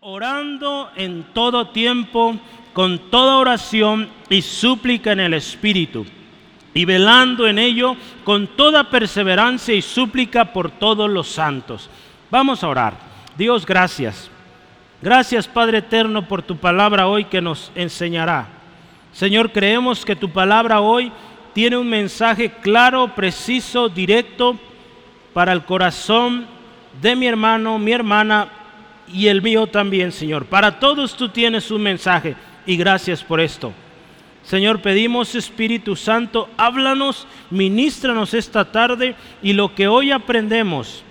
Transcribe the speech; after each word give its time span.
orando 0.00 0.90
en 0.94 1.24
todo 1.34 1.68
tiempo, 1.70 2.36
con 2.72 3.10
toda 3.10 3.36
oración 3.36 4.08
y 4.30 4.42
súplica 4.42 5.10
en 5.10 5.18
el 5.18 5.34
Espíritu, 5.34 6.06
y 6.72 6.84
velando 6.84 7.48
en 7.48 7.58
ello 7.58 7.96
con 8.22 8.46
toda 8.46 8.90
perseverancia 8.90 9.74
y 9.74 9.82
súplica 9.82 10.52
por 10.52 10.70
todos 10.70 11.10
los 11.10 11.26
santos. 11.26 11.90
Vamos 12.30 12.62
a 12.62 12.68
orar. 12.68 12.94
Dios, 13.36 13.66
gracias. 13.66 14.30
Gracias 15.02 15.48
Padre 15.48 15.78
Eterno 15.78 16.26
por 16.26 16.42
tu 16.42 16.56
palabra 16.56 17.08
hoy 17.08 17.24
que 17.24 17.40
nos 17.40 17.72
enseñará. 17.74 18.46
Señor, 19.12 19.50
creemos 19.50 20.04
que 20.04 20.14
tu 20.14 20.30
palabra 20.30 20.80
hoy 20.80 21.10
tiene 21.54 21.76
un 21.76 21.88
mensaje 21.88 22.52
claro, 22.62 23.16
preciso, 23.16 23.88
directo 23.88 24.56
para 25.34 25.52
el 25.52 25.64
corazón 25.64 26.46
de 27.00 27.16
mi 27.16 27.26
hermano, 27.26 27.78
mi 27.80 27.92
hermana 27.92 28.57
y 29.12 29.28
el 29.28 29.42
mío 29.42 29.66
también, 29.66 30.12
Señor. 30.12 30.46
Para 30.46 30.78
todos 30.78 31.16
tú 31.16 31.28
tienes 31.28 31.70
un 31.70 31.82
mensaje 31.82 32.36
y 32.66 32.76
gracias 32.76 33.22
por 33.22 33.40
esto. 33.40 33.72
Señor, 34.42 34.80
pedimos 34.80 35.34
Espíritu 35.34 35.94
Santo, 35.94 36.48
háblanos, 36.56 37.26
ministranos 37.50 38.32
esta 38.32 38.72
tarde 38.72 39.14
y 39.42 39.52
lo 39.52 39.74
que 39.74 39.88
hoy 39.88 40.10
aprendemos, 40.10 41.02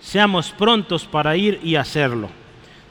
seamos 0.00 0.50
prontos 0.50 1.04
para 1.04 1.36
ir 1.36 1.60
y 1.62 1.76
hacerlo. 1.76 2.28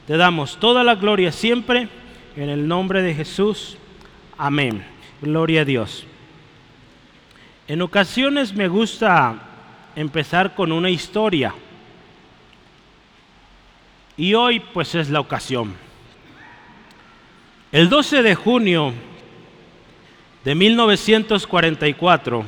Te 0.06 0.16
damos 0.16 0.58
toda 0.58 0.82
la 0.82 0.94
gloria 0.94 1.30
siempre 1.30 1.88
en 2.36 2.48
el 2.48 2.66
nombre 2.66 3.02
de 3.02 3.14
Jesús. 3.14 3.76
Amén. 4.38 4.84
Gloria 5.20 5.60
a 5.60 5.64
Dios. 5.66 6.06
En 7.68 7.82
ocasiones 7.82 8.54
me 8.54 8.66
gusta 8.68 9.34
empezar 9.94 10.54
con 10.54 10.72
una 10.72 10.90
historia. 10.90 11.54
Y 14.20 14.34
hoy 14.34 14.60
pues 14.60 14.94
es 14.94 15.08
la 15.08 15.18
ocasión. 15.18 15.72
El 17.72 17.88
12 17.88 18.22
de 18.22 18.34
junio 18.34 18.92
de 20.44 20.54
1944, 20.54 22.44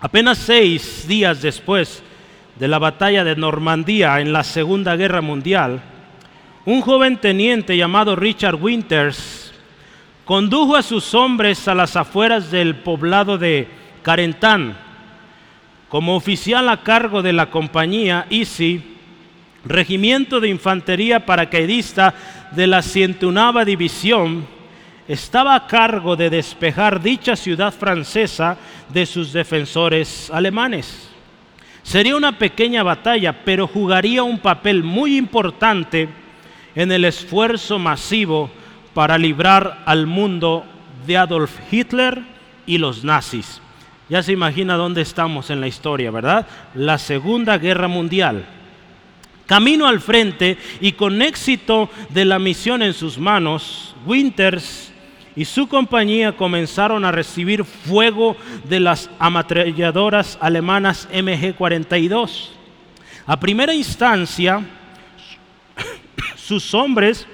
apenas 0.00 0.38
seis 0.38 1.06
días 1.06 1.42
después 1.42 2.02
de 2.58 2.66
la 2.66 2.80
batalla 2.80 3.22
de 3.22 3.36
Normandía 3.36 4.18
en 4.18 4.32
la 4.32 4.42
Segunda 4.42 4.96
Guerra 4.96 5.20
Mundial, 5.20 5.80
un 6.64 6.80
joven 6.80 7.18
teniente 7.18 7.76
llamado 7.76 8.16
Richard 8.16 8.56
Winters 8.56 9.54
condujo 10.24 10.74
a 10.74 10.82
sus 10.82 11.14
hombres 11.14 11.68
a 11.68 11.74
las 11.76 11.94
afueras 11.94 12.50
del 12.50 12.74
poblado 12.74 13.38
de 13.38 13.68
Carentán. 14.02 14.76
Como 15.88 16.16
oficial 16.16 16.68
a 16.68 16.82
cargo 16.82 17.22
de 17.22 17.32
la 17.32 17.48
compañía 17.48 18.26
Easy, 18.28 18.97
regimiento 19.68 20.40
de 20.40 20.48
infantería 20.48 21.24
paracaidista 21.24 22.14
de 22.52 22.66
la 22.66 22.82
101 22.82 23.64
División, 23.64 24.46
estaba 25.06 25.54
a 25.54 25.66
cargo 25.66 26.16
de 26.16 26.30
despejar 26.30 27.00
dicha 27.00 27.34
ciudad 27.34 27.72
francesa 27.72 28.56
de 28.88 29.06
sus 29.06 29.32
defensores 29.32 30.30
alemanes. 30.30 31.10
Sería 31.82 32.16
una 32.16 32.38
pequeña 32.38 32.82
batalla, 32.82 33.44
pero 33.44 33.66
jugaría 33.66 34.22
un 34.22 34.38
papel 34.38 34.82
muy 34.82 35.16
importante 35.16 36.08
en 36.74 36.92
el 36.92 37.06
esfuerzo 37.06 37.78
masivo 37.78 38.50
para 38.92 39.16
librar 39.16 39.82
al 39.86 40.06
mundo 40.06 40.64
de 41.06 41.16
Adolf 41.16 41.58
Hitler 41.72 42.22
y 42.66 42.76
los 42.76 43.04
nazis. 43.04 43.62
Ya 44.10 44.22
se 44.22 44.32
imagina 44.32 44.74
dónde 44.74 45.00
estamos 45.00 45.50
en 45.50 45.60
la 45.60 45.68
historia, 45.68 46.10
¿verdad? 46.10 46.46
La 46.74 46.98
Segunda 46.98 47.56
Guerra 47.56 47.88
Mundial 47.88 48.44
camino 49.48 49.88
al 49.88 50.00
frente 50.00 50.58
y 50.78 50.92
con 50.92 51.22
éxito 51.22 51.88
de 52.10 52.26
la 52.26 52.38
misión 52.38 52.82
en 52.82 52.92
sus 52.92 53.18
manos, 53.18 53.96
Winters 54.04 54.92
y 55.34 55.46
su 55.46 55.66
compañía 55.68 56.36
comenzaron 56.36 57.04
a 57.04 57.12
recibir 57.12 57.64
fuego 57.64 58.36
de 58.64 58.78
las 58.78 59.08
ametralladoras 59.18 60.36
alemanas 60.42 61.08
MG-42. 61.10 62.50
A 63.26 63.40
primera 63.40 63.72
instancia, 63.72 64.60
sus 66.36 66.74
hombres 66.74 67.26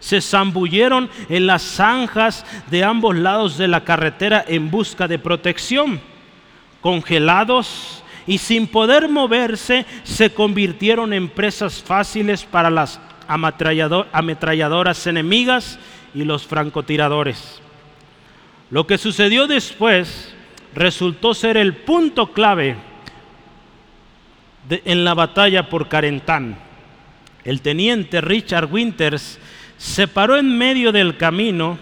se 0.00 0.20
zambulleron 0.20 1.08
en 1.28 1.46
las 1.46 1.62
zanjas 1.62 2.44
de 2.68 2.82
ambos 2.82 3.14
lados 3.14 3.56
de 3.58 3.68
la 3.68 3.84
carretera 3.84 4.44
en 4.48 4.72
busca 4.72 5.06
de 5.06 5.20
protección. 5.20 6.00
Congelados 6.80 8.02
y 8.28 8.36
sin 8.38 8.66
poder 8.66 9.08
moverse 9.08 9.86
se 10.04 10.30
convirtieron 10.30 11.14
en 11.14 11.30
presas 11.30 11.82
fáciles 11.82 12.44
para 12.44 12.68
las 12.68 13.00
ametralladoras 13.26 15.06
enemigas 15.06 15.78
y 16.14 16.24
los 16.24 16.46
francotiradores. 16.46 17.62
Lo 18.70 18.86
que 18.86 18.98
sucedió 18.98 19.46
después 19.46 20.34
resultó 20.74 21.32
ser 21.32 21.56
el 21.56 21.74
punto 21.74 22.32
clave 22.32 22.76
en 24.68 25.04
la 25.04 25.14
batalla 25.14 25.70
por 25.70 25.88
Carentán. 25.88 26.58
El 27.44 27.62
teniente 27.62 28.20
Richard 28.20 28.70
Winters 28.70 29.38
se 29.78 30.06
paró 30.06 30.36
en 30.36 30.58
medio 30.58 30.92
del 30.92 31.16
camino 31.16 31.78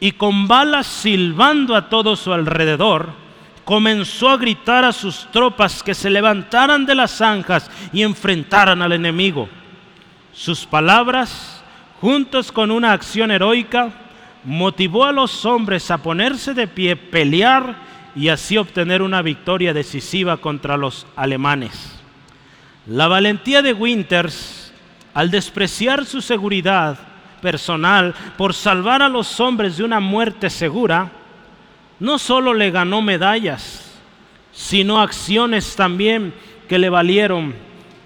y 0.00 0.12
con 0.12 0.48
balas 0.48 0.88
silbando 0.88 1.76
a 1.76 1.88
todo 1.88 2.16
su 2.16 2.32
alrededor, 2.32 3.29
comenzó 3.70 4.28
a 4.28 4.36
gritar 4.36 4.84
a 4.84 4.92
sus 4.92 5.30
tropas 5.30 5.80
que 5.80 5.94
se 5.94 6.10
levantaran 6.10 6.84
de 6.84 6.96
las 6.96 7.12
zanjas 7.12 7.70
y 7.92 8.02
enfrentaran 8.02 8.82
al 8.82 8.90
enemigo. 8.90 9.48
Sus 10.32 10.66
palabras, 10.66 11.62
juntas 12.00 12.50
con 12.50 12.72
una 12.72 12.92
acción 12.92 13.30
heroica, 13.30 13.92
motivó 14.42 15.04
a 15.04 15.12
los 15.12 15.46
hombres 15.46 15.88
a 15.92 15.98
ponerse 15.98 16.52
de 16.52 16.66
pie, 16.66 16.96
pelear 16.96 17.76
y 18.16 18.26
así 18.26 18.58
obtener 18.58 19.02
una 19.02 19.22
victoria 19.22 19.72
decisiva 19.72 20.38
contra 20.38 20.76
los 20.76 21.06
alemanes. 21.14 21.96
La 22.88 23.06
valentía 23.06 23.62
de 23.62 23.72
Winters, 23.72 24.72
al 25.14 25.30
despreciar 25.30 26.06
su 26.06 26.20
seguridad 26.20 26.98
personal 27.40 28.16
por 28.36 28.52
salvar 28.52 29.00
a 29.00 29.08
los 29.08 29.38
hombres 29.38 29.76
de 29.76 29.84
una 29.84 30.00
muerte 30.00 30.50
segura, 30.50 31.19
no 32.00 32.18
solo 32.18 32.54
le 32.54 32.70
ganó 32.70 33.02
medallas, 33.02 33.98
sino 34.52 35.00
acciones 35.00 35.76
también 35.76 36.34
que 36.68 36.78
le 36.78 36.88
valieron 36.88 37.54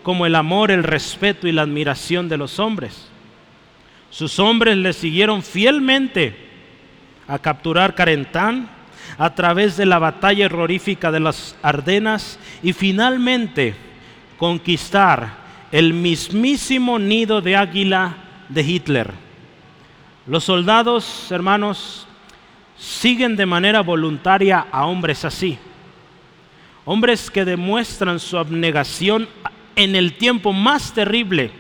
como 0.03 0.27
el 0.27 0.35
amor, 0.35 0.71
el 0.71 0.83
respeto 0.83 1.49
y 1.49 1.53
la 1.53 1.63
admiración 1.63 2.29
de 2.29 2.37
los 2.37 2.59
hombres. 2.59 3.09
Sus 4.11 4.39
hombres 4.39 4.77
le 4.77 4.93
siguieron 4.93 5.43
fielmente 5.43 6.37
a 7.27 7.39
capturar 7.39 7.95
Carentán 7.95 8.69
a 9.17 9.35
través 9.35 9.77
de 9.77 9.87
la 9.87 9.99
batalla 9.99 10.47
horrorífica 10.47 11.11
de 11.11 11.21
las 11.21 11.57
Ardenas 11.63 12.39
y 12.63 12.73
finalmente 12.73 13.75
conquistar 14.37 15.45
el 15.73 15.95
mismísimo 15.95 16.99
nido 16.99 17.41
de 17.41 17.57
águila 17.57 18.17
de 18.49 18.63
Hitler. 18.63 19.13
Los 20.27 20.45
soldados, 20.45 21.31
hermanos, 21.31 22.07
siguen 22.77 23.37
de 23.37 23.47
manera 23.47 23.81
voluntaria 23.81 24.67
a 24.71 24.87
hombres 24.87 25.25
así. 25.25 25.59
Hombres 26.85 27.31
que 27.31 27.45
demuestran 27.45 28.21
su 28.21 28.37
abnegación 28.37 29.29
en 29.77 29.97
el 29.97 30.15
tiempo 30.15 30.53
más 30.53 30.93
terrible. 30.93 31.51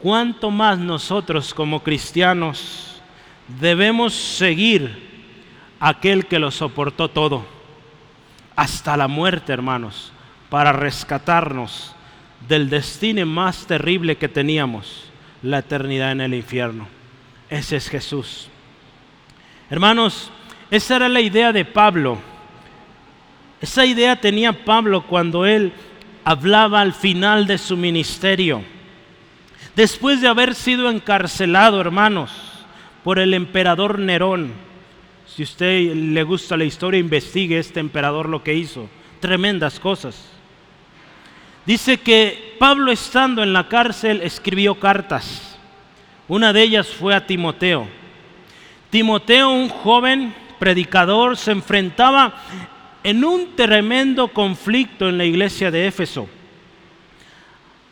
¿Cuánto 0.00 0.50
más 0.50 0.78
nosotros 0.78 1.52
como 1.54 1.82
cristianos 1.82 3.00
debemos 3.60 4.14
seguir 4.14 5.08
aquel 5.80 6.26
que 6.26 6.38
lo 6.38 6.50
soportó 6.50 7.08
todo? 7.08 7.44
Hasta 8.54 8.96
la 8.96 9.08
muerte, 9.08 9.52
hermanos, 9.52 10.12
para 10.50 10.72
rescatarnos 10.72 11.94
del 12.46 12.70
destino 12.70 13.26
más 13.26 13.66
terrible 13.66 14.16
que 14.16 14.28
teníamos, 14.28 15.10
la 15.42 15.58
eternidad 15.58 16.12
en 16.12 16.20
el 16.20 16.34
infierno. 16.34 16.86
Ese 17.50 17.76
es 17.76 17.88
Jesús. 17.88 18.48
Hermanos, 19.70 20.30
esa 20.70 20.96
era 20.96 21.08
la 21.08 21.20
idea 21.20 21.52
de 21.52 21.64
Pablo. 21.64 22.18
Esa 23.60 23.84
idea 23.84 24.20
tenía 24.20 24.64
Pablo 24.64 25.02
cuando 25.02 25.44
él 25.44 25.72
hablaba 26.24 26.80
al 26.80 26.94
final 26.94 27.46
de 27.46 27.58
su 27.58 27.76
ministerio. 27.76 28.62
Después 29.74 30.20
de 30.20 30.28
haber 30.28 30.54
sido 30.54 30.90
encarcelado, 30.90 31.80
hermanos, 31.80 32.30
por 33.04 33.18
el 33.18 33.34
emperador 33.34 33.98
Nerón. 33.98 34.52
Si 35.26 35.42
usted 35.42 35.94
le 35.94 36.22
gusta 36.22 36.56
la 36.56 36.64
historia, 36.64 37.00
investigue 37.00 37.58
este 37.58 37.80
emperador 37.80 38.28
lo 38.28 38.42
que 38.42 38.54
hizo. 38.54 38.88
Tremendas 39.20 39.78
cosas. 39.78 40.30
Dice 41.66 41.98
que 41.98 42.56
Pablo 42.58 42.90
estando 42.90 43.42
en 43.42 43.52
la 43.52 43.68
cárcel 43.68 44.22
escribió 44.22 44.76
cartas. 44.76 45.58
Una 46.26 46.52
de 46.52 46.62
ellas 46.62 46.88
fue 46.88 47.14
a 47.14 47.26
Timoteo. 47.26 47.86
Timoteo, 48.90 49.50
un 49.50 49.68
joven 49.68 50.34
predicador, 50.58 51.36
se 51.36 51.52
enfrentaba 51.52 52.34
en 53.04 53.24
un 53.24 53.54
tremendo 53.54 54.28
conflicto 54.28 55.08
en 55.08 55.18
la 55.18 55.24
iglesia 55.24 55.70
de 55.70 55.86
Éfeso. 55.86 56.28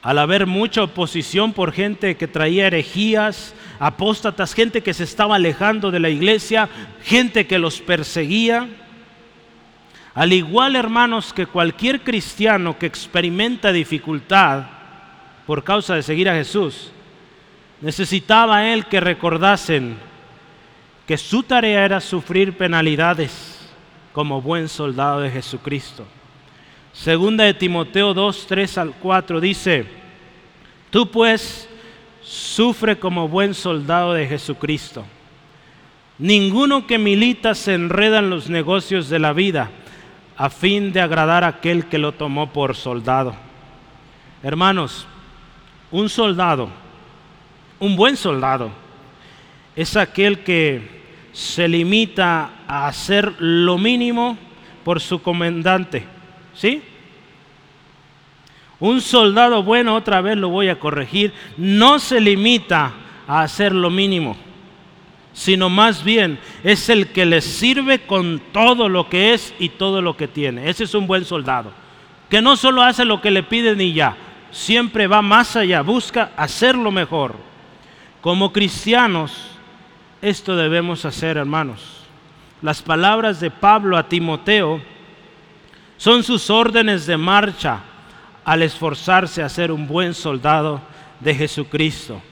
al 0.02 0.19
haber 0.19 0.46
mucha 0.46 0.84
oposición 0.84 1.52
por 1.52 1.72
gente 1.72 2.16
que 2.16 2.28
traía 2.28 2.69
herejías, 2.69 3.56
apóstatas, 3.81 4.54
gente 4.54 4.81
que 4.81 4.94
se 4.94 5.02
estaba 5.02 5.34
alejando 5.34 5.90
de 5.90 5.98
la 5.98 6.08
iglesia, 6.08 6.69
gente 7.02 7.49
que 7.49 7.58
los 7.58 7.81
perseguía. 7.81 8.69
Al 10.14 10.32
igual, 10.32 10.76
hermanos, 10.76 11.32
que 11.32 11.46
cualquier 11.46 12.02
cristiano 12.02 12.78
que 12.78 12.87
experimenta 12.87 13.72
dificultad 13.72 14.66
por 15.44 15.64
causa 15.64 15.96
de 15.96 16.04
seguir 16.04 16.28
a 16.28 16.34
Jesús, 16.34 16.92
necesitaba 17.81 18.69
él 18.69 18.87
que 18.87 19.00
recordasen 19.00 19.96
que 21.06 21.17
su 21.17 21.44
tarea 21.44 21.85
era 21.85 22.00
sufrir 22.00 22.56
penalidades 22.56 23.56
como 24.12 24.43
buen 24.43 24.69
soldado 24.69 25.20
de 25.20 25.31
Jesucristo. 25.31 26.05
Segunda 26.93 27.44
de 27.44 27.55
Timoteo 27.55 28.12
2, 28.12 28.47
3 28.49 28.79
al 28.79 28.94
4 28.94 29.41
dice, 29.41 29.87
tú 30.91 31.11
pues 31.11 31.69
sufre 32.23 32.99
como 32.99 33.29
buen 33.29 33.55
soldado 33.55 34.14
de 34.14 34.26
Jesucristo. 34.26 35.05
Ninguno 36.19 36.87
que 36.87 36.99
milita 36.99 37.55
se 37.55 37.75
enreda 37.75 38.19
en 38.19 38.31
los 38.31 38.49
negocios 38.49 39.09
de 39.09 39.19
la 39.19 39.32
vida 39.32 39.70
a 40.37 40.50
fin 40.50 40.93
de 40.93 41.00
agradar 41.00 41.44
a 41.44 41.49
aquel 41.49 41.87
que 41.87 41.99
lo 41.99 42.12
tomó 42.12 42.52
por 42.52 42.75
soldado. 42.75 43.37
Hermanos, 44.43 45.06
un 45.91 46.09
soldado, 46.09 46.69
un 47.79 47.94
buen 47.94 48.17
soldado, 48.17 48.70
es 49.76 49.97
aquel 49.97 50.43
que 50.43 50.95
se 51.37 51.69
limita 51.69 52.50
a 52.67 52.87
hacer 52.87 53.35
lo 53.41 53.77
mínimo 53.77 54.38
por 54.83 55.03
su 55.03 55.21
comandante. 55.21 56.06
¿Sí? 56.55 56.81
Un 58.81 59.03
soldado 59.03 59.62
bueno, 59.62 59.94
otra 59.97 60.23
vez 60.23 60.38
lo 60.38 60.49
voy 60.49 60.71
a 60.71 60.81
corregir, 60.81 61.35
no 61.59 61.99
se 61.99 62.23
limita 62.23 62.94
a 63.29 63.43
hacer 63.43 63.75
lo 63.75 63.91
mínimo, 63.91 64.35
sino 65.35 65.69
más 65.69 66.03
bien 66.03 66.38
es 66.65 66.88
el 66.88 67.09
que 67.09 67.27
le 67.27 67.43
sirve 67.43 68.06
con 68.06 68.41
todo 68.50 68.88
lo 68.88 69.11
que 69.11 69.35
es 69.35 69.53
y 69.59 69.69
todo 69.69 70.00
lo 70.00 70.17
que 70.17 70.29
tiene. 70.29 70.71
Ese 70.71 70.85
es 70.85 70.94
un 70.94 71.06
buen 71.06 71.27
soldado, 71.27 71.71
que 72.31 72.41
no 72.41 72.56
solo 72.56 72.81
hace 72.81 73.05
lo 73.05 73.21
que 73.21 73.31
le 73.31 73.43
piden 73.43 73.79
y 73.83 73.93
ya, 73.93 74.17
siempre 74.50 75.06
va 75.06 75.21
más 75.21 75.55
allá, 75.55 75.83
busca 75.83 76.33
hacerlo 76.35 76.91
mejor. 76.91 77.37
Como 78.23 78.55
cristianos, 78.55 79.56
esto 80.22 80.56
debemos 80.56 81.04
hacer, 81.04 81.36
hermanos. 81.36 82.02
Las 82.62 82.82
palabras 82.82 83.40
de 83.40 83.50
Pablo 83.50 83.96
a 83.96 84.08
Timoteo 84.08 84.80
son 85.96 86.22
sus 86.22 86.50
órdenes 86.50 87.06
de 87.06 87.16
marcha 87.16 87.80
al 88.44 88.62
esforzarse 88.62 89.42
a 89.42 89.48
ser 89.48 89.70
un 89.70 89.86
buen 89.86 90.14
soldado 90.14 90.80
de 91.20 91.34
Jesucristo. 91.34 92.22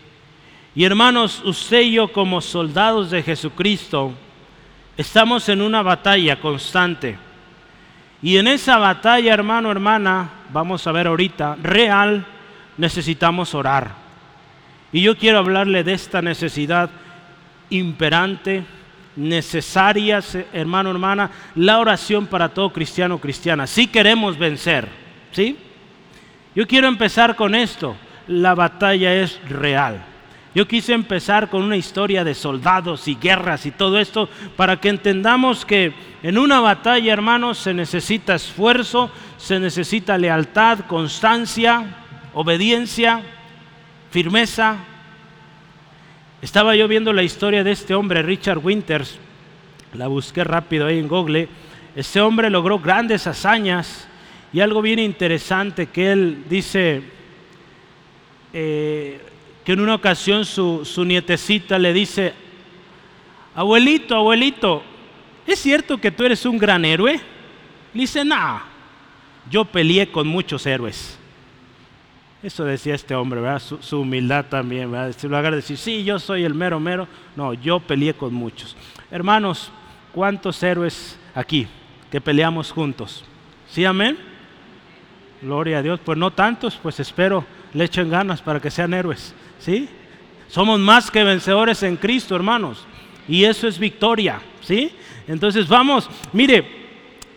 Y 0.74 0.84
hermanos, 0.84 1.42
usted 1.44 1.82
y 1.82 1.92
yo 1.92 2.12
como 2.12 2.40
soldados 2.40 3.10
de 3.10 3.22
Jesucristo 3.22 4.12
estamos 4.96 5.48
en 5.48 5.60
una 5.60 5.82
batalla 5.82 6.40
constante. 6.40 7.18
Y 8.22 8.38
en 8.38 8.48
esa 8.48 8.78
batalla, 8.78 9.34
hermano, 9.34 9.70
hermana, 9.70 10.30
vamos 10.50 10.86
a 10.86 10.92
ver 10.92 11.06
ahorita, 11.06 11.56
real, 11.62 12.24
necesitamos 12.76 13.54
orar. 13.54 13.92
Y 14.92 15.02
yo 15.02 15.16
quiero 15.16 15.38
hablarle 15.38 15.84
de 15.84 15.92
esta 15.92 16.22
necesidad 16.22 16.90
imperante, 17.70 18.64
necesaria, 19.16 20.20
hermano, 20.52 20.90
hermana, 20.90 21.30
la 21.54 21.78
oración 21.78 22.26
para 22.26 22.48
todo 22.48 22.72
cristiano, 22.72 23.18
cristiana. 23.18 23.66
Si 23.66 23.86
queremos 23.86 24.38
vencer, 24.38 24.88
¿sí? 25.32 25.56
Yo 26.54 26.66
quiero 26.66 26.86
empezar 26.88 27.36
con 27.36 27.54
esto. 27.54 27.96
La 28.26 28.54
batalla 28.54 29.14
es 29.14 29.38
real. 29.48 30.02
Yo 30.54 30.68
quise 30.68 30.92
empezar 30.92 31.50
con 31.50 31.62
una 31.62 31.76
historia 31.76 32.22
de 32.22 32.34
soldados 32.34 33.08
y 33.08 33.16
guerras 33.16 33.66
y 33.66 33.72
todo 33.72 33.98
esto 33.98 34.28
para 34.56 34.80
que 34.80 34.88
entendamos 34.88 35.64
que 35.64 35.92
en 36.22 36.38
una 36.38 36.60
batalla, 36.60 37.12
hermanos, 37.12 37.58
se 37.58 37.74
necesita 37.74 38.36
esfuerzo, 38.36 39.10
se 39.36 39.58
necesita 39.58 40.16
lealtad, 40.16 40.80
constancia, 40.86 41.96
obediencia, 42.34 43.20
firmeza. 44.10 44.76
Estaba 46.44 46.76
yo 46.76 46.86
viendo 46.86 47.14
la 47.14 47.22
historia 47.22 47.64
de 47.64 47.72
este 47.72 47.94
hombre, 47.94 48.20
Richard 48.20 48.58
Winters, 48.58 49.18
la 49.94 50.08
busqué 50.08 50.44
rápido 50.44 50.86
ahí 50.86 50.98
en 50.98 51.08
Google. 51.08 51.48
Este 51.96 52.20
hombre 52.20 52.50
logró 52.50 52.78
grandes 52.78 53.26
hazañas 53.26 54.06
y 54.52 54.60
algo 54.60 54.82
bien 54.82 54.98
interesante 54.98 55.86
que 55.86 56.12
él 56.12 56.44
dice 56.46 57.02
eh, 58.52 59.22
que 59.64 59.72
en 59.72 59.80
una 59.80 59.94
ocasión 59.94 60.44
su, 60.44 60.84
su 60.84 61.06
nietecita 61.06 61.78
le 61.78 61.94
dice, 61.94 62.34
abuelito, 63.54 64.14
abuelito, 64.14 64.82
¿es 65.46 65.58
cierto 65.58 65.96
que 65.96 66.10
tú 66.10 66.24
eres 66.26 66.44
un 66.44 66.58
gran 66.58 66.84
héroe? 66.84 67.14
Le 67.94 68.00
dice, 68.02 68.22
no, 68.22 68.60
yo 69.50 69.64
peleé 69.64 70.10
con 70.12 70.28
muchos 70.28 70.66
héroes. 70.66 71.18
Eso 72.44 72.66
decía 72.66 72.94
este 72.94 73.14
hombre, 73.14 73.40
¿verdad? 73.40 73.62
Su, 73.80 74.00
humildad 74.00 74.44
también, 74.50 74.92
¿verdad? 74.92 75.16
En 75.22 75.28
lugar 75.30 75.50
de 75.50 75.56
decir, 75.56 75.78
sí, 75.78 76.04
yo 76.04 76.18
soy 76.18 76.44
el 76.44 76.52
mero 76.52 76.78
mero, 76.78 77.08
no, 77.36 77.54
yo 77.54 77.80
peleé 77.80 78.12
con 78.12 78.34
muchos. 78.34 78.76
Hermanos, 79.10 79.72
¿cuántos 80.12 80.62
héroes 80.62 81.18
aquí 81.34 81.66
que 82.10 82.20
peleamos 82.20 82.70
juntos? 82.70 83.24
¿Sí, 83.70 83.86
amén? 83.86 84.18
Gloria 85.40 85.78
a 85.78 85.82
Dios. 85.82 86.00
Pues 86.04 86.18
no 86.18 86.32
tantos, 86.32 86.78
pues 86.82 87.00
espero 87.00 87.46
le 87.72 87.84
echen 87.84 88.10
ganas 88.10 88.42
para 88.42 88.60
que 88.60 88.70
sean 88.70 88.92
héroes. 88.92 89.34
¿Sí? 89.58 89.88
Somos 90.48 90.78
más 90.78 91.10
que 91.10 91.24
vencedores 91.24 91.82
en 91.82 91.96
Cristo, 91.96 92.36
hermanos. 92.36 92.86
Y 93.26 93.44
eso 93.44 93.66
es 93.66 93.78
victoria. 93.78 94.42
¿Sí? 94.60 94.92
Entonces 95.26 95.66
vamos, 95.66 96.10
mire, 96.34 96.62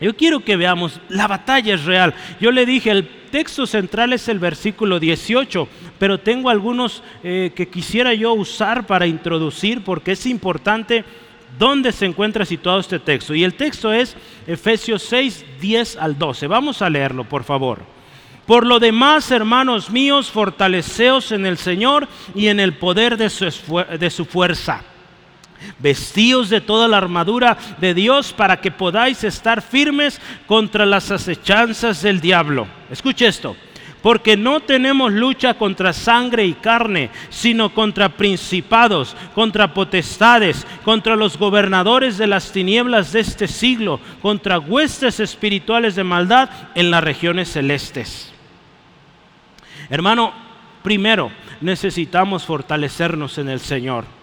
yo 0.01 0.13
quiero 0.17 0.41
que 0.41 0.57
veamos, 0.57 0.99
la 1.07 1.27
batalla 1.27 1.75
es 1.75 1.85
real. 1.85 2.13
Yo 2.41 2.51
le 2.51 2.65
dije, 2.65 2.91
el 2.91 3.16
texto 3.27 3.65
central 3.65 4.13
es 4.13 4.27
el 4.27 4.39
versículo 4.39 4.99
18, 4.99 5.67
pero 5.99 6.19
tengo 6.19 6.49
algunos 6.49 7.03
eh, 7.23 7.51
que 7.55 7.67
quisiera 7.67 8.13
yo 8.13 8.33
usar 8.33 8.85
para 8.87 9.07
introducir 9.07 9.83
porque 9.83 10.13
es 10.13 10.25
importante 10.25 11.05
dónde 11.57 11.91
se 11.91 12.05
encuentra 12.05 12.45
situado 12.45 12.79
este 12.79 12.99
texto. 12.99 13.33
Y 13.33 13.43
el 13.43 13.53
texto 13.53 13.93
es 13.93 14.15
Efesios 14.45 15.03
6, 15.03 15.45
10 15.59 15.97
al 15.97 16.17
12. 16.17 16.47
Vamos 16.47 16.81
a 16.81 16.89
leerlo, 16.89 17.23
por 17.23 17.43
favor. 17.43 17.79
Por 18.45 18.65
lo 18.65 18.79
demás, 18.79 19.29
hermanos 19.31 19.89
míos, 19.89 20.31
fortaleceos 20.31 21.33
en 21.33 21.45
el 21.45 21.57
Señor 21.57 22.07
y 22.33 22.47
en 22.47 22.61
el 22.61 22.73
poder 22.73 23.17
de 23.17 23.29
su, 23.29 24.25
fuerza. 24.25 24.83
Vestíos 25.79 26.49
de 26.49 26.61
toda 26.61 26.87
la 26.87 26.97
armadura 26.97 27.57
de 27.79 27.93
Dios 27.93 28.33
para 28.33 28.59
que 28.59 28.71
podáis 28.71 29.23
estar 29.23 29.61
firmes 29.61 30.19
contra 30.45 30.85
las 30.85 31.11
acechanzas 31.11 32.01
del 32.01 32.19
diablo. 32.19 32.67
Escuche 32.89 33.27
esto. 33.27 33.55
Porque 34.01 34.37
no 34.37 34.59
tenemos 34.59 35.11
lucha 35.11 35.55
contra 35.55 35.91
sangre 35.91 36.45
y 36.45 36.53
carne, 36.53 37.09
sino 37.29 37.73
contra 37.73 38.09
principados, 38.09 39.15
contra 39.33 39.73
potestades, 39.73 40.65
contra 40.85 41.15
los 41.15 41.37
gobernadores 41.37 42.17
de 42.17 42.27
las 42.27 42.51
tinieblas 42.51 43.11
de 43.11 43.21
este 43.21 43.47
siglo, 43.47 43.99
contra 44.21 44.59
huestes 44.59 45.19
espirituales 45.19 45.95
de 45.95 46.03
maldad 46.03 46.49
en 46.75 46.91
las 46.91 47.03
regiones 47.03 47.51
celestes. 47.51 48.31
Hermano, 49.89 50.31
primero 50.83 51.31
necesitamos 51.59 52.45
fortalecernos 52.45 53.37
en 53.39 53.49
el 53.49 53.59
Señor. 53.59 54.16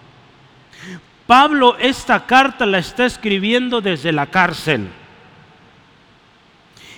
Pablo 1.27 1.75
esta 1.79 2.25
carta 2.25 2.65
la 2.65 2.77
está 2.77 3.05
escribiendo 3.05 3.81
desde 3.81 4.11
la 4.11 4.27
cárcel. 4.27 4.87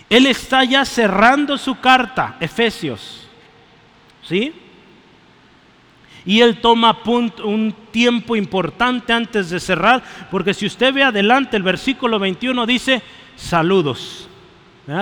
Él 0.10 0.26
está 0.26 0.64
ya 0.64 0.86
cerrando 0.86 1.58
su 1.58 1.80
carta, 1.80 2.36
Efesios. 2.40 3.28
¿Sí? 4.24 4.54
Y 6.26 6.42
él 6.42 6.60
toma 6.60 6.98
un 7.06 7.74
tiempo 7.92 8.36
importante 8.36 9.14
antes 9.14 9.50
de 9.50 9.60
cerrar, 9.60 10.04
porque 10.30 10.54
si 10.54 10.66
usted 10.66 10.94
ve 10.94 11.04
adelante, 11.04 11.56
el 11.56 11.64
versículo 11.64 12.20
21 12.20 12.66
dice, 12.66 13.02
saludos 13.38 14.28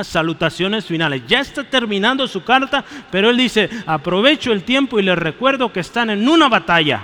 salutaciones 0.03 0.86
finales. 0.86 1.24
Ya 1.27 1.39
está 1.39 1.63
terminando 1.63 2.27
su 2.27 2.44
carta, 2.44 2.84
pero 3.12 3.29
él 3.29 3.38
dice, 3.38 3.70
aprovecho 3.86 4.51
el 4.51 4.63
tiempo 4.63 5.00
y 5.00 5.03
les 5.03 5.17
recuerdo 5.17 5.72
que 5.72 5.79
están 5.79 6.10
en 6.10 6.27
una 6.27 6.50
batalla. 6.50 7.03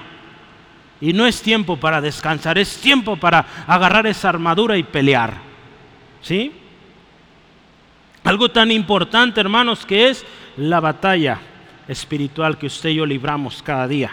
Y 1.01 1.13
no 1.13 1.25
es 1.25 1.41
tiempo 1.41 1.77
para 1.77 2.00
descansar, 2.00 2.60
es 2.60 2.77
tiempo 2.77 3.17
para 3.17 3.46
agarrar 3.65 4.05
esa 4.05 4.29
armadura 4.29 4.77
y 4.77 4.84
pelear. 4.84 5.34
¿Sí? 6.22 6.51
Algo 8.24 8.50
tan 8.50 8.70
importante, 8.70 9.41
hermanos, 9.41 9.86
que 9.86 10.10
es 10.10 10.24
la 10.58 10.79
batalla 10.79 11.39
espiritual 11.88 12.58
que 12.58 12.67
usted 12.67 12.89
y 12.89 12.96
yo 12.96 13.05
libramos 13.05 13.63
cada 13.63 13.88
día. 13.88 14.12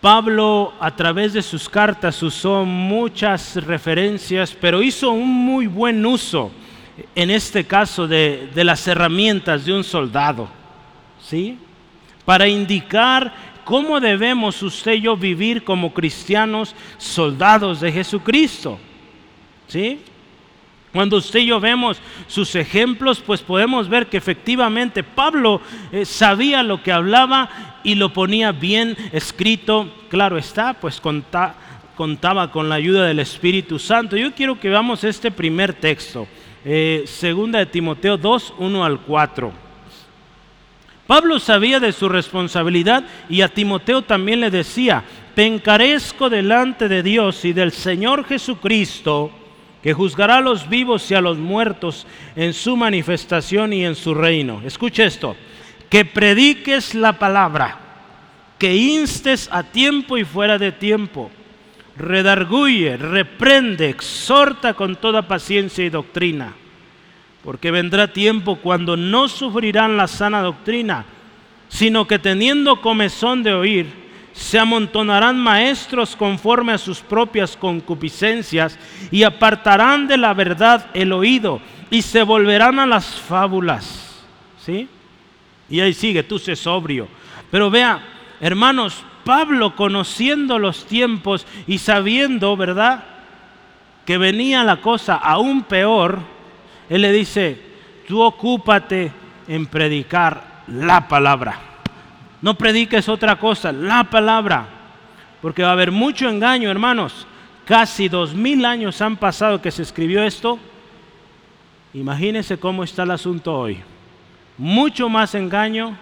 Pablo 0.00 0.74
a 0.78 0.94
través 0.94 1.32
de 1.32 1.42
sus 1.42 1.68
cartas 1.68 2.22
usó 2.22 2.64
muchas 2.64 3.56
referencias, 3.56 4.56
pero 4.60 4.80
hizo 4.80 5.10
un 5.10 5.28
muy 5.28 5.66
buen 5.66 6.06
uso 6.06 6.52
en 7.16 7.30
este 7.30 7.64
caso 7.64 8.06
de, 8.06 8.48
de 8.54 8.64
las 8.64 8.86
herramientas 8.86 9.64
de 9.64 9.72
un 9.72 9.82
soldado, 9.82 10.48
¿sí? 11.20 11.58
Para 12.24 12.46
indicar 12.46 13.32
cómo 13.68 14.00
debemos 14.00 14.62
usted 14.62 14.94
y 14.94 15.02
yo 15.02 15.14
vivir 15.14 15.62
como 15.62 15.92
cristianos, 15.92 16.74
soldados 16.96 17.82
de 17.82 17.92
Jesucristo, 17.92 18.78
¿sí? 19.66 20.00
Cuando 20.90 21.18
usted 21.18 21.40
y 21.40 21.48
yo 21.48 21.60
vemos 21.60 22.00
sus 22.28 22.54
ejemplos, 22.54 23.20
pues 23.20 23.42
podemos 23.42 23.86
ver 23.86 24.06
que 24.06 24.16
efectivamente 24.16 25.02
Pablo 25.02 25.60
eh, 25.92 26.06
sabía 26.06 26.62
lo 26.62 26.82
que 26.82 26.92
hablaba 26.92 27.50
y 27.84 27.94
lo 27.96 28.10
ponía 28.10 28.52
bien 28.52 28.96
escrito. 29.12 29.92
Claro 30.08 30.38
está, 30.38 30.72
pues 30.72 30.98
contaba 30.98 32.50
con 32.50 32.70
la 32.70 32.76
ayuda 32.76 33.04
del 33.04 33.18
Espíritu 33.18 33.78
Santo. 33.78 34.16
Yo 34.16 34.32
quiero 34.32 34.58
que 34.58 34.70
veamos 34.70 35.04
este 35.04 35.30
primer 35.30 35.74
texto, 35.74 36.26
eh, 36.64 37.02
segunda 37.04 37.58
de 37.58 37.66
Timoteo 37.66 38.16
2, 38.16 38.54
1 38.56 38.82
al 38.82 39.00
4. 39.00 39.67
Pablo 41.08 41.40
sabía 41.40 41.80
de 41.80 41.92
su 41.92 42.06
responsabilidad 42.06 43.02
y 43.30 43.40
a 43.40 43.48
Timoteo 43.48 44.02
también 44.02 44.42
le 44.42 44.50
decía, 44.50 45.02
te 45.34 45.46
encarezco 45.46 46.28
delante 46.28 46.86
de 46.86 47.02
Dios 47.02 47.46
y 47.46 47.54
del 47.54 47.72
Señor 47.72 48.26
Jesucristo, 48.26 49.30
que 49.82 49.94
juzgará 49.94 50.36
a 50.36 50.42
los 50.42 50.68
vivos 50.68 51.10
y 51.10 51.14
a 51.14 51.22
los 51.22 51.38
muertos 51.38 52.06
en 52.36 52.52
su 52.52 52.76
manifestación 52.76 53.72
y 53.72 53.86
en 53.86 53.94
su 53.94 54.12
reino. 54.12 54.60
Escuche 54.66 55.06
esto, 55.06 55.34
que 55.88 56.04
prediques 56.04 56.94
la 56.94 57.18
palabra, 57.18 57.78
que 58.58 58.76
instes 58.76 59.48
a 59.50 59.62
tiempo 59.62 60.18
y 60.18 60.24
fuera 60.24 60.58
de 60.58 60.72
tiempo, 60.72 61.30
redarguye, 61.96 62.98
reprende, 62.98 63.88
exhorta 63.88 64.74
con 64.74 64.96
toda 64.96 65.26
paciencia 65.26 65.86
y 65.86 65.88
doctrina, 65.88 66.52
porque 67.44 67.70
vendrá 67.70 68.12
tiempo 68.12 68.56
cuando 68.56 68.96
no 68.96 69.28
sufrirán 69.28 69.96
la 69.96 70.06
sana 70.06 70.42
doctrina, 70.42 71.04
sino 71.68 72.06
que 72.06 72.18
teniendo 72.18 72.80
comezón 72.80 73.42
de 73.42 73.54
oír, 73.54 74.08
se 74.32 74.58
amontonarán 74.58 75.38
maestros 75.38 76.14
conforme 76.14 76.72
a 76.72 76.78
sus 76.78 77.00
propias 77.00 77.56
concupiscencias 77.56 78.78
y 79.10 79.24
apartarán 79.24 80.06
de 80.06 80.16
la 80.16 80.32
verdad 80.32 80.86
el 80.94 81.12
oído 81.12 81.60
y 81.90 82.02
se 82.02 82.22
volverán 82.22 82.78
a 82.78 82.86
las 82.86 83.18
fábulas. 83.20 84.24
¿Sí? 84.64 84.88
Y 85.68 85.80
ahí 85.80 85.92
sigue, 85.92 86.22
tú 86.22 86.38
sé 86.38 86.54
sobrio. 86.54 87.08
Pero 87.50 87.70
vea, 87.70 88.00
hermanos, 88.40 89.04
Pablo 89.24 89.74
conociendo 89.76 90.58
los 90.58 90.86
tiempos 90.86 91.46
y 91.66 91.78
sabiendo, 91.78 92.56
¿verdad? 92.56 93.04
Que 94.06 94.18
venía 94.18 94.64
la 94.64 94.80
cosa 94.80 95.16
aún 95.16 95.64
peor, 95.64 96.20
él 96.88 97.02
le 97.02 97.12
dice, 97.12 97.60
tú 98.06 98.22
ocúpate 98.22 99.12
en 99.46 99.66
predicar 99.66 100.62
la 100.68 101.06
palabra. 101.08 101.60
No 102.40 102.54
prediques 102.54 103.08
otra 103.08 103.36
cosa, 103.36 103.72
la 103.72 104.04
palabra. 104.04 104.66
Porque 105.42 105.62
va 105.62 105.70
a 105.70 105.72
haber 105.72 105.92
mucho 105.92 106.28
engaño, 106.28 106.70
hermanos. 106.70 107.26
Casi 107.64 108.08
dos 108.08 108.34
mil 108.34 108.64
años 108.64 109.00
han 109.02 109.16
pasado 109.16 109.60
que 109.60 109.70
se 109.70 109.82
escribió 109.82 110.22
esto. 110.22 110.58
Imagínense 111.94 112.58
cómo 112.58 112.84
está 112.84 113.02
el 113.02 113.10
asunto 113.10 113.54
hoy. 113.54 113.78
Mucho 114.56 115.08
más 115.08 115.34
engaño. 115.34 115.96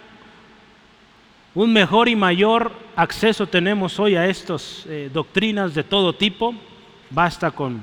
Un 1.54 1.72
mejor 1.72 2.08
y 2.08 2.16
mayor 2.16 2.72
acceso 2.94 3.46
tenemos 3.46 3.98
hoy 3.98 4.14
a 4.14 4.26
estas 4.26 4.84
eh, 4.88 5.10
doctrinas 5.12 5.74
de 5.74 5.82
todo 5.82 6.12
tipo. 6.12 6.54
Basta 7.08 7.50
con 7.50 7.80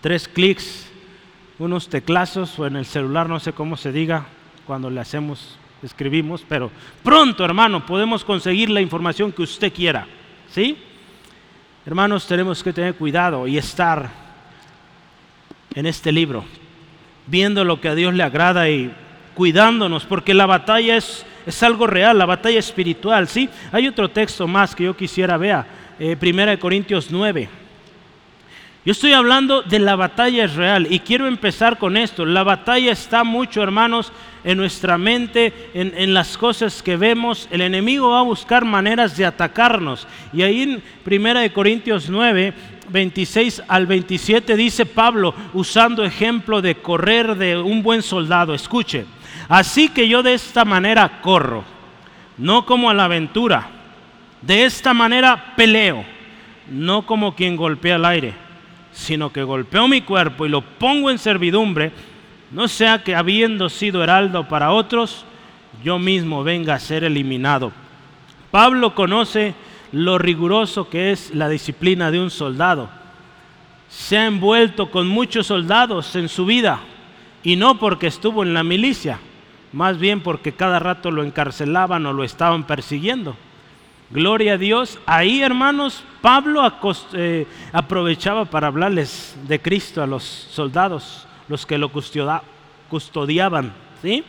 tres 0.00 0.26
clics, 0.26 0.85
unos 1.58 1.88
teclazos 1.88 2.58
o 2.58 2.66
en 2.66 2.76
el 2.76 2.86
celular, 2.86 3.28
no 3.28 3.40
sé 3.40 3.52
cómo 3.52 3.76
se 3.76 3.92
diga, 3.92 4.26
cuando 4.66 4.90
le 4.90 5.00
hacemos 5.00 5.58
escribimos, 5.82 6.44
pero 6.48 6.70
pronto, 7.02 7.44
hermano, 7.44 7.84
podemos 7.84 8.24
conseguir 8.24 8.70
la 8.70 8.80
información 8.80 9.32
que 9.32 9.42
usted 9.42 9.72
quiera. 9.72 10.06
¿Sí? 10.50 10.76
Hermanos, 11.84 12.26
tenemos 12.26 12.62
que 12.62 12.72
tener 12.72 12.94
cuidado 12.94 13.46
y 13.46 13.58
estar 13.58 14.10
en 15.74 15.86
este 15.86 16.10
libro, 16.10 16.44
viendo 17.26 17.64
lo 17.64 17.80
que 17.80 17.88
a 17.88 17.94
Dios 17.94 18.14
le 18.14 18.22
agrada 18.22 18.68
y 18.68 18.92
cuidándonos, 19.34 20.04
porque 20.04 20.34
la 20.34 20.46
batalla 20.46 20.96
es, 20.96 21.24
es 21.44 21.62
algo 21.62 21.86
real, 21.86 22.18
la 22.18 22.26
batalla 22.26 22.58
espiritual. 22.58 23.28
¿sí? 23.28 23.48
Hay 23.70 23.86
otro 23.86 24.08
texto 24.08 24.48
más 24.48 24.74
que 24.74 24.84
yo 24.84 24.96
quisiera 24.96 25.36
ver, 25.36 25.64
eh, 25.98 26.16
Primera 26.16 26.52
de 26.52 26.58
Corintios 26.58 27.10
9. 27.10 27.65
Yo 28.86 28.92
estoy 28.92 29.14
hablando 29.14 29.62
de 29.62 29.80
la 29.80 29.96
batalla 29.96 30.46
real 30.46 30.86
y 30.88 31.00
quiero 31.00 31.26
empezar 31.26 31.76
con 31.76 31.96
esto. 31.96 32.24
La 32.24 32.44
batalla 32.44 32.92
está 32.92 33.24
mucho, 33.24 33.60
hermanos, 33.60 34.12
en 34.44 34.58
nuestra 34.58 34.96
mente, 34.96 35.70
en, 35.74 35.92
en, 35.96 36.14
las 36.14 36.38
cosas 36.38 36.84
que 36.84 36.96
vemos. 36.96 37.48
El 37.50 37.62
enemigo 37.62 38.10
va 38.10 38.20
a 38.20 38.22
buscar 38.22 38.64
maneras 38.64 39.16
de 39.16 39.26
atacarnos. 39.26 40.06
Y 40.32 40.42
ahí 40.42 40.62
en 40.62 40.82
1 41.04 41.52
Corintios 41.52 42.08
9, 42.08 42.54
26 42.88 43.64
al 43.66 43.88
27 43.88 44.54
dice 44.54 44.86
Pablo, 44.86 45.34
usando 45.52 46.04
ejemplo 46.04 46.62
de 46.62 46.76
correr 46.76 47.34
de 47.34 47.58
un 47.58 47.82
buen 47.82 48.02
soldado. 48.02 48.54
Escuche, 48.54 49.04
así 49.48 49.88
que 49.88 50.06
yo 50.06 50.22
de 50.22 50.34
esta 50.34 50.64
manera 50.64 51.20
corro, 51.22 51.64
no 52.38 52.64
como 52.64 52.88
a 52.88 52.94
la 52.94 53.06
aventura. 53.06 53.68
De 54.42 54.64
esta 54.64 54.94
manera 54.94 55.54
peleo, 55.56 56.04
no 56.70 57.04
como 57.04 57.34
quien 57.34 57.56
golpea 57.56 57.96
el 57.96 58.04
aire 58.04 58.45
sino 58.96 59.30
que 59.30 59.42
golpeo 59.42 59.86
mi 59.88 60.00
cuerpo 60.00 60.46
y 60.46 60.48
lo 60.48 60.62
pongo 60.62 61.10
en 61.10 61.18
servidumbre, 61.18 61.92
no 62.50 62.66
sea 62.66 63.04
que 63.04 63.14
habiendo 63.14 63.68
sido 63.68 64.02
heraldo 64.02 64.48
para 64.48 64.72
otros, 64.72 65.26
yo 65.84 65.98
mismo 65.98 66.42
venga 66.42 66.74
a 66.74 66.80
ser 66.80 67.04
eliminado. 67.04 67.72
Pablo 68.50 68.94
conoce 68.94 69.54
lo 69.92 70.16
riguroso 70.16 70.88
que 70.88 71.12
es 71.12 71.34
la 71.34 71.50
disciplina 71.50 72.10
de 72.10 72.20
un 72.20 72.30
soldado. 72.30 72.88
Se 73.90 74.16
ha 74.16 74.26
envuelto 74.26 74.90
con 74.90 75.06
muchos 75.06 75.48
soldados 75.48 76.16
en 76.16 76.30
su 76.30 76.46
vida 76.46 76.80
y 77.42 77.56
no 77.56 77.78
porque 77.78 78.06
estuvo 78.06 78.42
en 78.42 78.54
la 78.54 78.64
milicia, 78.64 79.18
más 79.74 79.98
bien 79.98 80.22
porque 80.22 80.52
cada 80.52 80.78
rato 80.78 81.10
lo 81.10 81.22
encarcelaban 81.22 82.06
o 82.06 82.14
lo 82.14 82.24
estaban 82.24 82.66
persiguiendo. 82.66 83.36
Gloria 84.10 84.54
a 84.54 84.58
Dios. 84.58 84.98
Ahí, 85.06 85.42
hermanos, 85.42 86.04
Pablo 86.20 86.62
eh, 87.12 87.46
aprovechaba 87.72 88.44
para 88.44 88.68
hablarles 88.68 89.36
de 89.48 89.60
Cristo 89.60 90.02
a 90.02 90.06
los 90.06 90.22
soldados, 90.22 91.26
los 91.48 91.66
que 91.66 91.78
lo 91.78 91.90
custodiaban. 92.88 93.72
¿sí? 94.02 94.24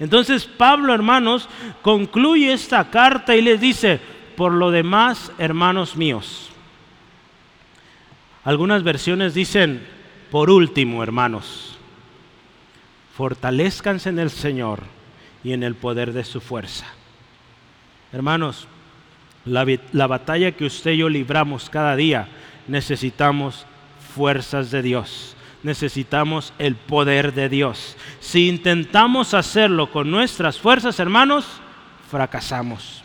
Entonces, 0.00 0.46
Pablo, 0.46 0.94
hermanos, 0.94 1.48
concluye 1.82 2.52
esta 2.52 2.90
carta 2.90 3.36
y 3.36 3.42
les 3.42 3.60
dice, 3.60 4.00
por 4.36 4.52
lo 4.52 4.70
demás, 4.70 5.32
hermanos 5.38 5.96
míos. 5.96 6.50
Algunas 8.44 8.82
versiones 8.82 9.34
dicen, 9.34 9.86
por 10.30 10.48
último, 10.50 11.02
hermanos, 11.02 11.76
fortalezcanse 13.14 14.08
en 14.08 14.18
el 14.18 14.30
Señor 14.30 14.84
y 15.44 15.52
en 15.52 15.62
el 15.62 15.74
poder 15.74 16.12
de 16.12 16.24
su 16.24 16.40
fuerza. 16.40 16.86
Hermanos, 18.12 18.68
la, 19.48 20.06
batalla 20.06 20.52
que 20.52 20.64
usted 20.64 20.92
y 20.92 20.98
yo 20.98 21.08
libramos 21.08 21.70
cada 21.70 21.96
día, 21.96 22.28
necesitamos 22.66 23.66
fuerzas 24.14 24.70
de 24.70 24.82
Dios 24.82 25.34
necesitamos 25.62 26.52
el 26.58 26.76
poder 26.76 27.34
de 27.34 27.48
Dios. 27.48 27.96
Si 28.20 28.48
intentamos 28.48 29.34
hacerlo 29.34 29.90
con 29.90 30.10
nuestras 30.10 30.58
fuerzas, 30.58 31.00
hermanos, 31.00 31.46
fracasamos. 32.10 33.02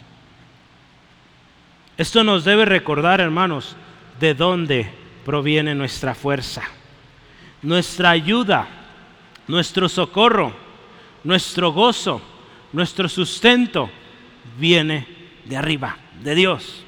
Esto 1.97 2.23
nos 2.23 2.43
debe 2.43 2.65
recordar, 2.65 3.21
hermanos, 3.21 3.75
de 4.19 4.33
dónde 4.33 4.89
proviene 5.25 5.75
nuestra 5.75 6.15
fuerza, 6.15 6.63
nuestra 7.61 8.11
ayuda, 8.11 8.67
nuestro 9.47 9.89
socorro, 9.89 10.55
nuestro 11.23 11.71
gozo, 11.71 12.21
nuestro 12.71 13.09
sustento 13.09 13.89
viene 14.57 15.07
de 15.45 15.57
arriba 15.57 15.97
de 16.21 16.35
Dios. 16.35 16.83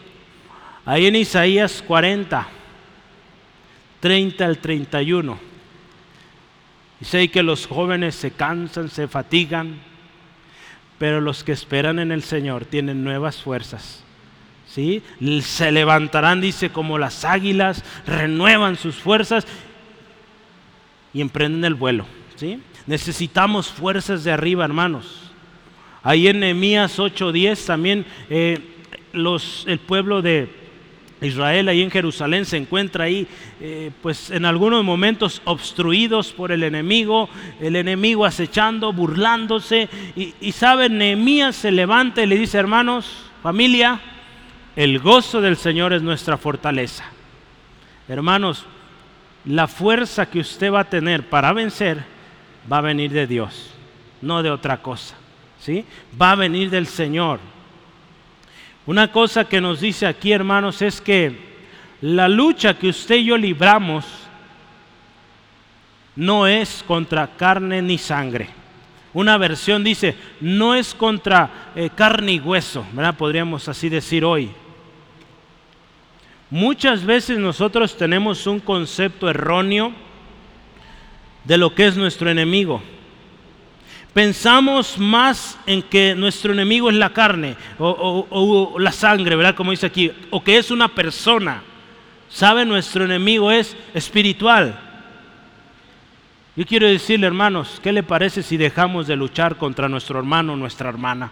Ahí 0.85 1.07
en 1.07 1.15
Isaías 1.15 1.83
40, 1.87 2.47
30 3.99 4.45
al 4.45 4.57
31. 4.59 5.39
Dice 6.99 7.27
que 7.29 7.43
los 7.43 7.65
jóvenes 7.65 8.15
se 8.15 8.31
cansan, 8.31 8.89
se 8.89 9.07
fatigan, 9.07 9.79
pero 10.97 11.21
los 11.21 11.43
que 11.43 11.51
esperan 11.51 11.99
en 11.99 12.11
el 12.11 12.23
Señor 12.23 12.65
tienen 12.65 13.03
nuevas 13.03 13.41
fuerzas. 13.41 14.03
¿Sí? 14.67 15.01
Se 15.41 15.71
levantarán, 15.71 16.41
dice, 16.41 16.69
como 16.69 16.97
las 16.97 17.23
águilas, 17.23 17.83
renuevan 18.05 18.75
sus 18.75 18.95
fuerzas 18.95 19.45
y 21.13 21.21
emprenden 21.21 21.63
el 21.63 21.75
vuelo. 21.75 22.05
¿sí? 22.35 22.59
Necesitamos 22.85 23.69
fuerzas 23.69 24.23
de 24.23 24.31
arriba, 24.31 24.65
hermanos. 24.65 25.31
Ahí 26.03 26.27
en 26.27 26.41
Nehemías 26.41 26.99
8:10 26.99 27.65
también 27.65 28.05
eh, 28.29 28.74
el 29.15 29.79
pueblo 29.79 30.21
de, 30.21 30.49
Israel 31.21 31.69
ahí 31.69 31.81
en 31.81 31.89
Jerusalén 31.89 32.45
se 32.45 32.57
encuentra 32.57 33.05
ahí, 33.05 33.25
eh, 33.61 33.91
pues 34.01 34.31
en 34.31 34.45
algunos 34.45 34.83
momentos 34.83 35.41
obstruidos 35.45 36.33
por 36.33 36.51
el 36.51 36.61
enemigo, 36.61 37.29
el 37.61 37.77
enemigo 37.77 38.25
acechando, 38.25 38.91
burlándose. 38.91 39.89
Y, 40.15 40.33
y 40.41 40.53
Nehemías 40.89 41.55
se 41.55 41.71
levanta 41.71 42.21
y 42.21 42.27
le 42.27 42.37
dice, 42.37 42.57
hermanos, 42.57 43.31
familia, 43.41 44.01
el 44.75 44.99
gozo 44.99 45.41
del 45.41 45.55
Señor 45.55 45.93
es 45.93 46.01
nuestra 46.01 46.37
fortaleza. 46.37 47.05
Hermanos, 48.07 48.65
la 49.45 49.67
fuerza 49.67 50.29
que 50.29 50.39
usted 50.39 50.71
va 50.71 50.81
a 50.81 50.89
tener 50.89 51.29
para 51.29 51.53
vencer 51.53 52.03
va 52.71 52.79
a 52.79 52.81
venir 52.81 53.11
de 53.11 53.25
Dios, 53.25 53.73
no 54.21 54.43
de 54.43 54.51
otra 54.51 54.81
cosa. 54.81 55.15
¿sí? 55.59 55.85
Va 56.19 56.31
a 56.31 56.35
venir 56.35 56.69
del 56.69 56.87
Señor. 56.87 57.39
Una 58.85 59.11
cosa 59.11 59.45
que 59.45 59.61
nos 59.61 59.81
dice 59.81 60.05
aquí, 60.05 60.31
hermanos, 60.31 60.81
es 60.81 61.01
que 61.01 61.35
la 62.01 62.27
lucha 62.27 62.77
que 62.77 62.89
usted 62.89 63.15
y 63.15 63.25
yo 63.25 63.37
libramos 63.37 64.05
no 66.15 66.45
es 66.45 66.83
contra 66.85 67.35
carne 67.35 67.81
ni 67.81 67.97
sangre. 67.97 68.49
Una 69.13 69.37
versión 69.37 69.83
dice, 69.83 70.15
no 70.39 70.75
es 70.75 70.93
contra 70.93 71.71
eh, 71.75 71.89
carne 71.95 72.33
y 72.33 72.39
hueso. 72.39 72.85
Podríamos 73.17 73.67
así 73.67 73.89
decir 73.89 74.23
hoy. 74.23 74.51
Muchas 76.49 77.03
veces 77.03 77.39
nosotros 77.39 77.97
tenemos 77.97 78.45
un 78.45 78.59
concepto 78.59 79.29
erróneo 79.29 79.93
de 81.43 81.57
lo 81.57 81.73
que 81.73 81.87
es 81.87 81.97
nuestro 81.97 82.29
enemigo 82.29 82.81
pensamos 84.15 84.97
más 84.97 85.59
en 85.65 85.81
que 85.81 86.15
nuestro 86.15 86.53
enemigo 86.53 86.89
es 86.89 86.95
la 86.95 87.11
carne 87.11 87.57
o, 87.77 88.77
la 88.79 88.93
sangre, 88.93 89.35
¿verdad? 89.35 89.55
Como 89.55 89.71
dice 89.71 89.87
aquí, 89.87 90.09
o 90.31 90.41
que 90.41 90.57
es 90.57 90.71
una 90.71 90.87
persona. 90.87 91.61
¿Sabe? 92.29 92.65
Nuestro 92.65 93.03
enemigo 93.03 93.51
es 93.51 93.75
espiritual. 93.93 94.79
Yo 96.55 96.65
quiero 96.65 96.87
decirle, 96.87 97.27
hermanos, 97.27 97.81
¿qué 97.83 97.91
le 97.91 98.03
parece 98.03 98.41
si 98.41 98.55
dejamos 98.55 99.05
de 99.05 99.17
luchar 99.17 99.57
contra 99.57 99.89
nuestro 99.89 100.17
hermano 100.17 100.53
o 100.53 100.55
nuestra 100.55 100.87
hermana? 100.87 101.29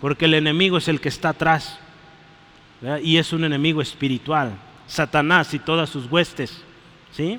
Porque 0.00 0.24
el 0.24 0.34
enemigo 0.34 0.78
es 0.78 0.88
el 0.88 1.00
que 1.00 1.08
está 1.08 1.28
atrás. 1.28 1.78
Y 3.04 3.18
es 3.18 3.32
un 3.32 3.44
enemigo 3.44 3.80
espiritual. 3.80 4.50
Satanás 4.88 5.54
y 5.54 5.60
todas 5.60 5.90
sus 5.90 6.10
huestes. 6.10 6.60
¿Sí? 7.12 7.38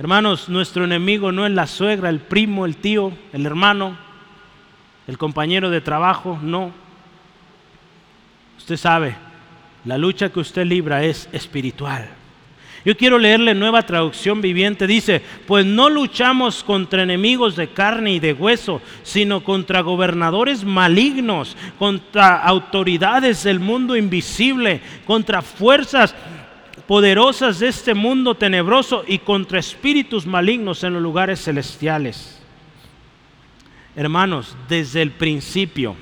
Hermanos, 0.00 0.48
nuestro 0.48 0.84
enemigo 0.84 1.30
no 1.30 1.44
es 1.44 1.52
la 1.52 1.66
suegra, 1.66 2.08
el 2.08 2.20
primo, 2.20 2.64
el 2.64 2.76
tío, 2.76 3.12
el 3.34 3.44
hermano, 3.44 3.98
el 5.06 5.18
compañero 5.18 5.68
de 5.68 5.82
trabajo, 5.82 6.38
no. 6.40 6.72
Usted 8.56 8.78
sabe, 8.78 9.14
la 9.84 9.98
lucha 9.98 10.30
que 10.30 10.40
usted 10.40 10.64
libra 10.64 11.04
es 11.04 11.28
espiritual. 11.32 12.08
Yo 12.82 12.96
quiero 12.96 13.18
leerle 13.18 13.52
nueva 13.52 13.82
traducción 13.82 14.40
viviente. 14.40 14.86
Dice, 14.86 15.20
pues 15.46 15.66
no 15.66 15.90
luchamos 15.90 16.64
contra 16.64 17.02
enemigos 17.02 17.54
de 17.54 17.68
carne 17.68 18.12
y 18.12 18.20
de 18.20 18.32
hueso, 18.32 18.80
sino 19.02 19.44
contra 19.44 19.82
gobernadores 19.82 20.64
malignos, 20.64 21.58
contra 21.78 22.38
autoridades 22.38 23.42
del 23.42 23.60
mundo 23.60 23.96
invisible, 23.96 24.80
contra 25.04 25.42
fuerzas 25.42 26.14
poderosas 26.90 27.60
de 27.60 27.68
este 27.68 27.94
mundo 27.94 28.34
tenebroso 28.34 29.04
y 29.06 29.18
contra 29.18 29.60
espíritus 29.60 30.26
malignos 30.26 30.82
en 30.82 30.94
los 30.94 31.00
lugares 31.00 31.40
celestiales. 31.40 32.42
Hermanos, 33.94 34.56
desde 34.68 35.00
el 35.00 35.12
principio, 35.12 35.94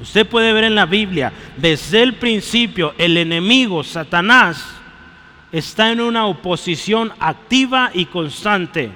usted 0.00 0.26
puede 0.26 0.52
ver 0.52 0.64
en 0.64 0.74
la 0.74 0.86
Biblia, 0.86 1.32
desde 1.56 2.02
el 2.02 2.14
principio 2.14 2.94
el 2.98 3.16
enemigo, 3.16 3.84
Satanás, 3.84 4.74
está 5.52 5.92
en 5.92 6.00
una 6.00 6.26
oposición 6.26 7.12
activa 7.20 7.92
y 7.94 8.06
constante 8.06 8.90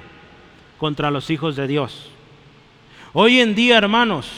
contra 0.77 1.09
los 1.09 1.29
hijos 1.29 1.55
de 1.55 1.67
Dios. 1.67 2.09
Hoy 3.13 3.39
en 3.39 3.55
día, 3.55 3.77
hermanos, 3.77 4.29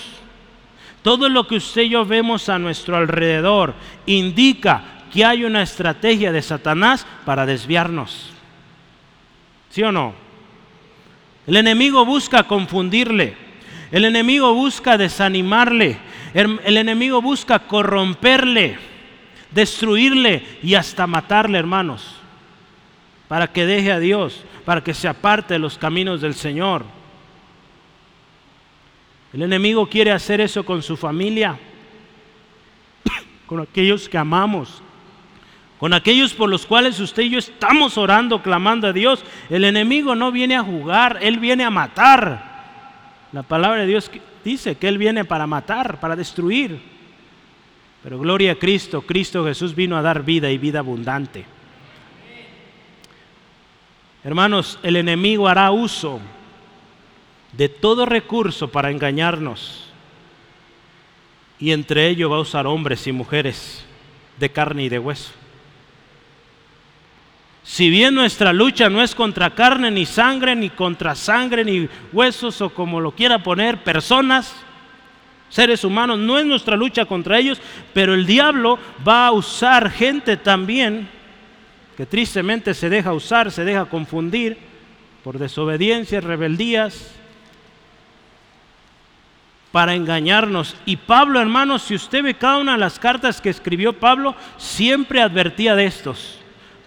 todo 1.02 1.30
lo 1.30 1.48
que 1.48 1.56
usted 1.56 1.82
y 1.82 1.90
yo 1.90 2.06
vemos 2.06 2.48
a 2.48 2.60
nuestro 2.60 2.96
alrededor 2.96 3.74
indica 4.06 4.99
que 5.10 5.26
hay 5.26 5.44
una 5.44 5.62
estrategia 5.62 6.32
de 6.32 6.42
Satanás 6.42 7.06
para 7.26 7.46
desviarnos. 7.46 8.32
¿Sí 9.70 9.84
o 9.84 9.92
no? 9.92 10.14
El 11.48 11.58
enemigo 11.58 12.06
busca 12.06 12.44
confundirle. 12.44 13.36
El 13.92 14.06
enemigo 14.06 14.54
busca 14.54 14.98
desanimarle. 14.98 15.98
El, 16.34 16.78
enemigo 16.78 17.22
busca 17.22 17.60
corromperle, 17.60 18.78
destruirle 19.52 20.44
y 20.62 20.76
hasta 20.76 21.08
matarle, 21.08 21.58
hermanos. 21.58 22.16
Para 23.28 23.48
que 23.48 23.66
deje 23.66 23.92
a 23.92 24.00
Dios, 24.00 24.44
para 24.64 24.84
que 24.84 24.94
se 24.94 25.08
aparte 25.08 25.56
de 25.56 25.60
los 25.60 25.78
caminos 25.78 26.22
del 26.22 26.36
Señor. 26.36 26.86
El 29.34 29.42
enemigo 29.42 29.88
quiere 29.88 30.12
hacer 30.12 30.42
eso 30.42 30.64
con 30.64 30.84
su 30.84 30.98
familia, 30.98 31.58
con 33.48 33.60
aquellos 33.60 34.08
que 34.08 34.18
amamos 34.18 34.84
con 35.80 35.94
aquellos 35.94 36.34
por 36.34 36.50
los 36.50 36.66
cuales 36.66 37.00
usted 37.00 37.24
y 37.24 37.30
yo 37.30 37.40
estamos 37.40 37.98
orando, 37.98 38.44
clamando 38.44 38.88
a 38.88 38.94
Dios. 38.94 39.24
El 39.50 39.64
enemigo 39.64 40.14
no 40.14 40.30
viene 40.30 40.58
a 40.58 40.64
jugar, 40.64 41.20
él 41.22 41.40
viene 41.40 41.64
a 41.64 41.70
matar. 41.70 42.50
La 43.32 43.44
palabra 43.44 43.82
de 43.82 43.88
Dios 43.88 44.12
dice 44.44 44.76
que 44.76 44.90
él 44.90 44.98
viene 44.98 45.24
para 45.24 45.48
matar, 45.48 46.02
para 46.02 46.18
destruir. 46.18 46.82
Pero 48.04 48.20
gloria 48.20 48.52
a 48.52 48.56
Cristo, 48.56 49.04
Cristo 49.04 49.46
Jesús 49.46 49.74
vino 49.74 49.96
a 49.96 50.02
dar 50.02 50.24
vida 50.24 50.52
y 50.52 50.58
vida 50.58 50.80
abundante. 50.80 51.46
Hermanos, 54.26 54.80
el 54.84 54.98
enemigo 54.98 55.48
hará 55.48 55.72
uso 55.72 56.20
de 57.54 57.70
todo 57.70 58.06
recurso 58.06 58.70
para 58.70 58.92
engañarnos. 58.92 59.86
Y 61.58 61.72
entre 61.72 62.10
ellos 62.10 62.30
va 62.30 62.36
a 62.36 62.42
usar 62.42 62.68
hombres 62.68 63.08
y 63.08 63.14
mujeres 63.14 63.86
de 64.38 64.50
carne 64.50 64.84
y 64.84 64.90
de 64.90 65.00
hueso. 65.00 65.32
Si 67.70 67.92
bien 67.92 68.16
nuestra 68.16 68.52
lucha 68.52 68.90
no 68.90 69.00
es 69.00 69.14
contra 69.14 69.52
carne 69.52 69.92
ni 69.92 70.08
sangre, 70.08 70.56
ni 70.56 70.72
contra 70.72 71.14
sangre, 71.14 71.64
ni 71.64 71.88
huesos 72.12 72.60
o 72.62 72.72
como 72.72 73.00
lo 73.00 73.12
quiera 73.12 73.44
poner, 73.44 73.84
personas, 73.84 74.56
seres 75.50 75.84
humanos, 75.84 76.18
no 76.18 76.40
es 76.40 76.48
nuestra 76.48 76.76
lucha 76.76 77.06
contra 77.06 77.38
ellos, 77.38 77.62
pero 77.94 78.16
el 78.16 78.26
diablo 78.26 78.80
va 79.08 79.28
a 79.28 79.32
usar 79.34 79.92
gente 79.92 80.36
también 80.36 81.08
que 81.96 82.08
tristemente 82.08 82.74
se 82.74 82.90
deja 82.90 83.14
usar, 83.14 83.52
se 83.52 83.64
deja 83.64 83.86
confundir 83.86 84.58
por 85.24 85.38
desobediencias, 85.38 86.24
rebeldías, 86.24 87.14
para 89.72 89.94
engañarnos. 89.94 90.76
Y 90.88 90.98
Pablo, 90.98 91.40
hermanos, 91.40 91.84
si 91.84 91.94
usted 91.94 92.24
ve 92.24 92.34
cada 92.34 92.58
una 92.58 92.72
de 92.72 92.80
las 92.80 92.98
cartas 92.98 93.40
que 93.40 93.52
escribió 93.52 93.94
Pablo, 93.94 94.36
siempre 94.58 95.22
advertía 95.22 95.76
de 95.76 95.86
estos. 95.86 96.40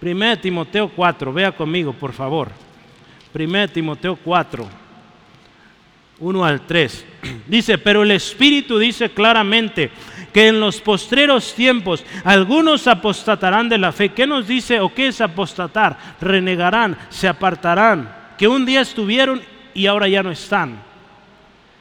1 0.02 0.38
Timoteo 0.38 0.88
4, 0.88 1.32
vea 1.32 1.52
conmigo, 1.52 1.92
por 1.92 2.12
favor. 2.12 2.50
1 3.32 3.68
Timoteo 3.68 4.16
4, 4.16 4.68
1 6.18 6.44
al 6.44 6.66
3. 6.66 7.06
Dice, 7.46 7.78
pero 7.78 8.02
el 8.02 8.10
Espíritu 8.10 8.78
dice 8.78 9.10
claramente 9.10 9.90
que 10.32 10.48
en 10.48 10.58
los 10.58 10.80
postreros 10.80 11.54
tiempos 11.54 12.04
algunos 12.24 12.86
apostatarán 12.88 13.68
de 13.68 13.78
la 13.78 13.92
fe. 13.92 14.08
¿Qué 14.08 14.26
nos 14.26 14.48
dice 14.48 14.80
o 14.80 14.92
qué 14.92 15.08
es 15.08 15.20
apostatar? 15.20 16.16
Renegarán, 16.20 16.96
se 17.10 17.28
apartarán, 17.28 18.12
que 18.38 18.48
un 18.48 18.66
día 18.66 18.80
estuvieron 18.80 19.40
y 19.74 19.86
ahora 19.86 20.08
ya 20.08 20.22
no 20.22 20.30
están, 20.30 20.82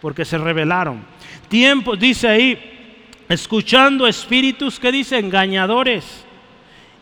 porque 0.02 0.26
se 0.26 0.38
rebelaron. 0.38 1.04
Tiempo, 1.48 1.96
dice 1.96 2.28
ahí, 2.28 3.18
escuchando 3.30 4.06
espíritus 4.06 4.80
que 4.80 4.92
dice 4.92 5.18
engañadores 5.18 6.26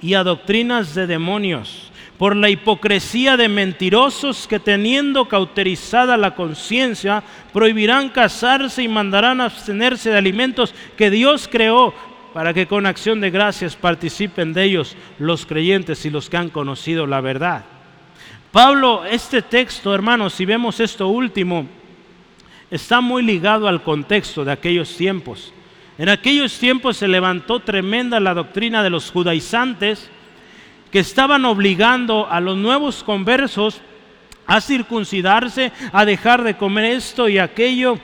y 0.01 0.13
a 0.13 0.23
doctrinas 0.23 0.95
de 0.95 1.07
demonios, 1.07 1.91
por 2.17 2.35
la 2.35 2.49
hipocresía 2.49 3.37
de 3.37 3.47
mentirosos 3.47 4.47
que 4.47 4.59
teniendo 4.59 5.27
cauterizada 5.27 6.17
la 6.17 6.35
conciencia, 6.35 7.23
prohibirán 7.53 8.09
casarse 8.09 8.83
y 8.83 8.87
mandarán 8.87 9.39
abstenerse 9.39 10.09
de 10.09 10.17
alimentos 10.17 10.73
que 10.97 11.09
Dios 11.09 11.47
creó 11.49 11.93
para 12.33 12.53
que 12.53 12.67
con 12.67 12.85
acción 12.85 13.21
de 13.21 13.31
gracias 13.31 13.75
participen 13.75 14.53
de 14.53 14.63
ellos 14.63 14.95
los 15.17 15.45
creyentes 15.45 16.05
y 16.05 16.09
los 16.09 16.29
que 16.29 16.37
han 16.37 16.49
conocido 16.49 17.07
la 17.07 17.21
verdad. 17.21 17.65
Pablo, 18.51 19.05
este 19.05 19.41
texto, 19.41 19.93
hermanos, 19.93 20.33
si 20.33 20.45
vemos 20.45 20.79
esto 20.79 21.07
último, 21.07 21.67
está 22.69 22.99
muy 22.99 23.23
ligado 23.23 23.67
al 23.67 23.83
contexto 23.83 24.43
de 24.43 24.51
aquellos 24.51 24.95
tiempos. 24.95 25.53
En 25.99 26.07
aquellos 26.07 26.57
tiempos 26.57 26.95
se 26.95 27.09
levantó 27.09 27.59
tremenda 27.59 28.21
la 28.21 28.33
doctrina 28.33 28.81
de 28.81 28.89
los 28.89 29.11
judaizantes 29.11 30.09
que 30.93 30.99
estaban 30.99 31.43
obligando 31.43 32.25
a 32.31 32.39
los 32.39 32.55
nuevos 32.55 33.03
conversos 33.03 33.81
a 34.47 34.61
circuncidarse, 34.61 35.73
a 35.91 36.05
dejar 36.05 36.43
de 36.43 36.55
comer 36.55 36.85
esto 36.85 37.27
y 37.27 37.37
aquello. 37.37 37.99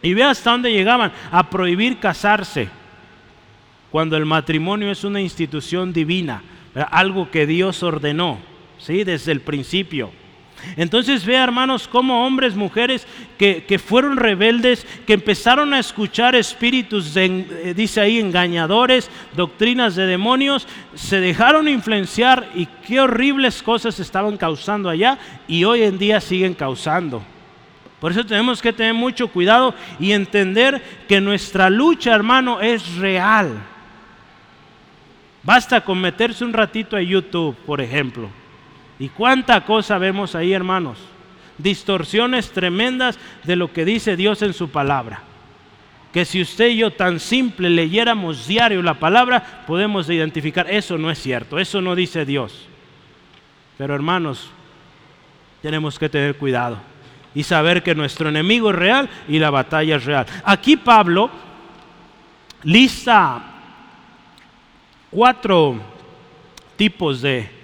Y 0.00 0.14
ve 0.14 0.24
hasta 0.24 0.52
dónde 0.52 0.72
llegaban, 0.72 1.12
a 1.30 1.50
prohibir 1.50 1.98
casarse. 1.98 2.70
cuando 3.90 4.16
el 4.16 4.24
matrimonio 4.24 4.90
es 4.90 5.04
una 5.04 5.20
institución 5.20 5.92
divina, 5.92 6.42
algo 6.90 7.30
que 7.30 7.46
Dios 7.46 7.82
ordenó, 7.82 8.38
¿sí? 8.78 9.04
Desde 9.04 9.32
el 9.32 9.40
principio. 9.40 10.10
Entonces 10.76 11.24
vea 11.24 11.44
hermanos 11.44 11.88
como 11.88 12.26
hombres, 12.26 12.54
mujeres 12.54 13.06
que, 13.38 13.64
que, 13.64 13.78
fueron 13.78 14.16
rebeldes, 14.16 14.86
que 15.06 15.14
empezaron 15.14 15.72
a 15.72 15.78
escuchar 15.78 16.34
espíritus, 16.34 17.16
eh, 17.16 17.72
dice 17.76 18.00
ahí, 18.00 18.18
engañadores, 18.18 19.10
doctrinas 19.34 19.94
de 19.94 20.06
demonios, 20.06 20.66
se 20.94 21.20
dejaron 21.20 21.68
influenciar 21.68 22.48
y 22.54 22.66
qué 22.86 23.00
horribles 23.00 23.62
cosas 23.62 24.00
estaban 24.00 24.36
causando 24.36 24.88
allá 24.88 25.18
y 25.46 25.64
hoy 25.64 25.82
en 25.82 25.98
día 25.98 26.20
siguen 26.20 26.54
causando. 26.54 27.22
Por 28.00 28.12
eso 28.12 28.26
tenemos 28.26 28.60
que 28.60 28.72
tener 28.72 28.94
mucho 28.94 29.28
cuidado 29.28 29.74
y 29.98 30.12
entender 30.12 30.82
que 31.08 31.20
nuestra 31.20 31.70
lucha, 31.70 32.14
hermano, 32.14 32.60
es 32.60 32.96
real. 32.96 33.54
Basta 35.42 35.80
con 35.80 36.00
meterse 36.00 36.44
un 36.44 36.52
ratito 36.52 36.96
a 36.96 37.02
YouTube, 37.02 37.56
por 37.64 37.80
ejemplo 37.80 38.28
¿Y 38.98 39.08
cuánta 39.08 39.64
cosa 39.64 39.98
vemos 39.98 40.34
ahí, 40.34 40.52
hermanos? 40.52 40.98
Distorsiones 41.58 42.50
tremendas 42.50 43.18
de 43.44 43.56
lo 43.56 43.72
que 43.72 43.84
dice 43.84 44.16
Dios 44.16 44.42
en 44.42 44.52
su 44.52 44.70
palabra. 44.70 45.22
Que 46.12 46.24
si 46.24 46.40
usted 46.40 46.68
y 46.68 46.78
yo 46.78 46.92
tan 46.92 47.20
simple 47.20 47.68
leyéramos 47.68 48.46
diario 48.46 48.82
la 48.82 48.94
palabra, 48.94 49.64
podemos 49.66 50.08
identificar, 50.08 50.70
eso 50.70 50.96
no 50.96 51.10
es 51.10 51.18
cierto, 51.18 51.58
eso 51.58 51.82
no 51.82 51.94
dice 51.94 52.24
Dios. 52.24 52.66
Pero 53.76 53.94
hermanos, 53.94 54.50
tenemos 55.60 55.98
que 55.98 56.08
tener 56.08 56.36
cuidado 56.36 56.78
y 57.34 57.42
saber 57.42 57.82
que 57.82 57.94
nuestro 57.94 58.30
enemigo 58.30 58.70
es 58.70 58.76
real 58.76 59.10
y 59.28 59.38
la 59.38 59.50
batalla 59.50 59.96
es 59.96 60.04
real. 60.06 60.26
Aquí 60.42 60.78
Pablo 60.78 61.30
lista 62.62 63.42
cuatro 65.10 65.78
tipos 66.76 67.20
de 67.20 67.55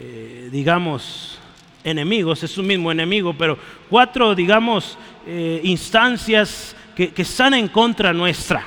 eh, 0.00 0.48
digamos, 0.52 1.40
enemigos, 1.82 2.44
es 2.44 2.56
un 2.56 2.68
mismo 2.68 2.92
enemigo, 2.92 3.34
pero 3.36 3.58
cuatro, 3.90 4.32
digamos, 4.32 4.96
eh, 5.26 5.60
instancias 5.64 6.76
que, 6.94 7.12
están 7.16 7.54
en 7.54 7.66
contra 7.66 8.12
nuestra. 8.12 8.64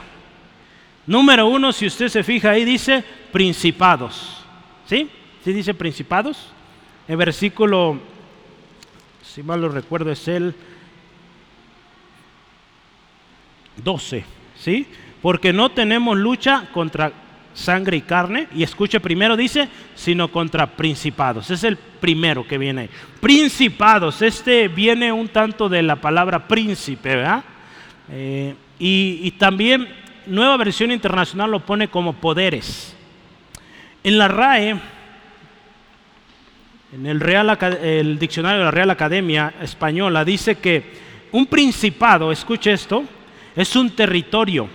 Número 1.08 1.48
uno, 1.48 1.72
si 1.72 1.86
usted 1.86 2.10
se 2.10 2.22
fija 2.22 2.52
ahí, 2.52 2.66
dice 2.66 3.02
principados. 3.32 4.44
¿Sí? 4.86 5.10
¿Sí 5.42 5.54
dice 5.54 5.74
principados? 5.74 6.52
El 7.08 7.16
versículo, 7.16 7.98
si 9.24 9.42
mal 9.42 9.62
lo 9.62 9.70
recuerdo, 9.70 10.12
es 10.12 10.28
el 10.28 10.54
12. 13.78 14.26
¿Sí? 14.60 14.86
Porque 15.22 15.54
no 15.54 15.72
tenemos 15.72 16.18
lucha 16.18 16.68
contra 16.74 17.14
sangre 17.54 17.98
y 17.98 18.02
carne. 18.02 18.48
Y 18.56 18.64
escuche, 18.64 19.00
primero 19.00 19.36
dice, 19.36 19.68
sino 19.96 20.30
contra 20.30 20.68
principados. 20.68 21.50
Es 21.52 21.64
el 21.64 21.78
primero 21.78 22.48
que 22.48 22.58
viene 22.58 22.82
ahí. 22.82 22.90
Principados, 23.20 24.22
este 24.22 24.68
viene 24.68 25.12
un 25.12 25.28
tanto 25.30 25.70
de 25.70 25.82
la 25.82 25.96
palabra 25.96 26.48
príncipe, 26.48 27.16
¿verdad? 27.16 27.44
Eh, 28.12 28.56
y, 28.80 29.32
también 29.32 29.88
nueva 30.26 30.58
versión 30.58 30.92
internacional 30.92 31.52
lo 31.52 31.60
pone 31.60 31.88
como 31.88 32.14
poderes. 32.14 32.96
En 34.04 34.18
la 34.18 34.28
RAE, 34.28 34.80
en 36.94 37.06
el, 37.06 37.20
Real, 37.20 37.58
el 37.84 38.18
diccionario 38.18 38.60
de 38.60 38.66
la 38.66 38.72
Real 38.72 38.90
Academia 38.90 39.54
Española, 39.62 40.26
dice 40.26 40.56
que 40.56 40.84
un 41.32 41.46
principado, 41.46 42.32
escuche 42.32 42.74
esto, 42.74 43.04
es 43.56 43.76
un 43.76 43.92
territorio 43.92 44.68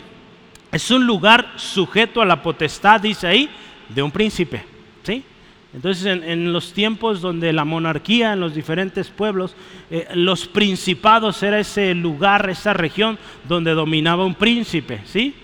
es 0.77 0.91
un 0.91 1.07
lugar 1.07 1.55
sujeto 1.57 2.21
a 2.21 2.27
la 2.27 2.43
potestad, 2.43 3.01
dice 3.01 3.27
ahí, 3.27 3.49
de 3.89 4.03
un 4.03 4.11
príncipe. 4.11 4.63
¿sí? 5.03 5.25
Entonces, 5.73 6.05
en, 6.05 6.53
los 6.53 6.75
tiempos 6.75 7.23
donde 7.23 7.53
la 7.53 7.65
monarquía 7.65 8.35
en 8.35 8.41
los 8.41 8.55
diferentes 8.55 9.09
pueblos, 9.09 9.57
eh, 9.91 10.07
los 10.15 10.47
principados 10.47 11.43
era 11.43 11.59
ese 11.59 11.95
lugar, 11.95 12.51
esa 12.51 12.75
región 12.75 13.19
donde 13.49 13.73
dominaba 13.73 14.27
un 14.27 14.35
príncipe. 14.35 15.01
¿sí? 15.07 15.35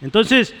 Entonces, 0.00 0.52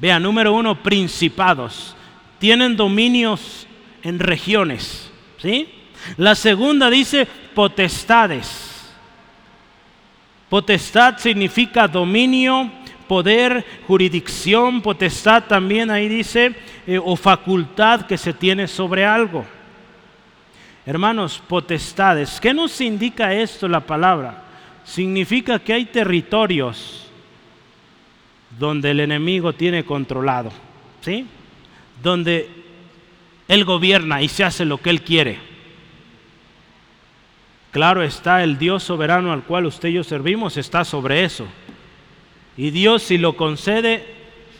vea, 0.00 0.20
número 0.20 0.52
uno, 0.52 0.80
principados. 0.80 1.96
Tienen 2.38 2.76
dominios 2.76 3.66
en 4.04 4.20
regiones. 4.20 5.10
¿sí? 5.38 5.68
La 6.16 6.36
segunda 6.36 6.90
dice 6.90 7.26
potestades. 7.54 8.69
Potestad 10.50 11.16
significa 11.18 11.86
dominio, 11.86 12.70
poder, 13.06 13.64
jurisdicción, 13.86 14.82
potestad 14.82 15.44
también 15.44 15.90
ahí 15.90 16.08
dice, 16.08 16.54
eh, 16.86 16.98
o 16.98 17.14
facultad 17.14 18.02
que 18.02 18.18
se 18.18 18.32
tiene 18.32 18.66
sobre 18.66 19.06
algo. 19.06 19.46
Hermanos, 20.84 21.40
potestades, 21.46 22.40
¿qué 22.40 22.52
nos 22.52 22.80
indica 22.80 23.32
esto 23.32 23.68
la 23.68 23.80
palabra? 23.80 24.42
Significa 24.84 25.60
que 25.60 25.72
hay 25.72 25.84
territorios 25.84 27.06
donde 28.58 28.90
el 28.90 28.98
enemigo 28.98 29.52
tiene 29.52 29.84
controlado, 29.84 30.50
¿sí? 31.00 31.26
Donde 32.02 32.50
él 33.46 33.64
gobierna 33.64 34.20
y 34.20 34.28
se 34.28 34.42
hace 34.42 34.64
lo 34.64 34.78
que 34.78 34.90
él 34.90 35.02
quiere. 35.02 35.49
Claro 37.70 38.02
está, 38.02 38.42
el 38.42 38.58
Dios 38.58 38.82
soberano 38.82 39.32
al 39.32 39.44
cual 39.44 39.66
usted 39.66 39.90
y 39.90 39.94
yo 39.94 40.04
servimos 40.04 40.56
está 40.56 40.84
sobre 40.84 41.24
eso. 41.24 41.46
Y 42.56 42.70
Dios 42.70 43.02
si 43.02 43.16
lo 43.16 43.36
concede, 43.36 44.14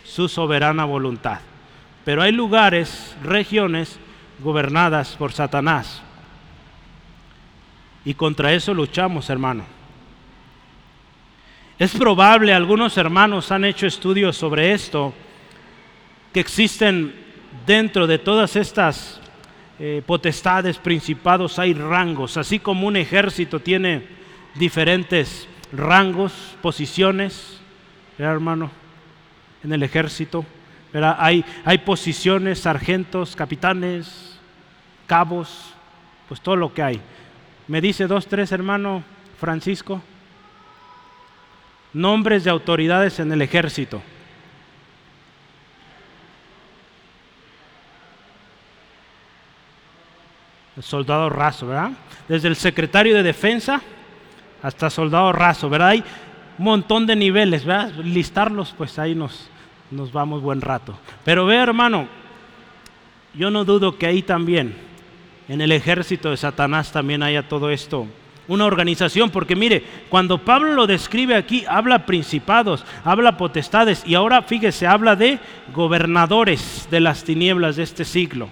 su 0.04 0.28
soberana 0.28 0.84
voluntad. 0.84 1.40
Pero 2.04 2.22
hay 2.22 2.32
lugares, 2.32 3.16
regiones 3.22 3.98
gobernadas 4.38 5.16
por 5.16 5.32
Satanás. 5.32 6.02
Y 8.04 8.14
contra 8.14 8.52
eso 8.52 8.72
luchamos, 8.72 9.28
hermano. 9.28 9.64
Es 11.78 11.96
probable, 11.96 12.54
algunos 12.54 12.96
hermanos 12.96 13.50
han 13.50 13.64
hecho 13.64 13.86
estudios 13.86 14.36
sobre 14.36 14.72
esto, 14.72 15.14
que 16.32 16.40
existen 16.40 17.14
dentro 17.66 18.06
de 18.06 18.18
todas 18.18 18.54
estas 18.56 19.20
eh, 19.82 20.02
potestades, 20.04 20.76
principados, 20.76 21.58
hay 21.58 21.72
rangos, 21.72 22.36
así 22.36 22.58
como 22.58 22.86
un 22.86 22.96
ejército 22.96 23.60
tiene 23.60 24.02
diferentes 24.54 25.48
rangos, 25.72 26.54
posiciones, 26.60 27.58
hermano? 28.18 28.70
En 29.64 29.72
el 29.72 29.82
ejército, 29.82 30.44
Hay, 30.92 31.44
hay 31.64 31.78
posiciones, 31.78 32.58
sargentos, 32.58 33.34
capitanes, 33.34 34.38
cabos, 35.06 35.72
pues 36.28 36.42
todo 36.42 36.56
lo 36.56 36.74
que 36.74 36.82
hay. 36.82 37.00
Me 37.66 37.80
dice 37.80 38.06
dos, 38.06 38.26
tres, 38.26 38.52
hermano 38.52 39.02
Francisco, 39.38 40.02
nombres 41.94 42.44
de 42.44 42.50
autoridades 42.50 43.18
en 43.18 43.32
el 43.32 43.40
ejército. 43.40 44.02
Soldado 50.80 51.28
raso, 51.28 51.66
¿verdad? 51.66 51.92
Desde 52.28 52.48
el 52.48 52.56
secretario 52.56 53.14
de 53.14 53.22
defensa 53.22 53.80
hasta 54.62 54.90
soldado 54.90 55.32
raso, 55.32 55.68
¿verdad? 55.68 55.88
Hay 55.88 56.04
un 56.58 56.64
montón 56.64 57.06
de 57.06 57.16
niveles, 57.16 57.64
¿verdad? 57.64 57.92
Listarlos, 57.96 58.74
pues 58.76 58.98
ahí 58.98 59.14
nos, 59.14 59.48
nos 59.90 60.12
vamos 60.12 60.42
buen 60.42 60.60
rato. 60.60 60.98
Pero 61.24 61.46
ve, 61.46 61.56
hermano, 61.56 62.06
yo 63.34 63.50
no 63.50 63.64
dudo 63.64 63.96
que 63.96 64.06
ahí 64.06 64.22
también, 64.22 64.74
en 65.48 65.60
el 65.60 65.72
ejército 65.72 66.30
de 66.30 66.36
Satanás 66.36 66.92
también 66.92 67.22
haya 67.22 67.48
todo 67.48 67.70
esto, 67.70 68.06
una 68.48 68.64
organización, 68.64 69.30
porque 69.30 69.54
mire, 69.54 69.84
cuando 70.08 70.38
Pablo 70.38 70.72
lo 70.74 70.86
describe 70.88 71.36
aquí, 71.36 71.64
habla 71.68 72.04
principados, 72.04 72.84
habla 73.04 73.36
potestades, 73.36 74.02
y 74.04 74.14
ahora 74.14 74.42
fíjese, 74.42 74.88
habla 74.88 75.14
de 75.14 75.38
gobernadores 75.72 76.88
de 76.90 77.00
las 77.00 77.22
tinieblas 77.22 77.76
de 77.76 77.84
este 77.84 78.04
siglo. 78.04 78.48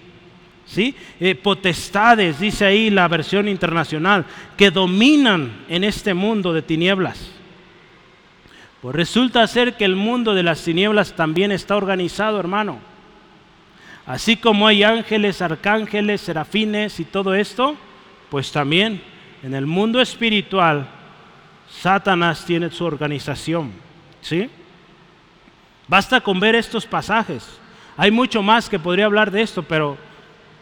¿Sí? 0.69 0.95
Eh, 1.19 1.35
potestades, 1.35 2.39
dice 2.39 2.67
ahí 2.67 2.91
la 2.91 3.09
versión 3.09 3.49
internacional, 3.49 4.27
que 4.57 4.71
dominan 4.71 5.65
en 5.69 5.85
este 5.85 6.15
mundo 6.15 6.53
de 6.53 6.63
tinieblas. 6.63 7.31
Pues 8.83 8.95
resulta 8.95 9.47
ser 9.47 9.77
que 9.77 9.85
el 9.85 9.97
mundo 9.97 10.35
de 10.35 10.45
las 10.45 10.63
tinieblas 10.63 11.17
también 11.17 11.51
está 11.51 11.77
organizado, 11.77 12.39
hermano. 12.39 12.79
Así 14.07 14.37
como 14.37 14.67
hay 14.67 14.85
ángeles, 14.85 15.43
arcángeles, 15.43 16.21
serafines 16.21 17.01
y 17.01 17.05
todo 17.05 17.35
esto, 17.35 17.77
pues 18.31 18.53
también 18.53 19.03
en 19.43 19.55
el 19.55 19.67
mundo 19.67 20.01
espiritual 20.01 20.87
Satanás 21.69 22.45
tiene 22.45 22.71
su 22.71 22.85
organización. 22.85 23.73
¿Sí? 24.21 24.49
Basta 25.87 26.21
con 26.21 26.39
ver 26.41 26.55
estos 26.55 26.87
pasajes. 26.87 27.59
Hay 27.97 28.11
mucho 28.11 28.43
más 28.43 28.69
que 28.69 28.79
podría 28.79 29.07
hablar 29.07 29.31
de 29.31 29.43
esto, 29.43 29.63
pero 29.63 29.99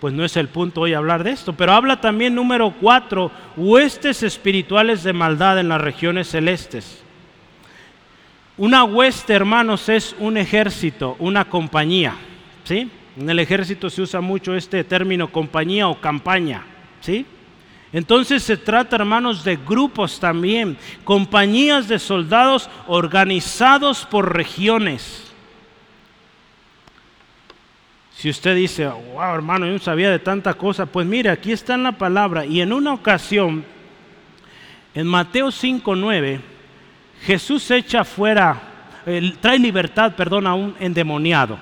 pues 0.01 0.13
no 0.13 0.25
es 0.25 0.37
el 0.37 0.49
punto 0.49 0.83
hoy 0.83 0.95
hablar 0.95 1.25
de 1.25 1.31
esto, 1.31 1.55
pero 1.55 1.73
habla 1.73 2.01
también 2.01 2.35
número 2.35 2.75
cuatro, 2.81 3.31
huestes 3.57 4.23
espirituales 4.23 5.03
de 5.03 5.13
maldad 5.13 5.59
en 5.59 5.69
las 5.69 5.81
regiones 5.81 6.29
celestes. 6.29 7.03
Una 8.59 8.85
hueste, 8.85 9.35
hermanos, 9.35 9.89
es 9.89 10.17
un 10.19 10.37
ejército, 10.37 11.17
una 11.19 11.45
compañía. 11.45 12.15
¿sí? 12.65 12.91
En 13.19 13.29
el 13.29 13.39
ejército 13.39 13.91
se 13.91 14.03
usa 14.03 14.21
mucho 14.21 14.55
este 14.55 14.83
término 14.85 15.31
compañía 15.31 15.89
o 15.89 16.01
campaña. 16.01 16.65
¿sí? 17.01 17.27
Entonces 17.93 18.43
se 18.43 18.57
trata, 18.57 18.97
hermanos, 18.97 19.45
de 19.45 19.57
grupos 19.57 20.21
también, 20.21 20.77
compañías 21.05 21.89
de 21.89 21.99
soldados 21.99 22.69
organizados 22.87 24.07
por 24.07 24.35
regiones. 24.35 25.26
Si 28.17 28.31
usted 28.31 28.57
dice, 28.57 28.87
wow, 28.87 29.35
hermano, 29.35 29.67
yo 29.67 29.73
no 29.73 29.79
sabía 29.79 30.11
de 30.11 30.19
tanta 30.19 30.55
cosa, 30.55 30.87
pues 30.87 31.07
mire, 31.07 31.29
aquí 31.29 31.53
está 31.53 31.75
en 31.75 31.83
la 31.83 31.93
palabra. 31.93 32.47
Y 32.47 32.63
en 32.63 32.73
una 32.73 32.95
ocasión, 32.95 33.63
en 34.95 35.07
Mateo 35.07 35.49
5:9, 35.49 36.41
Jesús 37.27 37.71
echa 37.71 38.05
fuera, 38.05 38.59
trae 39.43 39.59
libertad, 39.59 40.15
perdón, 40.17 40.47
a 40.47 40.55
un 40.55 40.75
endemoniado. 40.81 41.59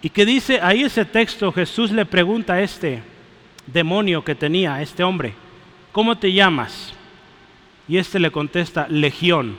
Y 0.00 0.10
que 0.10 0.24
dice, 0.24 0.60
ahí 0.62 0.84
ese 0.84 1.04
texto, 1.04 1.50
Jesús 1.50 1.90
le 1.90 2.06
pregunta 2.06 2.52
a 2.52 2.62
este 2.62 3.02
demonio 3.66 4.22
que 4.22 4.36
tenía, 4.36 4.74
a 4.74 4.82
este 4.82 5.02
hombre, 5.02 5.34
¿cómo 5.90 6.16
te 6.16 6.32
llamas? 6.32 6.94
Y 7.88 7.96
este 7.96 8.20
le 8.20 8.30
contesta, 8.30 8.86
Legión, 8.88 9.56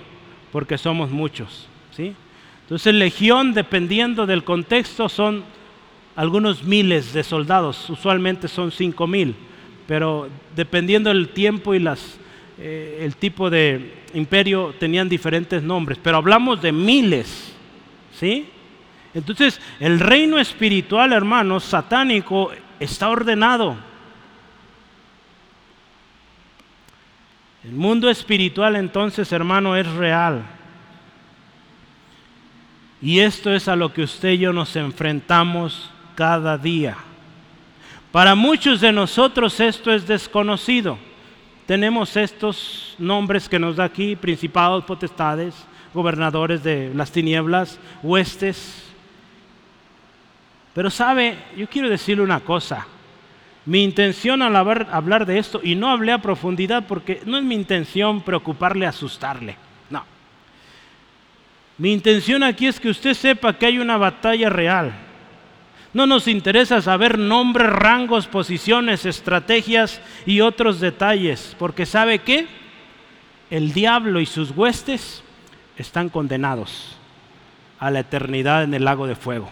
porque 0.53 0.77
somos 0.77 1.09
muchos. 1.09 1.67
¿sí? 1.91 2.15
Entonces, 2.61 2.93
Legión, 2.93 3.53
dependiendo 3.53 4.25
del 4.25 4.45
contexto, 4.45 5.09
son 5.09 5.56
algunos 6.17 6.63
miles 6.63 7.13
de 7.13 7.23
soldados, 7.23 7.87
usualmente 7.91 8.47
son 8.47 8.71
cinco 8.71 9.05
mil, 9.05 9.35
pero 9.87 10.27
dependiendo 10.55 11.11
del 11.11 11.29
tiempo 11.29 11.75
y 11.75 11.79
las, 11.79 12.17
eh, 12.57 13.01
el 13.01 13.15
tipo 13.15 13.51
de 13.51 13.93
imperio 14.15 14.73
tenían 14.79 15.07
diferentes 15.07 15.61
nombres, 15.61 15.99
pero 16.01 16.17
hablamos 16.17 16.59
de 16.59 16.71
miles, 16.71 17.53
¿sí? 18.19 18.49
Entonces, 19.13 19.61
el 19.79 19.99
reino 19.99 20.39
espiritual, 20.39 21.13
hermanos, 21.13 21.63
satánico, 21.63 22.51
está 22.79 23.09
ordenado. 23.09 23.77
El 27.63 27.73
mundo 27.73 28.09
espiritual 28.09 28.75
entonces, 28.75 29.31
hermano, 29.31 29.75
es 29.75 29.85
real. 29.91 30.43
Y 33.03 33.19
esto 33.19 33.53
es 33.53 33.67
a 33.67 33.75
lo 33.75 33.93
que 33.93 34.01
usted 34.01 34.29
y 34.29 34.39
yo 34.39 34.51
nos 34.51 34.75
enfrentamos 34.75 35.91
cada 36.17 36.57
día. 36.57 36.97
Para 38.11 38.33
muchos 38.33 38.81
de 38.81 38.91
nosotros 38.91 39.59
esto 39.59 39.93
es 39.93 40.07
desconocido. 40.07 40.97
Tenemos 41.67 42.17
estos 42.17 42.95
nombres 42.97 43.47
que 43.47 43.59
nos 43.59 43.75
da 43.75 43.83
aquí, 43.83 44.15
principados, 44.15 44.83
potestades, 44.83 45.53
gobernadores 45.93 46.63
de 46.63 46.91
las 46.95 47.11
tinieblas, 47.11 47.79
huestes. 48.01 48.83
Pero 50.73 50.89
sabe, 50.89 51.37
yo 51.55 51.69
quiero 51.69 51.87
decirle 51.87 52.23
una 52.23 52.39
cosa. 52.39 52.87
Mi 53.67 53.83
intención 53.83 54.41
al 54.41 54.55
hablar 54.55 55.27
de 55.27 55.37
esto, 55.37 55.61
y 55.63 55.75
no 55.75 55.91
hablé 55.91 56.13
a 56.13 56.21
profundidad 56.21 56.87
porque 56.87 57.21
no 57.27 57.37
es 57.37 57.43
mi 57.43 57.53
intención 57.53 58.21
preocuparle, 58.21 58.87
asustarle. 58.87 59.55
No. 59.91 60.03
Mi 61.77 61.93
intención 61.93 62.41
aquí 62.41 62.65
es 62.65 62.79
que 62.79 62.89
usted 62.89 63.13
sepa 63.13 63.53
que 63.53 63.67
hay 63.67 63.77
una 63.77 63.97
batalla 63.97 64.49
real 64.49 65.06
no 65.93 66.05
nos 66.05 66.27
interesa 66.27 66.81
saber 66.81 67.17
nombres, 67.17 67.69
rangos, 67.69 68.27
posiciones, 68.27 69.05
estrategias 69.05 70.01
y 70.25 70.41
otros 70.41 70.79
detalles, 70.79 71.55
porque 71.57 71.85
¿sabe 71.85 72.19
qué? 72.19 72.47
El 73.49 73.73
diablo 73.73 74.19
y 74.19 74.25
sus 74.25 74.51
huestes 74.51 75.23
están 75.77 76.09
condenados 76.09 76.97
a 77.79 77.89
la 77.91 78.01
eternidad 78.01 78.63
en 78.63 78.73
el 78.73 78.85
lago 78.85 79.07
de 79.07 79.15
fuego. 79.15 79.49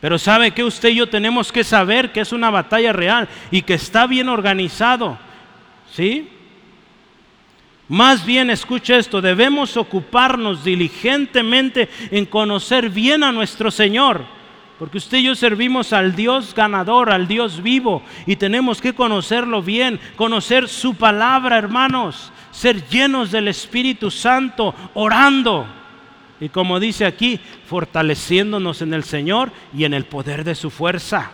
Pero 0.00 0.18
¿sabe 0.18 0.52
que 0.52 0.64
usted 0.64 0.88
y 0.90 0.96
yo 0.96 1.08
tenemos 1.08 1.52
que 1.52 1.62
saber 1.62 2.10
que 2.10 2.20
es 2.20 2.32
una 2.32 2.50
batalla 2.50 2.92
real 2.92 3.28
y 3.50 3.62
que 3.62 3.74
está 3.74 4.06
bien 4.06 4.28
organizado? 4.28 5.18
¿Sí? 5.92 6.28
Más 7.86 8.24
bien, 8.24 8.50
escuche 8.50 8.96
esto, 8.96 9.20
debemos 9.20 9.76
ocuparnos 9.76 10.64
diligentemente 10.64 11.88
en 12.10 12.24
conocer 12.24 12.88
bien 12.88 13.22
a 13.22 13.32
nuestro 13.32 13.70
Señor 13.70 14.39
porque 14.80 14.96
usted 14.96 15.18
y 15.18 15.24
yo 15.24 15.34
servimos 15.34 15.92
al 15.92 16.16
Dios 16.16 16.54
ganador, 16.54 17.10
al 17.10 17.28
Dios 17.28 17.62
vivo, 17.62 18.02
y 18.24 18.36
tenemos 18.36 18.80
que 18.80 18.94
conocerlo 18.94 19.60
bien, 19.62 20.00
conocer 20.16 20.70
su 20.70 20.94
palabra, 20.94 21.58
hermanos, 21.58 22.32
ser 22.50 22.88
llenos 22.88 23.30
del 23.30 23.48
Espíritu 23.48 24.10
Santo, 24.10 24.74
orando. 24.94 25.66
Y 26.40 26.48
como 26.48 26.80
dice 26.80 27.04
aquí, 27.04 27.38
fortaleciéndonos 27.66 28.80
en 28.80 28.94
el 28.94 29.04
Señor 29.04 29.52
y 29.76 29.84
en 29.84 29.92
el 29.92 30.06
poder 30.06 30.44
de 30.44 30.54
su 30.54 30.70
fuerza. 30.70 31.30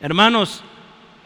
Hermanos, 0.00 0.62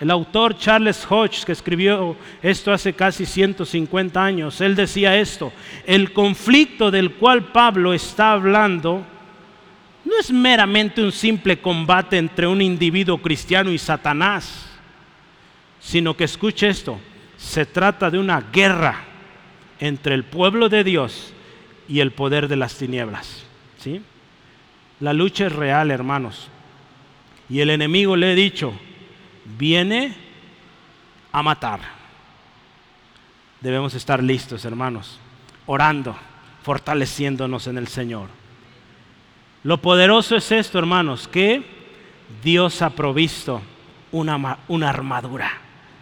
el 0.01 0.11
autor 0.11 0.57
Charles 0.57 1.07
Hodge, 1.11 1.45
que 1.45 1.53
escribió 1.53 2.17
esto 2.41 2.73
hace 2.73 2.95
casi 2.95 3.27
150 3.27 4.25
años, 4.25 4.63
él 4.63 4.75
decía 4.77 5.19
esto, 5.19 5.53
el 5.87 6.15
conflicto 6.15 6.91
del 6.91 7.13
cual 7.13 7.53
Pablo 7.53 7.93
está 7.93 8.33
hablando 8.33 9.05
no 10.05 10.19
es 10.19 10.31
meramente 10.31 11.03
un 11.03 11.13
simple 11.13 11.61
combate 11.61 12.17
entre 12.17 12.47
un 12.47 12.63
individuo 12.63 13.19
cristiano 13.19 13.71
y 13.71 13.79
Satanás, 13.79 14.67
sino 15.81 16.17
que 16.17 16.25
escuche 16.25 16.69
esto, 16.69 16.99
se 17.37 17.67
trata 17.67 18.11
de 18.11 18.19
una 18.19 18.41
guerra 18.41 19.05
entre 19.79 20.15
el 20.15 20.25
pueblo 20.25 20.69
de 20.69 20.85
Dios 20.85 21.33
y 21.89 22.01
el 22.01 22.13
poder 22.13 22.49
de 22.49 22.57
las 22.57 22.77
tinieblas. 22.77 23.45
¿sí? 23.79 24.03
La 25.01 25.13
lucha 25.13 25.47
es 25.47 25.53
real, 25.53 25.91
hermanos. 25.91 26.49
Y 27.49 27.61
el 27.61 27.71
enemigo 27.71 28.17
le 28.17 28.33
he 28.33 28.35
dicho, 28.35 28.73
viene 29.59 30.15
a 31.33 31.43
matar. 31.43 31.81
Debemos 33.61 33.95
estar 33.95 34.23
listos, 34.23 34.65
hermanos, 34.65 35.19
orando, 35.67 36.17
fortaleciéndonos 36.63 37.67
en 37.67 37.79
el 37.79 37.89
Señor. 37.89 38.40
Lo 39.63 39.79
poderoso 39.79 40.37
es 40.37 40.51
esto, 40.53 40.79
hermanos, 40.79 41.29
que 41.29 41.63
Dios 42.43 42.81
ha 42.83 42.91
provisto 42.91 43.61
una, 44.13 44.59
una 44.69 44.89
armadura. 44.89 45.51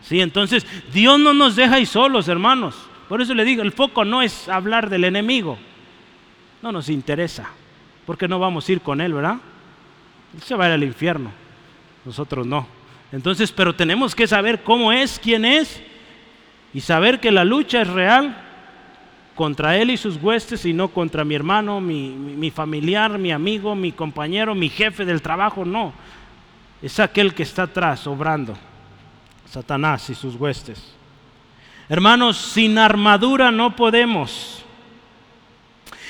¿Sí? 0.02 0.20
Entonces, 0.20 0.66
Dios 0.92 1.18
no 1.18 1.34
nos 1.34 1.56
deja 1.56 1.76
ahí 1.76 1.86
solos, 1.86 2.28
hermanos. 2.28 2.76
Por 3.08 3.20
eso 3.20 3.34
le 3.34 3.44
digo, 3.44 3.62
el 3.62 3.72
foco 3.72 4.04
no 4.04 4.22
es 4.22 4.48
hablar 4.48 4.88
del 4.88 5.04
enemigo. 5.04 5.58
No 6.62 6.72
nos 6.72 6.88
interesa, 6.88 7.48
porque 8.06 8.28
no 8.28 8.38
vamos 8.38 8.68
a 8.68 8.72
ir 8.72 8.80
con 8.80 9.00
él, 9.00 9.12
¿verdad? 9.12 9.36
Él 10.34 10.42
se 10.42 10.54
va 10.54 10.64
a 10.64 10.68
ir 10.68 10.74
al 10.74 10.84
infierno, 10.84 11.30
nosotros 12.04 12.46
no. 12.46 12.66
Entonces, 13.12 13.52
pero 13.52 13.74
tenemos 13.74 14.14
que 14.14 14.26
saber 14.26 14.62
cómo 14.62 14.92
es, 14.92 15.18
quién 15.18 15.44
es, 15.44 15.82
y 16.74 16.80
saber 16.80 17.20
que 17.20 17.32
la 17.32 17.44
lucha 17.44 17.82
es 17.82 17.88
real 17.88 18.47
contra 19.38 19.76
él 19.76 19.90
y 19.90 19.96
sus 19.96 20.20
huestes 20.20 20.64
y 20.64 20.72
no 20.72 20.88
contra 20.88 21.24
mi 21.24 21.36
hermano, 21.36 21.80
mi, 21.80 22.50
familiar, 22.50 23.18
mi 23.18 23.30
amigo, 23.30 23.76
mi 23.76 23.92
compañero, 23.92 24.52
mi 24.52 24.68
jefe 24.68 25.04
del 25.04 25.22
trabajo, 25.22 25.64
no. 25.64 25.92
Es 26.82 26.98
aquel 26.98 27.32
que 27.32 27.44
está 27.44 27.62
atrás 27.62 28.04
obrando, 28.08 28.58
Satanás 29.48 30.10
y 30.10 30.16
sus 30.16 30.34
huestes. 30.34 30.92
Hermanos, 31.88 32.36
sin 32.36 32.78
armadura 32.78 33.52
no 33.52 33.76
podemos. 33.76 34.64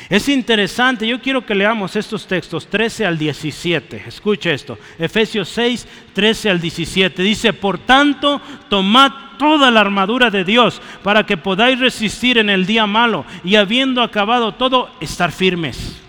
Es 0.09 0.29
interesante, 0.29 1.07
yo 1.07 1.21
quiero 1.21 1.45
que 1.45 1.55
leamos 1.55 1.95
estos 1.95 2.27
textos 2.27 2.67
13 2.69 3.05
al 3.05 3.19
17. 3.19 4.05
Escuche 4.07 4.53
esto, 4.53 4.79
Efesios 4.99 5.49
6, 5.51 5.87
13 6.15 6.51
al 6.51 6.61
17. 6.61 7.23
Dice, 7.23 7.53
por 7.53 7.79
tanto, 7.79 8.41
tomad 8.71 9.13
toda 9.39 9.71
la 9.71 9.81
armadura 9.81 10.31
de 10.31 10.45
Dios 10.45 10.81
para 11.03 11.27
que 11.27 11.37
podáis 11.37 11.79
resistir 11.79 12.39
en 12.39 12.49
el 12.49 12.65
día 12.67 12.87
malo 12.87 13.25
y 13.45 13.57
habiendo 13.57 14.03
acabado 14.03 14.55
todo, 14.55 14.91
estar 15.01 15.31
firmes. 15.31 16.01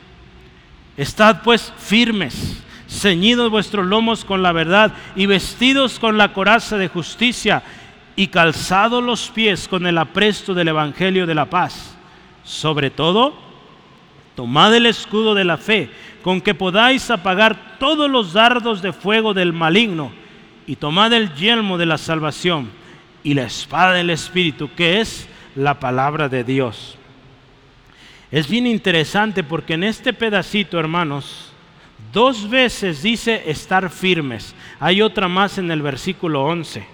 Estad 0.95 1.43
pues 1.43 1.73
firmes, 1.77 2.61
ceñidos 2.89 3.49
vuestros 3.51 3.85
lomos 3.85 4.25
con 4.25 4.41
la 4.41 4.51
verdad 4.51 4.93
y 5.15 5.25
vestidos 5.25 5.99
con 5.99 6.17
la 6.17 6.33
coraza 6.33 6.77
de 6.77 6.87
justicia 6.87 7.63
y 8.15 8.27
calzados 8.27 9.03
los 9.03 9.29
pies 9.29 9.67
con 9.67 9.87
el 9.87 9.97
apresto 9.97 10.53
del 10.53 10.69
Evangelio 10.69 11.25
de 11.25 11.35
la 11.35 11.45
paz. 11.49 11.95
Sobre 12.43 12.89
todo, 12.89 13.48
Tomad 14.39 14.73
el 14.73 14.85
escudo 14.85 15.35
de 15.35 15.43
la 15.43 15.57
fe, 15.57 15.89
con 16.21 16.39
que 16.39 16.53
podáis 16.53 17.11
apagar 17.11 17.75
todos 17.77 18.09
los 18.09 18.31
dardos 18.31 18.81
de 18.81 18.93
fuego 18.93 19.33
del 19.33 19.51
maligno, 19.51 20.13
y 20.65 20.77
tomad 20.77 21.11
el 21.11 21.33
yelmo 21.35 21.77
de 21.77 21.85
la 21.85 21.97
salvación 21.97 22.69
y 23.21 23.33
la 23.33 23.43
espada 23.43 23.91
del 23.91 24.09
Espíritu, 24.09 24.73
que 24.73 25.01
es 25.01 25.27
la 25.57 25.77
palabra 25.77 26.29
de 26.29 26.45
Dios. 26.45 26.97
Es 28.31 28.49
bien 28.49 28.65
interesante 28.65 29.43
porque 29.43 29.73
en 29.73 29.83
este 29.83 30.13
pedacito, 30.13 30.79
hermanos, 30.79 31.51
dos 32.13 32.49
veces 32.49 33.03
dice 33.03 33.43
estar 33.45 33.89
firmes. 33.89 34.55
Hay 34.79 35.01
otra 35.01 35.27
más 35.27 35.57
en 35.57 35.69
el 35.69 35.81
versículo 35.81 36.45
11. 36.45 36.87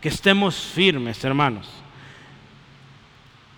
Que 0.00 0.08
estemos 0.08 0.54
firmes, 0.54 1.24
hermanos. 1.24 1.81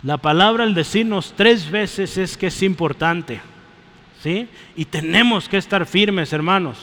La 0.05 0.17
palabra 0.17 0.63
al 0.63 0.75
decirnos 0.75 1.33
tres 1.35 1.71
veces 1.71 2.19
es 2.19 2.37
que 2.37 2.47
es 2.47 2.61
importante. 2.61 3.41
¿Sí? 4.21 4.47
Y 4.75 4.85
tenemos 4.85 5.49
que 5.49 5.57
estar 5.57 5.87
firmes, 5.87 6.31
hermanos. 6.31 6.77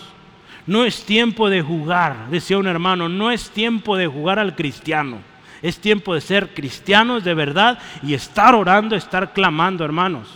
No 0.66 0.84
es 0.84 1.04
tiempo 1.04 1.48
de 1.48 1.62
jugar, 1.62 2.28
decía 2.30 2.58
un 2.58 2.66
hermano, 2.66 3.08
no 3.08 3.30
es 3.30 3.50
tiempo 3.50 3.96
de 3.96 4.08
jugar 4.08 4.40
al 4.40 4.56
cristiano. 4.56 5.18
Es 5.62 5.78
tiempo 5.78 6.14
de 6.14 6.20
ser 6.20 6.52
cristianos 6.52 7.22
de 7.22 7.34
verdad 7.34 7.78
y 8.02 8.14
estar 8.14 8.56
orando, 8.56 8.96
estar 8.96 9.32
clamando, 9.32 9.84
hermanos. 9.84 10.28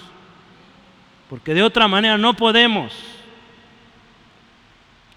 Porque 1.28 1.54
de 1.54 1.64
otra 1.64 1.88
manera 1.88 2.16
no 2.16 2.34
podemos. 2.34 2.92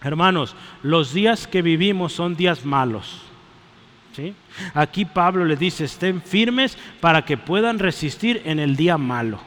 Hermanos, 0.01 0.55
los 0.81 1.13
días 1.13 1.45
que 1.45 1.61
vivimos 1.61 2.13
son 2.13 2.35
días 2.35 2.65
malos. 2.65 3.28
Aquí 4.73 5.05
Pablo 5.05 5.45
les 5.45 5.59
dice, 5.59 5.85
estén 5.85 6.21
firmes 6.21 6.77
para 6.99 7.23
que 7.23 7.37
puedan 7.37 7.79
resistir 7.79 8.41
en 8.45 8.59
el 8.59 8.75
día 8.75 8.97
malo. 8.97 9.39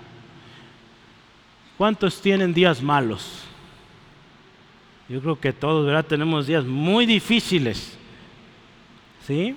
¿Cuántos 1.76 2.20
tienen 2.20 2.54
días 2.54 2.82
malos? 2.82 3.44
Yo 5.08 5.20
creo 5.20 5.38
que 5.38 5.52
todos, 5.52 5.84
¿verdad? 5.84 6.06
Tenemos 6.06 6.46
días 6.46 6.64
muy 6.64 7.06
difíciles. 7.06 7.98
¿Sí? 9.26 9.54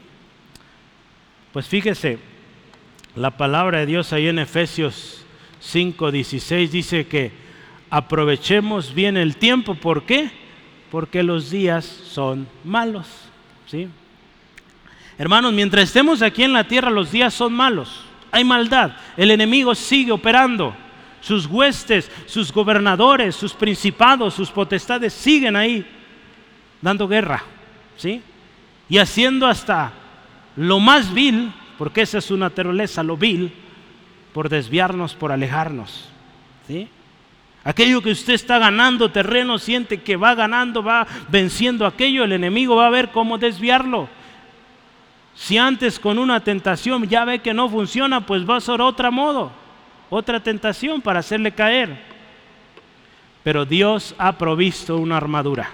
Pues 1.53 1.67
fíjese, 1.67 2.19
la 3.15 3.31
palabra 3.31 3.79
de 3.79 3.85
Dios 3.85 4.11
ahí 4.11 4.27
en 4.27 4.39
Efesios 4.39 5.25
5, 5.61 6.11
16 6.11 6.71
dice 6.71 7.07
que 7.07 7.31
aprovechemos 7.89 8.93
bien 8.93 9.17
el 9.17 9.37
tiempo. 9.37 9.75
¿Por 9.75 10.03
qué? 10.03 10.29
Porque 10.91 11.23
los 11.23 11.49
días 11.49 11.85
son 11.85 12.47
malos. 12.63 13.07
¿Sí? 13.67 13.87
Hermanos, 15.17 15.53
mientras 15.53 15.85
estemos 15.85 16.21
aquí 16.21 16.43
en 16.43 16.53
la 16.53 16.65
tierra, 16.65 16.89
los 16.89 17.11
días 17.11 17.33
son 17.33 17.53
malos. 17.53 18.01
Hay 18.31 18.43
maldad. 18.43 18.97
El 19.15 19.31
enemigo 19.31 19.73
sigue 19.73 20.11
operando. 20.11 20.75
Sus 21.21 21.47
huestes, 21.47 22.11
sus 22.25 22.51
gobernadores, 22.51 23.35
sus 23.35 23.53
principados, 23.53 24.33
sus 24.33 24.51
potestades 24.51 25.13
siguen 25.13 25.55
ahí 25.55 25.85
dando 26.81 27.07
guerra. 27.07 27.43
¿Sí? 27.97 28.21
Y 28.89 28.97
haciendo 28.97 29.47
hasta 29.47 29.93
lo 30.55 30.79
más 30.79 31.13
vil, 31.13 31.51
porque 31.77 32.01
esa 32.01 32.17
es 32.17 32.25
su 32.25 32.37
naturaleza, 32.37 33.01
lo 33.01 33.17
vil, 33.17 33.53
por 34.33 34.49
desviarnos, 34.49 35.15
por 35.15 35.31
alejarnos. 35.31 36.09
¿Sí? 36.67 36.89
Aquello 37.63 38.01
que 38.01 38.11
usted 38.11 38.33
está 38.33 38.59
ganando 38.59 39.11
terreno, 39.11 39.57
siente 39.57 40.01
que 40.01 40.17
va 40.17 40.35
ganando, 40.35 40.83
va 40.83 41.07
venciendo 41.29 41.87
aquello, 41.87 42.23
el 42.23 42.33
enemigo 42.33 42.75
va 42.75 42.87
a 42.87 42.91
ver 42.91 43.09
cómo 43.09 43.39
desviarlo. 43.39 44.07
Si 45.35 45.57
antes 45.57 45.99
con 45.99 46.17
una 46.17 46.39
tentación 46.39 47.07
ya 47.07 47.25
ve 47.25 47.39
que 47.39 47.53
no 47.53 47.69
funciona, 47.69 48.25
pues 48.25 48.49
va 48.49 48.55
a 48.55 48.61
ser 48.61 48.81
otro 48.81 49.11
modo, 49.11 49.51
otra 50.09 50.41
tentación 50.41 51.01
para 51.01 51.19
hacerle 51.19 51.51
caer. 51.51 51.99
Pero 53.43 53.65
Dios 53.65 54.15
ha 54.17 54.37
provisto 54.37 54.97
una 54.97 55.17
armadura. 55.17 55.69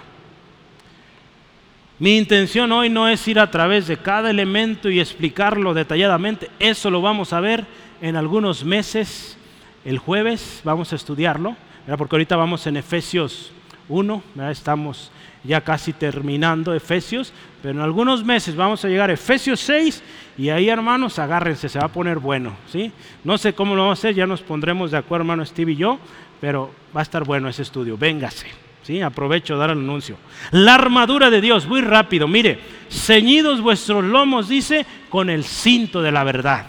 Mi 1.98 2.18
intención 2.18 2.72
hoy 2.72 2.90
no 2.90 3.06
es 3.08 3.26
ir 3.28 3.38
a 3.38 3.50
través 3.50 3.86
de 3.86 3.96
cada 3.96 4.30
elemento 4.30 4.90
y 4.90 4.98
explicarlo 4.98 5.72
detalladamente. 5.72 6.50
Eso 6.58 6.90
lo 6.90 7.00
vamos 7.00 7.32
a 7.32 7.40
ver 7.40 7.64
en 8.00 8.16
algunos 8.16 8.64
meses. 8.64 9.38
El 9.84 9.98
jueves 9.98 10.60
vamos 10.64 10.92
a 10.92 10.96
estudiarlo, 10.96 11.56
porque 11.96 12.16
ahorita 12.16 12.34
vamos 12.34 12.66
en 12.66 12.76
Efesios 12.76 13.52
1, 13.88 14.22
estamos 14.50 15.12
ya 15.44 15.60
casi 15.60 15.92
terminando 15.92 16.74
Efesios, 16.74 17.32
pero 17.62 17.74
en 17.74 17.80
algunos 17.80 18.24
meses 18.24 18.54
vamos 18.54 18.84
a 18.84 18.88
llegar 18.88 19.10
a 19.10 19.14
Efesios 19.14 19.60
6 19.60 20.02
y 20.38 20.48
ahí 20.50 20.68
hermanos 20.68 21.18
agárrense, 21.18 21.68
se 21.68 21.78
va 21.78 21.86
a 21.86 21.92
poner 21.92 22.18
bueno. 22.18 22.56
¿sí? 22.70 22.92
No 23.24 23.38
sé 23.38 23.52
cómo 23.52 23.74
lo 23.74 23.82
vamos 23.82 23.98
a 23.98 24.00
hacer, 24.00 24.14
ya 24.14 24.26
nos 24.26 24.42
pondremos 24.42 24.90
de 24.90 24.98
acuerdo 24.98 25.22
hermano 25.22 25.44
Steve 25.44 25.72
y 25.72 25.76
yo, 25.76 25.98
pero 26.40 26.72
va 26.94 27.00
a 27.00 27.02
estar 27.02 27.24
bueno 27.24 27.48
ese 27.48 27.62
estudio, 27.62 27.96
véngase. 27.96 28.46
¿sí? 28.82 29.00
Aprovecho 29.00 29.56
dar 29.56 29.70
el 29.70 29.78
anuncio. 29.78 30.16
La 30.52 30.74
armadura 30.74 31.30
de 31.30 31.40
Dios, 31.40 31.66
muy 31.66 31.80
rápido, 31.80 32.28
mire, 32.28 32.58
ceñidos 32.88 33.60
vuestros 33.60 34.04
lomos, 34.04 34.48
dice, 34.48 34.86
con 35.08 35.30
el 35.30 35.44
cinto 35.44 36.02
de 36.02 36.12
la 36.12 36.24
verdad. 36.24 36.66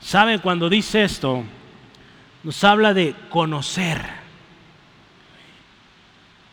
¿Saben 0.00 0.40
cuando 0.40 0.68
dice 0.68 1.02
esto? 1.02 1.44
Nos 2.42 2.62
habla 2.62 2.92
de 2.92 3.14
conocer 3.30 4.23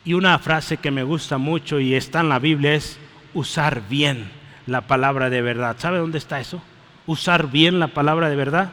y 0.04 0.14
una 0.14 0.38
frase 0.40 0.78
que 0.78 0.92
me 0.92 1.04
gusta 1.04 1.38
mucho 1.38 1.80
y 1.80 1.94
está 1.94 2.22
en 2.22 2.30
la 2.30 2.40
Biblia 2.40 2.74
es 2.74 3.00
usar 3.34 3.84
bien 3.88 4.32
la 4.66 4.82
palabra 4.82 5.30
de 5.30 5.42
verdad. 5.42 5.76
¿Sabe 5.78 6.00
dónde 6.00 6.18
está 6.18 6.40
eso? 6.40 6.62
Usar 7.06 7.52
bien 7.52 7.80
la 7.80 7.88
palabra 7.88 8.30
de 8.30 8.36
verdad. 8.36 8.72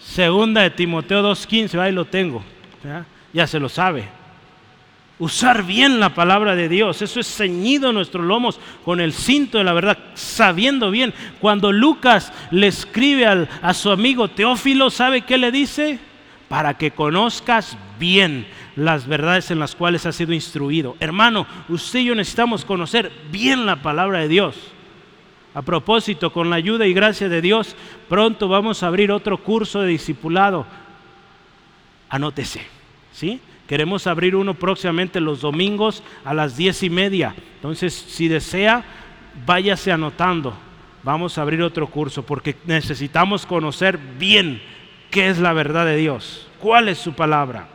Segunda 0.00 0.62
de 0.62 0.70
Timoteo 0.70 1.22
2.15, 1.22 1.78
ahí 1.78 1.92
lo 1.92 2.06
tengo. 2.06 2.42
¿ya? 3.32 3.46
se 3.46 3.60
lo 3.60 3.68
sabe. 3.68 4.08
Usar 5.18 5.62
bien 5.62 6.00
la 6.00 6.14
palabra 6.14 6.56
de 6.56 6.68
Dios. 6.68 7.02
Eso 7.02 7.20
es 7.20 7.26
ceñido 7.26 7.92
nuestros 7.92 8.24
lomos 8.24 8.58
con 8.84 9.00
el 9.00 9.12
cinto 9.12 9.58
de 9.58 9.64
la 9.64 9.72
verdad, 9.72 9.98
sabiendo 10.14 10.90
bien. 10.90 11.14
Cuando 11.38 11.70
Lucas 11.70 12.32
le 12.50 12.66
escribe 12.66 13.26
a 13.26 13.74
su 13.74 13.90
amigo 13.90 14.28
Teófilo, 14.28 14.90
¿sabe 14.90 15.20
qué 15.20 15.38
le 15.38 15.52
dice? 15.52 16.00
Para 16.52 16.76
que 16.76 16.90
conozcas 16.90 17.78
bien 17.98 18.46
las 18.76 19.06
verdades 19.06 19.50
en 19.50 19.58
las 19.58 19.74
cuales 19.74 20.04
ha 20.04 20.12
sido 20.12 20.34
instruido. 20.34 20.98
Hermano, 21.00 21.46
usted 21.70 22.00
y 22.00 22.04
yo 22.04 22.14
necesitamos 22.14 22.66
conocer 22.66 23.10
bien 23.30 23.64
la 23.64 23.76
palabra 23.76 24.18
de 24.18 24.28
Dios. 24.28 24.54
A 25.54 25.62
propósito, 25.62 26.30
con 26.30 26.50
la 26.50 26.56
ayuda 26.56 26.86
y 26.86 26.92
gracia 26.92 27.30
de 27.30 27.40
Dios, 27.40 27.74
pronto 28.06 28.48
vamos 28.48 28.82
a 28.82 28.88
abrir 28.88 29.10
otro 29.12 29.38
curso 29.38 29.80
de 29.80 29.88
discipulado. 29.88 30.66
Anótese, 32.10 32.60
¿sí? 33.14 33.40
Queremos 33.66 34.06
abrir 34.06 34.36
uno 34.36 34.52
próximamente 34.52 35.22
los 35.22 35.40
domingos 35.40 36.02
a 36.22 36.34
las 36.34 36.58
diez 36.58 36.82
y 36.82 36.90
media. 36.90 37.34
Entonces, 37.54 37.94
si 37.94 38.28
desea, 38.28 38.84
váyase 39.46 39.90
anotando. 39.90 40.52
Vamos 41.02 41.38
a 41.38 41.42
abrir 41.42 41.62
otro 41.62 41.86
curso 41.86 42.22
porque 42.22 42.56
necesitamos 42.66 43.46
conocer 43.46 43.98
bien 44.18 44.60
qué 45.12 45.28
es 45.28 45.38
la 45.38 45.52
verdad 45.52 45.84
de 45.84 45.96
Dios, 45.96 46.48
cuál 46.58 46.88
es 46.88 46.98
su 46.98 47.12
palabra. 47.12 47.68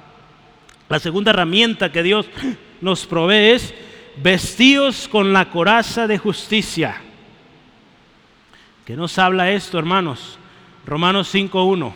La 0.89 1.00
segunda 1.00 1.30
herramienta 1.32 1.91
que 1.91 2.04
Dios 2.04 2.26
nos 2.82 3.06
provee 3.06 3.52
es 3.52 3.73
vestidos 4.21 5.08
con 5.08 5.32
la 5.32 5.50
coraza 5.50 6.08
de 6.08 6.17
justicia. 6.17 7.00
¿Qué 8.84 8.97
nos 8.97 9.17
habla 9.19 9.52
esto, 9.52 9.78
hermanos? 9.78 10.39
Romanos 10.86 11.34
5.1. 11.34 11.93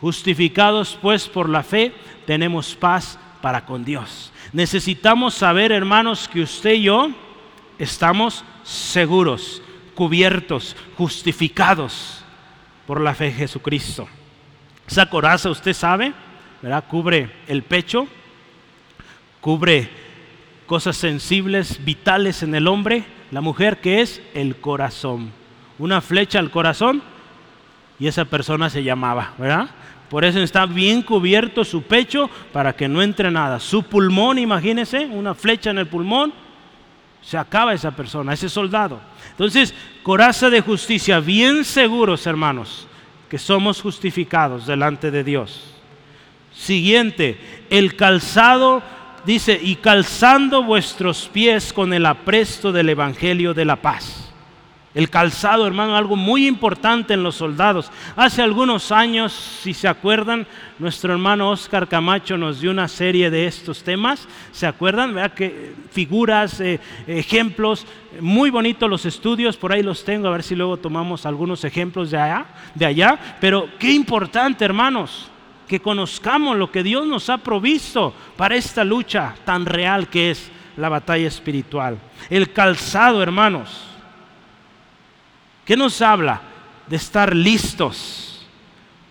Justificados 0.00 0.98
pues 1.00 1.28
por 1.28 1.48
la 1.48 1.62
fe, 1.62 1.92
tenemos 2.26 2.74
paz 2.74 3.18
para 3.40 3.64
con 3.64 3.84
Dios. 3.84 4.32
Necesitamos 4.52 5.32
saber, 5.34 5.72
hermanos, 5.72 6.28
que 6.28 6.42
usted 6.42 6.74
y 6.74 6.82
yo 6.82 7.10
estamos 7.78 8.44
seguros, 8.64 9.62
cubiertos, 9.94 10.76
justificados 10.98 12.22
por 12.86 13.00
la 13.00 13.14
fe 13.14 13.26
de 13.26 13.32
Jesucristo. 13.32 14.08
Esa 14.86 15.06
coraza, 15.06 15.50
usted 15.50 15.72
sabe, 15.72 16.12
¿verdad? 16.62 16.84
Cubre 16.88 17.30
el 17.46 17.62
pecho, 17.62 18.06
cubre 19.40 19.88
cosas 20.66 20.96
sensibles, 20.96 21.84
vitales 21.84 22.42
en 22.42 22.54
el 22.54 22.66
hombre, 22.66 23.04
la 23.30 23.40
mujer 23.40 23.80
que 23.80 24.00
es 24.00 24.22
el 24.34 24.56
corazón. 24.56 25.30
Una 25.78 26.00
flecha 26.00 26.38
al 26.38 26.50
corazón 26.50 27.02
y 27.98 28.06
esa 28.06 28.24
persona 28.24 28.70
se 28.70 28.82
llamaba, 28.82 29.34
¿verdad? 29.38 29.68
Por 30.08 30.24
eso 30.24 30.38
está 30.40 30.66
bien 30.66 31.02
cubierto 31.02 31.64
su 31.64 31.82
pecho 31.82 32.30
para 32.52 32.74
que 32.74 32.88
no 32.88 33.02
entre 33.02 33.30
nada. 33.30 33.58
Su 33.58 33.82
pulmón, 33.82 34.38
imagínense, 34.38 35.06
una 35.06 35.34
flecha 35.34 35.70
en 35.70 35.78
el 35.78 35.88
pulmón, 35.88 36.32
se 37.20 37.38
acaba 37.38 37.72
esa 37.72 37.90
persona, 37.90 38.34
ese 38.34 38.48
soldado. 38.48 39.00
Entonces, 39.30 39.74
coraza 40.02 40.50
de 40.50 40.60
justicia, 40.60 41.20
bien 41.20 41.64
seguros, 41.64 42.26
hermanos, 42.26 42.86
que 43.34 43.38
somos 43.40 43.82
justificados 43.82 44.64
delante 44.64 45.10
de 45.10 45.24
Dios. 45.24 45.74
Siguiente, 46.54 47.36
el 47.68 47.96
calzado 47.96 48.80
dice, 49.26 49.58
y 49.60 49.74
calzando 49.74 50.62
vuestros 50.62 51.28
pies 51.32 51.72
con 51.72 51.92
el 51.92 52.06
apresto 52.06 52.70
del 52.70 52.90
Evangelio 52.90 53.52
de 53.52 53.64
la 53.64 53.74
paz. 53.74 54.23
El 54.94 55.10
calzado, 55.10 55.66
hermano, 55.66 55.96
algo 55.96 56.14
muy 56.14 56.46
importante 56.46 57.14
en 57.14 57.24
los 57.24 57.34
soldados. 57.34 57.90
Hace 58.14 58.42
algunos 58.42 58.92
años, 58.92 59.32
si 59.32 59.74
se 59.74 59.88
acuerdan, 59.88 60.46
nuestro 60.78 61.12
hermano 61.12 61.50
Oscar 61.50 61.88
Camacho 61.88 62.38
nos 62.38 62.60
dio 62.60 62.70
una 62.70 62.86
serie 62.86 63.28
de 63.28 63.48
estos 63.48 63.82
temas. 63.82 64.28
¿Se 64.52 64.68
acuerdan? 64.68 65.12
¿Verdad? 65.12 65.34
Que 65.34 65.74
figuras, 65.90 66.60
eh, 66.60 66.78
ejemplos, 67.08 67.86
muy 68.20 68.50
bonitos 68.50 68.88
los 68.88 69.04
estudios, 69.04 69.56
por 69.56 69.72
ahí 69.72 69.82
los 69.82 70.04
tengo, 70.04 70.28
a 70.28 70.32
ver 70.32 70.44
si 70.44 70.54
luego 70.54 70.76
tomamos 70.76 71.26
algunos 71.26 71.64
ejemplos 71.64 72.12
de 72.12 72.18
allá, 72.18 72.46
de 72.76 72.86
allá. 72.86 73.18
Pero 73.40 73.68
qué 73.80 73.90
importante, 73.92 74.64
hermanos 74.64 75.28
que 75.68 75.80
conozcamos 75.80 76.56
lo 76.58 76.70
que 76.70 76.82
Dios 76.82 77.06
nos 77.06 77.30
ha 77.30 77.38
provisto 77.38 78.12
para 78.36 78.54
esta 78.54 78.84
lucha 78.84 79.34
tan 79.46 79.64
real 79.64 80.08
que 80.08 80.30
es 80.30 80.50
la 80.76 80.88
batalla 80.90 81.26
espiritual. 81.26 81.98
El 82.28 82.52
calzado, 82.52 83.22
hermanos. 83.22 83.93
¿Qué 85.64 85.76
nos 85.76 86.00
habla? 86.02 86.54
de 86.86 86.96
estar 86.96 87.34
listos, 87.34 88.46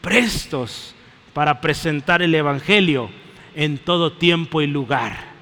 prestos 0.01 0.93
para 1.33 1.59
presentar 1.59 2.21
el 2.21 2.35
Evangelio 2.35 3.09
en 3.55 3.77
todo 3.77 4.13
tiempo 4.13 4.61
y 4.61 4.67
lugar. 4.67 5.33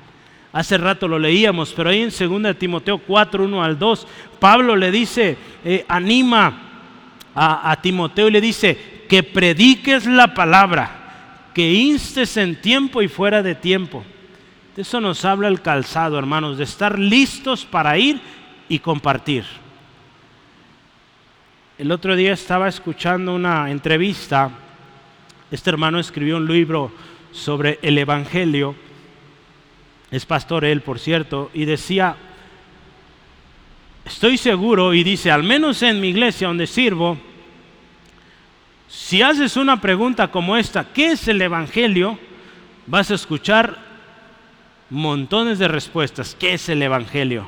Hace 0.53 0.78
rato 0.78 1.07
lo 1.07 1.18
leíamos, 1.18 1.74
pero 1.74 1.89
ahí 1.89 2.01
en 2.01 2.09
2 2.43 2.57
Timoteo 2.57 2.97
4, 2.99 3.45
1 3.45 3.64
al 3.64 3.80
2, 3.80 4.07
Pablo 4.39 4.76
le 4.76 4.91
dice, 4.91 5.38
eh, 5.64 5.86
anima 5.88 6.70
a, 7.34 7.72
a 7.72 7.82
Timoteo 7.82 8.28
y 8.28 8.32
le 8.32 8.41
dice, 8.41 9.05
que 9.07 9.24
prediques 9.24 10.05
la 10.05 10.34
palabra, 10.34 11.49
que 11.53 11.74
instes 11.74 12.38
en 12.38 12.62
tiempo 12.62 13.01
y 13.01 13.07
fuera 13.07 13.41
de 13.43 13.55
tiempo. 13.55 14.03
De 14.76 14.84
eso 14.84 15.01
nos 15.01 15.24
habla 15.26 15.49
el 15.49 15.62
calzado, 15.62 16.18
hermanos, 16.18 16.57
de 16.57 16.64
estar 16.64 16.97
listos 16.97 17.66
para 17.66 17.97
ir 17.97 18.22
y 18.70 18.80
compartir. 18.80 19.61
El 21.82 21.91
otro 21.91 22.15
día 22.15 22.34
estaba 22.34 22.67
escuchando 22.67 23.34
una 23.34 23.71
entrevista. 23.71 24.51
Este 25.49 25.71
hermano 25.71 25.97
escribió 25.97 26.38
un 26.38 26.45
libro 26.45 26.91
sobre 27.32 27.79
el 27.82 27.97
Evangelio 27.97 28.75
es 30.11 30.23
pastor 30.27 30.63
él, 30.63 30.82
por 30.82 30.99
cierto, 30.99 31.49
y 31.55 31.65
decía, 31.65 32.15
estoy 34.05 34.38
seguro, 34.38 34.93
y 34.93 35.03
dice, 35.03 35.32
al 35.32 35.41
menos 35.41 35.82
en 35.82 35.99
mi 35.99 36.09
iglesia 36.09 36.49
donde 36.49 36.67
sirvo, 36.67 37.17
si 38.88 39.23
haces 39.23 39.57
una 39.57 39.82
pregunta 39.82 40.27
como 40.27 40.57
esta, 40.57 40.93
¿qué 40.93 41.13
es 41.13 41.27
el 41.29 41.41
Evangelio? 41.41 42.19
Vas 42.86 43.09
a 43.09 43.15
escuchar 43.15 43.79
montones 44.91 45.57
de 45.57 45.67
respuestas. 45.67 46.38
¿Qué 46.39 46.53
es 46.53 46.69
el 46.69 46.84
Evangelio? 46.84 47.47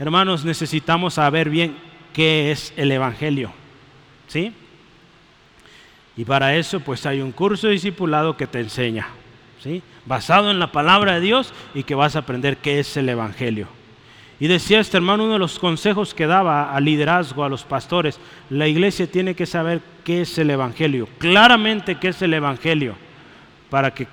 Hermanos, 0.00 0.44
necesitamos 0.44 1.14
saber 1.14 1.48
bien 1.48 1.91
qué 2.12 2.50
es 2.50 2.72
el 2.76 2.92
Evangelio. 2.92 3.52
¿Sí? 4.28 4.52
Y 6.16 6.24
para 6.24 6.56
eso 6.56 6.80
pues 6.80 7.06
hay 7.06 7.20
un 7.20 7.32
curso 7.32 7.68
discipulado 7.68 8.36
que 8.36 8.46
te 8.46 8.60
enseña 8.60 9.08
basado 10.06 10.50
en 10.50 10.58
la 10.58 10.72
palabra 10.72 11.14
de 11.14 11.20
Dios 11.20 11.52
y 11.74 11.84
que 11.84 11.94
vas 11.94 12.16
a 12.16 12.20
aprender 12.20 12.56
qué 12.58 12.80
es 12.80 12.96
el 12.96 13.08
Evangelio. 13.08 13.68
Y 14.40 14.48
decía 14.48 14.80
este 14.80 14.96
hermano, 14.96 15.24
uno 15.24 15.34
de 15.34 15.38
los 15.38 15.58
consejos 15.58 16.14
que 16.14 16.26
daba 16.26 16.74
al 16.74 16.84
liderazgo, 16.84 17.44
a 17.44 17.48
los 17.48 17.62
pastores, 17.62 18.18
la 18.50 18.66
iglesia 18.66 19.06
tiene 19.06 19.36
que 19.36 19.46
saber 19.46 19.80
qué 20.04 20.22
es 20.22 20.36
el 20.38 20.50
Evangelio, 20.50 21.08
claramente 21.18 21.96
qué 21.96 22.08
es 22.08 22.20
el 22.22 22.34
Evangelio, 22.34 22.96
para 23.70 23.94
que 23.94 24.08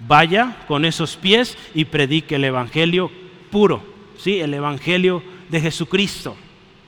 vaya 0.00 0.56
con 0.68 0.84
esos 0.84 1.16
pies 1.16 1.56
y 1.74 1.86
predique 1.86 2.34
el 2.34 2.44
Evangelio 2.44 3.10
puro, 3.50 3.82
¿sí? 4.18 4.40
el 4.40 4.52
Evangelio 4.52 5.22
de 5.48 5.60
Jesucristo. 5.60 6.36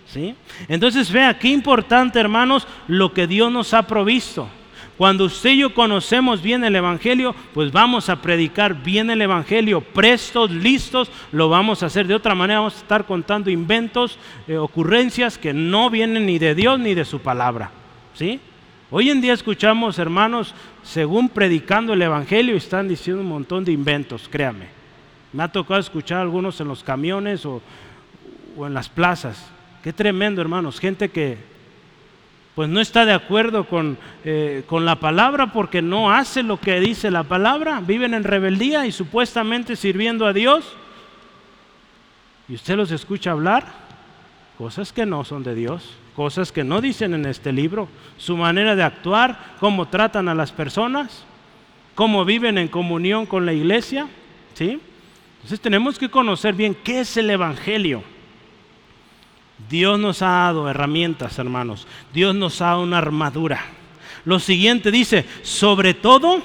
¿Sí? 0.07 0.35
Entonces 0.69 1.11
vea 1.11 1.39
qué 1.39 1.49
importante, 1.49 2.19
hermanos, 2.19 2.67
lo 2.89 3.13
que 3.13 3.27
Dios 3.27 3.51
nos 3.51 3.75
ha 3.75 3.87
provisto. 3.87 4.49
Cuando 4.97 5.25
usted 5.25 5.51
y 5.51 5.59
yo 5.59 5.75
conocemos 5.75 6.41
bien 6.41 6.63
el 6.63 6.77
Evangelio, 6.77 7.35
pues 7.53 7.73
vamos 7.73 8.09
a 8.09 8.23
predicar 8.23 8.81
bien 8.85 9.11
el 9.11 9.23
Evangelio, 9.23 9.81
prestos, 9.81 10.53
listos, 10.53 11.11
lo 11.33 11.49
vamos 11.49 11.83
a 11.83 11.87
hacer. 11.87 12.07
De 12.07 12.15
otra 12.15 12.37
manera 12.37 12.61
vamos 12.61 12.77
a 12.77 12.79
estar 12.79 13.05
contando 13.05 13.51
inventos, 13.51 14.19
eh, 14.47 14.57
ocurrencias 14.57 15.37
que 15.37 15.53
no 15.53 15.91
vienen 15.91 16.27
ni 16.27 16.39
de 16.39 16.55
Dios 16.55 16.79
ni 16.79 16.95
de 16.95 17.05
su 17.05 17.19
palabra. 17.19 17.73
¿Sí? 18.15 18.39
Hoy 18.93 19.11
en 19.11 19.21
día 19.21 19.33
escuchamos, 19.33 19.99
hermanos, 19.99 20.55
según 20.85 21.29
predicando 21.29 21.95
el 21.95 22.03
Evangelio, 22.03 22.55
están 22.55 22.87
diciendo 22.87 23.23
un 23.23 23.29
montón 23.29 23.65
de 23.65 23.73
inventos, 23.73 24.29
créame. 24.31 24.69
Me 25.33 25.43
ha 25.43 25.49
tocado 25.49 25.81
escuchar 25.81 26.21
algunos 26.21 26.61
en 26.61 26.69
los 26.69 26.85
camiones 26.85 27.45
o, 27.45 27.61
o 28.57 28.67
en 28.69 28.75
las 28.75 28.89
plazas. 28.89 29.51
Qué 29.85 29.93
tremendo, 29.93 30.41
hermanos. 30.41 30.81
Gente 30.81 31.11
que 31.11 31.37
pues 32.55 32.71
no 32.71 32.81
está 32.81 33.05
de 33.05 33.13
acuerdo 33.13 33.67
eh, 34.25 34.65
con, 34.67 34.87
la 34.87 34.97
palabra 34.97 35.53
porque 35.53 35.83
no 35.83 36.11
hace 36.11 36.43
lo 36.43 36.59
que 36.59 36.81
dice 36.81 37.11
la 37.11 37.25
palabra, 37.25 37.83
viven 37.87 38.15
en 38.15 38.25
rebeldía 38.25 38.87
y 38.87 38.93
supuestamente 38.93 39.77
sirviendo 39.77 40.25
a 40.25 40.33
Dios. 40.33 40.73
Y 42.49 42.55
usted 42.55 42.77
los 42.77 42.93
escucha 42.93 43.33
hablar 43.33 43.67
cosas 44.57 44.91
que 44.91 45.05
no 45.05 45.23
son 45.23 45.43
de 45.43 45.55
Dios, 45.55 45.95
cosas 46.17 46.51
que 46.51 46.65
no 46.65 46.81
dicen 46.81 47.13
en 47.13 47.27
este 47.27 47.53
libro, 47.53 47.87
su 48.17 48.39
manera 48.39 48.75
de 48.75 48.85
actuar, 48.85 49.57
cómo 49.61 49.89
tratan 49.89 50.31
a 50.31 50.35
las 50.35 50.51
personas, 50.51 51.27
cómo 51.95 52.25
viven 52.25 52.57
en 52.57 52.69
comunión 52.69 53.27
con 53.27 53.45
la 53.45 53.53
iglesia, 53.53 54.09
¿sí? 54.55 54.81
Entonces 55.35 55.61
tenemos 55.61 55.99
que 55.99 56.09
conocer 56.09 56.55
bien 56.55 56.75
qué 56.75 57.01
es 57.01 57.19
el 57.19 57.29
evangelio. 57.29 58.14
Dios 59.69 59.99
nos 59.99 60.23
ha 60.23 60.27
dado 60.27 60.69
herramientas, 60.69 61.39
hermanos. 61.39 61.87
Dios 62.13 62.35
nos 62.35 62.61
ha 62.61 62.67
dado 62.67 62.83
una 62.83 62.99
armadura. 62.99 63.65
Lo 64.25 64.39
siguiente 64.39 64.91
dice, 64.91 65.25
sobre 65.43 65.95
todo, 65.95 66.43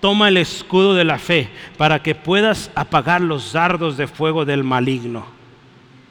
toma 0.00 0.28
el 0.28 0.36
escudo 0.36 0.94
de 0.94 1.04
la 1.04 1.18
fe 1.18 1.48
para 1.76 2.02
que 2.02 2.14
puedas 2.14 2.70
apagar 2.74 3.20
los 3.20 3.52
dardos 3.52 3.96
de 3.96 4.06
fuego 4.06 4.44
del 4.44 4.64
maligno. 4.64 5.26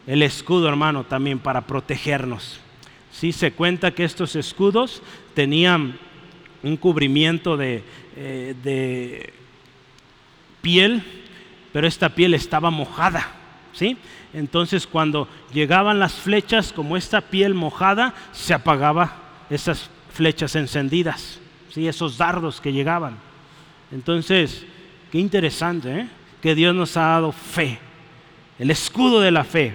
El 0.07 0.21
escudo, 0.21 0.67
hermano, 0.67 1.03
también 1.03 1.39
para 1.39 1.61
protegernos. 1.61 2.59
Sí, 3.11 3.31
se 3.31 3.51
cuenta 3.51 3.91
que 3.91 4.03
estos 4.03 4.35
escudos 4.35 5.01
tenían 5.33 5.97
un 6.63 6.77
cubrimiento 6.77 7.57
de, 7.57 7.83
eh, 8.15 8.55
de 8.63 9.33
piel, 10.61 11.03
pero 11.71 11.87
esta 11.87 12.09
piel 12.09 12.33
estaba 12.33 12.69
mojada. 12.69 13.27
¿sí? 13.75 13.97
Entonces 14.35 14.85
cuando 14.85 15.29
llegaban 15.53 15.97
las 15.97 16.13
flechas, 16.13 16.73
como 16.73 16.97
esta 16.97 17.21
piel 17.21 17.53
mojada, 17.53 18.13
se 18.33 18.53
apagaba 18.53 19.15
esas 19.49 19.89
flechas 20.11 20.57
encendidas, 20.57 21.39
¿sí? 21.69 21.87
esos 21.87 22.17
dardos 22.17 22.59
que 22.59 22.73
llegaban. 22.73 23.17
Entonces, 23.93 24.65
qué 25.09 25.19
interesante, 25.19 25.99
¿eh? 25.99 26.07
que 26.41 26.53
Dios 26.53 26.75
nos 26.75 26.97
ha 26.97 27.03
dado 27.03 27.31
fe. 27.31 27.79
El 28.59 28.71
escudo 28.71 29.21
de 29.21 29.31
la 29.31 29.45
fe 29.45 29.73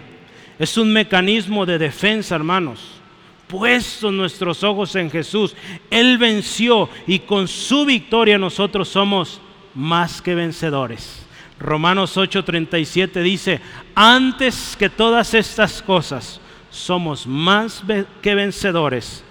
es 0.59 0.77
un 0.77 0.93
mecanismo 0.93 1.65
de 1.65 1.79
defensa, 1.79 2.35
hermanos. 2.35 3.01
Puesto 3.47 4.13
nuestros 4.13 4.63
ojos 4.63 4.95
en 4.95 5.11
Jesús, 5.11 5.57
Él 5.91 6.19
venció 6.19 6.91
y 7.07 7.21
con 7.21 7.49
su 7.49 7.87
victoria 7.87 8.37
nosotros 8.37 8.89
somos 8.91 9.41
más 9.75 10.21
que 10.21 10.35
vencedores. 10.35 11.20
Romanos 11.61 12.17
8:37 12.17 13.23
dice, 13.23 13.61
antes 13.95 14.75
que 14.79 14.89
todas 14.89 15.35
estas 15.35 15.83
cosas, 15.83 16.41
somos 16.71 17.27
más 17.27 17.83
que 18.23 18.35
vencedores 18.35 19.23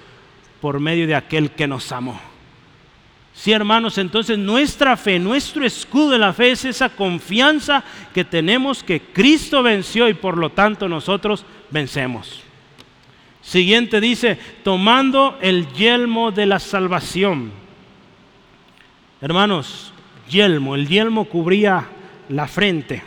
por 0.62 0.80
medio 0.80 1.08
de 1.08 1.16
aquel 1.16 1.52
que 1.52 1.68
nos 1.68 1.92
amó. 1.92 2.22
Sí, 3.34 3.52
hermanos, 3.52 3.98
entonces 3.98 4.38
nuestra 4.38 4.98
fe, 4.98 5.18
nuestro 5.18 5.66
escudo 5.66 6.12
de 6.12 6.18
la 6.20 6.34
fe 6.34 6.52
es 6.52 6.66
esa 6.66 6.90
confianza 6.90 7.84
que 8.14 8.26
tenemos 8.26 8.84
que 8.84 9.02
Cristo 9.02 9.64
venció 9.64 10.10
y 10.10 10.14
por 10.14 10.38
lo 10.38 10.52
tanto 10.52 10.90
nosotros 10.90 11.46
vencemos. 11.72 12.44
Siguiente 13.42 14.02
dice, 14.02 14.38
tomando 14.64 15.38
el 15.42 15.72
yelmo 15.74 16.32
de 16.32 16.46
la 16.46 16.60
salvación. 16.60 17.52
Hermanos, 19.22 19.94
yelmo, 20.30 20.76
el 20.76 20.88
yelmo 20.88 21.26
cubría 21.26 21.88
la 22.30 22.48
frente. 22.48 23.04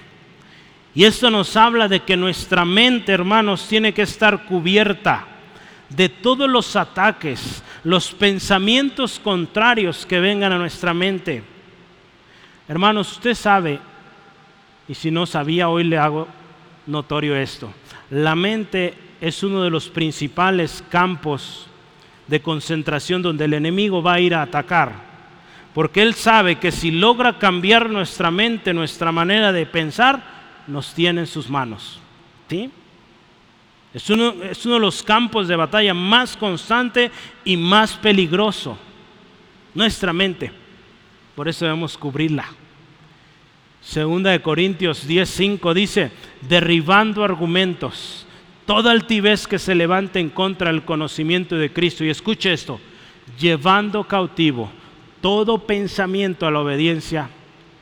Y 0.94 1.04
esto 1.04 1.30
nos 1.30 1.56
habla 1.56 1.88
de 1.88 2.00
que 2.00 2.16
nuestra 2.16 2.64
mente, 2.64 3.12
hermanos, 3.12 3.66
tiene 3.66 3.94
que 3.94 4.02
estar 4.02 4.44
cubierta 4.44 5.26
de 5.88 6.08
todos 6.08 6.48
los 6.48 6.76
ataques, 6.76 7.62
los 7.84 8.12
pensamientos 8.12 9.18
contrarios 9.18 10.04
que 10.04 10.20
vengan 10.20 10.52
a 10.52 10.58
nuestra 10.58 10.92
mente. 10.92 11.42
Hermanos, 12.68 13.12
usted 13.12 13.34
sabe, 13.34 13.78
y 14.86 14.94
si 14.94 15.10
no 15.10 15.26
sabía, 15.26 15.68
hoy 15.68 15.84
le 15.84 15.98
hago 15.98 16.28
notorio 16.86 17.36
esto. 17.36 17.72
La 18.10 18.34
mente 18.34 18.94
es 19.20 19.42
uno 19.42 19.62
de 19.62 19.70
los 19.70 19.88
principales 19.88 20.84
campos 20.90 21.66
de 22.26 22.40
concentración 22.40 23.22
donde 23.22 23.46
el 23.46 23.54
enemigo 23.54 24.02
va 24.02 24.14
a 24.14 24.20
ir 24.20 24.34
a 24.34 24.42
atacar 24.42 25.11
porque 25.74 26.02
Él 26.02 26.14
sabe 26.14 26.56
que 26.56 26.70
si 26.70 26.90
logra 26.90 27.38
cambiar 27.38 27.88
nuestra 27.88 28.30
mente, 28.30 28.74
nuestra 28.74 29.10
manera 29.10 29.52
de 29.52 29.64
pensar, 29.64 30.22
nos 30.66 30.92
tiene 30.94 31.22
en 31.22 31.26
sus 31.26 31.48
manos. 31.48 31.98
¿sí? 32.48 32.70
Es, 33.94 34.08
uno, 34.10 34.34
es 34.42 34.64
uno 34.66 34.74
de 34.74 34.80
los 34.80 35.02
campos 35.02 35.48
de 35.48 35.56
batalla 35.56 35.94
más 35.94 36.36
constante 36.36 37.10
y 37.44 37.56
más 37.56 37.94
peligroso. 37.94 38.76
Nuestra 39.74 40.12
mente. 40.12 40.52
Por 41.34 41.48
eso 41.48 41.64
debemos 41.64 41.96
cubrirla. 41.96 42.44
Segunda 43.80 44.30
de 44.30 44.42
Corintios 44.42 45.08
10:5 45.08 45.72
dice, 45.74 46.12
derribando 46.42 47.24
argumentos, 47.24 48.26
toda 48.66 48.92
altivez 48.92 49.48
que 49.48 49.58
se 49.58 49.74
levante 49.74 50.20
en 50.20 50.28
contra 50.28 50.70
del 50.70 50.84
conocimiento 50.84 51.56
de 51.56 51.72
Cristo. 51.72 52.04
Y 52.04 52.10
escuche 52.10 52.52
esto, 52.52 52.78
llevando 53.40 54.04
cautivo 54.04 54.70
todo 55.22 55.66
pensamiento 55.66 56.46
a 56.46 56.50
la 56.50 56.60
obediencia 56.60 57.30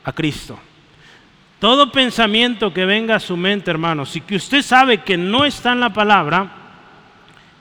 a 0.05 0.13
Cristo. 0.13 0.57
Todo 1.59 1.91
pensamiento 1.91 2.73
que 2.73 2.85
venga 2.85 3.15
a 3.15 3.19
su 3.19 3.35
mente, 3.35 3.69
hermanos, 3.69 4.15
y 4.15 4.21
que 4.21 4.37
usted 4.37 4.61
sabe 4.61 4.99
que 4.99 5.17
no 5.17 5.43
está 5.43 5.73
en 5.73 5.81
la 5.81 5.93
palabra, 5.93 6.51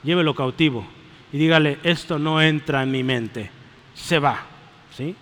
llévelo 0.05 0.35
cautivo 0.35 0.87
y 1.33 1.39
dígale, 1.39 1.79
esto 1.83 2.19
no 2.19 2.41
entra 2.41 2.83
en 2.83 2.91
mi 2.91 3.03
mente, 3.03 3.51
se 3.95 4.19
va. 4.19 4.43
¿sí? 4.97 5.15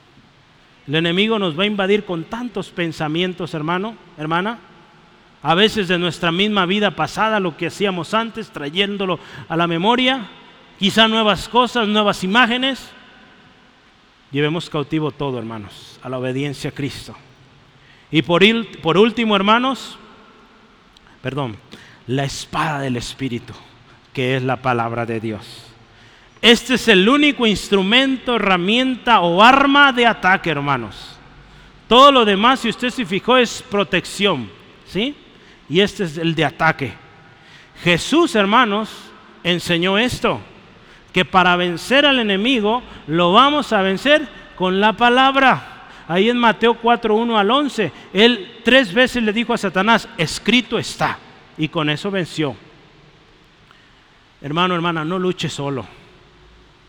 El 0.86 0.94
enemigo 0.94 1.38
nos 1.38 1.58
va 1.58 1.64
a 1.64 1.66
invadir 1.66 2.04
con 2.04 2.24
tantos 2.24 2.70
pensamientos, 2.70 3.54
hermano, 3.54 3.96
hermana, 4.16 4.58
a 5.42 5.54
veces 5.54 5.88
de 5.88 5.98
nuestra 5.98 6.32
misma 6.32 6.66
vida 6.66 6.92
pasada, 6.92 7.40
lo 7.40 7.56
que 7.56 7.66
hacíamos 7.66 8.14
antes, 8.14 8.50
trayéndolo 8.50 9.18
a 9.48 9.56
la 9.56 9.66
memoria, 9.66 10.28
quizá 10.78 11.06
nuevas 11.08 11.48
cosas, 11.48 11.86
nuevas 11.88 12.24
imágenes. 12.24 12.90
Llevemos 14.30 14.68
cautivo 14.68 15.10
todo, 15.10 15.38
hermanos, 15.38 15.98
a 16.02 16.08
la 16.08 16.18
obediencia 16.18 16.70
a 16.70 16.74
Cristo. 16.74 17.14
Y 18.10 18.22
por, 18.22 18.42
por 18.80 18.98
último, 18.98 19.34
hermanos, 19.34 19.98
perdón, 21.22 21.56
la 22.06 22.24
espada 22.24 22.80
del 22.80 22.96
Espíritu, 22.96 23.54
que 24.12 24.36
es 24.36 24.42
la 24.42 24.56
palabra 24.56 25.06
de 25.06 25.20
Dios. 25.20 25.64
Este 26.40 26.74
es 26.74 26.88
el 26.88 27.08
único 27.08 27.46
instrumento, 27.46 28.36
herramienta 28.36 29.20
o 29.20 29.42
arma 29.42 29.92
de 29.92 30.06
ataque, 30.06 30.50
hermanos. 30.50 31.18
Todo 31.88 32.12
lo 32.12 32.24
demás, 32.24 32.60
si 32.60 32.68
usted 32.68 32.90
se 32.90 33.06
fijó, 33.06 33.36
es 33.36 33.62
protección, 33.62 34.50
¿sí? 34.86 35.16
Y 35.68 35.80
este 35.80 36.04
es 36.04 36.18
el 36.18 36.34
de 36.34 36.44
ataque. 36.44 36.92
Jesús, 37.82 38.34
hermanos, 38.34 38.90
enseñó 39.42 39.98
esto, 39.98 40.40
que 41.12 41.24
para 41.24 41.56
vencer 41.56 42.06
al 42.06 42.18
enemigo 42.18 42.82
lo 43.06 43.32
vamos 43.32 43.72
a 43.72 43.82
vencer 43.82 44.28
con 44.56 44.80
la 44.80 44.92
palabra. 44.92 45.74
Ahí 46.08 46.30
en 46.30 46.38
Mateo 46.38 46.74
4, 46.74 47.14
1 47.14 47.38
al 47.38 47.50
11, 47.50 47.92
él 48.12 48.60
tres 48.64 48.94
veces 48.94 49.22
le 49.22 49.32
dijo 49.32 49.52
a 49.52 49.58
Satanás, 49.58 50.08
escrito 50.16 50.78
está. 50.78 51.18
Y 51.58 51.68
con 51.68 51.90
eso 51.90 52.10
venció. 52.10 52.56
Hermano, 54.40 54.74
hermana, 54.74 55.04
no 55.04 55.18
luche 55.18 55.48
solo. 55.48 55.84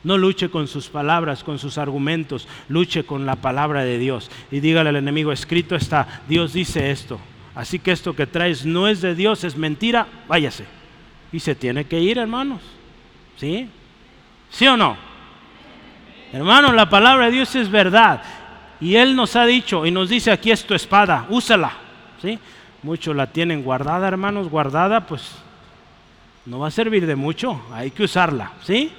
No 0.04 0.18
luche 0.18 0.50
con 0.50 0.68
sus 0.68 0.88
palabras, 0.88 1.44
con 1.44 1.60
sus 1.60 1.78
argumentos, 1.78 2.48
luche 2.70 3.04
con 3.04 3.26
la 3.26 3.36
palabra 3.36 3.84
de 3.84 3.98
Dios. 3.98 4.32
Y 4.52 4.62
dígale 4.62 4.90
al 4.90 4.96
enemigo, 4.96 5.32
escrito 5.32 5.76
está, 5.76 6.22
Dios 6.30 6.54
dice 6.54 6.92
esto. 6.92 7.20
Así 7.56 7.80
que 7.80 7.92
esto 7.92 8.16
que 8.16 8.26
traes 8.26 8.66
no 8.66 8.88
es 8.88 9.02
de 9.02 9.16
Dios, 9.16 9.44
es 9.44 9.58
mentira, 9.58 10.08
váyase. 10.28 10.66
Y 11.34 11.42
se 11.42 11.56
tiene 11.56 11.84
que 11.86 12.00
ir, 12.00 12.18
hermanos. 12.18 12.62
¿Sí? 13.36 13.70
¿Sí 14.50 14.68
o 14.68 14.76
no? 14.76 14.98
Hermanos, 16.32 16.74
la 16.74 16.90
palabra 16.90 17.26
de 17.26 17.32
Dios 17.32 17.56
es 17.56 17.70
verdad. 17.70 18.22
Y 18.80 18.96
Él 18.96 19.16
nos 19.16 19.36
ha 19.36 19.46
dicho 19.46 19.86
y 19.86 19.92
nos 19.92 20.10
dice, 20.10 20.32
aquí 20.32 20.52
es 20.52 20.66
tu 20.66 20.74
espada, 20.74 21.26
úsala. 21.30 21.74
¿Sí? 22.22 22.38
Muchos 22.84 23.16
la 23.16 23.28
tienen 23.28 23.64
guardada, 23.64 24.08
hermanos, 24.08 24.50
guardada, 24.50 25.06
pues 25.06 25.36
no 26.46 26.60
va 26.60 26.68
a 26.68 26.72
servir 26.72 27.06
de 27.06 27.16
mucho, 27.16 27.62
hay 27.74 27.92
que 27.92 28.04
usarla. 28.04 28.54
¿Sí? 28.64 28.92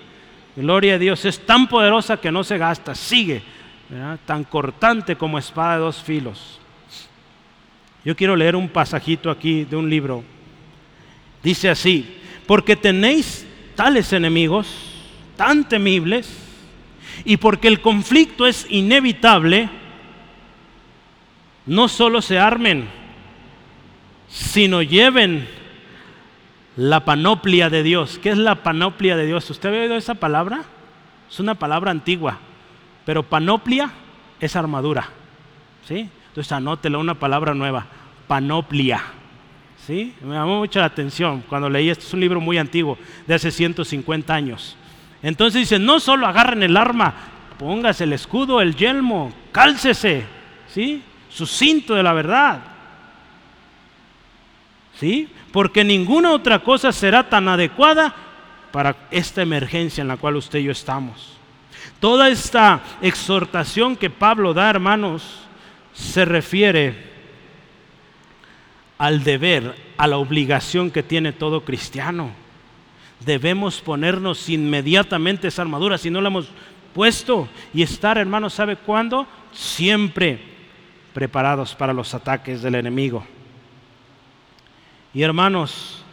Gloria 0.57 0.95
a 0.95 0.99
Dios, 0.99 1.25
es 1.25 1.47
tan 1.47 1.69
poderosa 1.69 2.19
que 2.19 2.33
no 2.33 2.45
se 2.45 2.59
gasta, 2.59 2.95
sigue, 2.95 3.43
tan 4.27 4.45
cortante 4.45 5.17
como 5.17 5.39
espada 5.39 5.75
de 5.75 5.81
dos 5.81 6.03
filos. 6.03 6.59
Yo 8.05 8.17
quiero 8.17 8.37
leer 8.37 8.57
un 8.57 8.69
pasajito 8.69 9.31
aquí 9.31 9.65
de 9.65 9.77
un 9.77 9.89
libro. 9.89 10.25
Dice 11.43 11.71
así, 11.71 12.19
porque 12.47 12.77
tenéis 12.77 13.47
tales 13.75 14.13
enemigos 14.13 14.90
tan 15.41 15.67
temibles 15.67 16.31
y 17.25 17.39
porque 17.39 17.67
el 17.69 17.81
conflicto 17.81 18.47
es 18.47 18.67
inevitable, 18.69 19.71
no 21.65 21.89
solo 21.89 22.21
se 22.21 22.39
armen, 22.39 22.87
sino 24.29 24.83
lleven 24.83 25.49
la 26.77 27.07
panoplia 27.07 27.71
de 27.71 27.83
Dios. 27.83 28.21
¿Qué 28.23 28.29
es 28.29 28.37
la 28.37 28.57
panoplia 28.57 29.17
de 29.17 29.25
Dios? 29.25 29.49
¿Usted 29.49 29.71
ha 29.71 29.81
oído 29.81 29.97
esa 29.97 30.15
palabra? 30.15 30.61
Es 31.31 31.41
una 31.41 31.55
palabra 31.55 31.91
antigua, 31.91 32.37
pero 33.07 33.23
panoplia 33.23 33.91
es 34.41 34.57
armadura. 34.57 35.09
¿Sí? 35.89 36.07
Entonces 36.29 36.53
anótela 36.53 36.99
una 36.99 37.15
palabra 37.15 37.55
nueva, 37.55 37.87
panoplia. 38.29 39.03
¿Sí? 39.87 40.15
Me 40.21 40.35
llamó 40.35 40.59
mucho 40.59 40.81
la 40.81 40.85
atención 40.85 41.43
cuando 41.49 41.71
leí 41.71 41.89
esto, 41.89 42.05
es 42.05 42.13
un 42.13 42.21
libro 42.21 42.43
muy 42.43 42.59
antiguo, 42.59 42.99
de 43.27 43.35
hace 43.37 43.51
150 43.51 44.35
años. 44.35 44.77
Entonces 45.23 45.61
dice, 45.63 45.79
no 45.79 46.01
solo 46.01 46.27
agarren 46.27 46.63
el 46.63 46.77
arma, 46.77 47.15
póngase 47.59 48.05
el 48.05 48.13
escudo, 48.13 48.61
el 48.61 48.75
yelmo, 48.75 49.33
cálcese, 49.53 50.25
¿sí? 50.69 51.03
Su 51.29 51.47
cinto 51.47 51.95
de 51.95 52.03
la 52.03 52.13
verdad. 52.13 52.61
¿Sí? 54.99 55.29
Porque 55.53 55.85
ninguna 55.85 56.33
otra 56.33 56.61
cosa 56.61 56.93
será 56.93 57.29
tan 57.29 57.49
adecuada 57.49 58.15
para 58.73 58.97
esta 59.11 59.43
emergencia 59.43 60.03
en 60.03 60.09
la 60.09 60.17
cual 60.17 60.37
usted 60.37 60.61
y 60.61 60.65
yo 60.65 60.73
estamos. 60.73 61.37
Toda 62.01 62.29
esta 62.29 62.81
exhortación 63.03 63.97
que 63.97 64.11
Pablo 64.11 64.55
da, 64.55 64.71
hermanos, 64.71 65.41
se 65.93 66.25
refiere 66.25 67.11
al 68.97 69.23
deber, 69.25 69.75
a 69.97 70.07
la 70.07 70.19
obligación 70.19 70.91
que 70.91 71.03
tiene 71.03 71.33
todo 71.33 71.65
cristiano. 71.65 72.31
Debemos 73.25 73.81
ponernos 73.81 74.49
inmediatamente 74.49 75.49
esa 75.49 75.63
armadura 75.63 75.99
si 75.99 76.11
no 76.11 76.21
la 76.21 76.29
hemos 76.29 76.49
puesto 76.95 77.49
y 77.75 77.83
estar, 77.83 78.19
hermanos, 78.19 78.55
¿sabe 78.55 78.77
cuándo? 78.77 79.27
Siempre 79.53 80.41
preparados 81.13 81.75
para 81.75 81.93
los 81.93 82.15
ataques 82.15 82.63
del 82.63 82.77
enemigo. 82.77 83.25
Y 85.13 85.23
hermanos, 85.23 86.05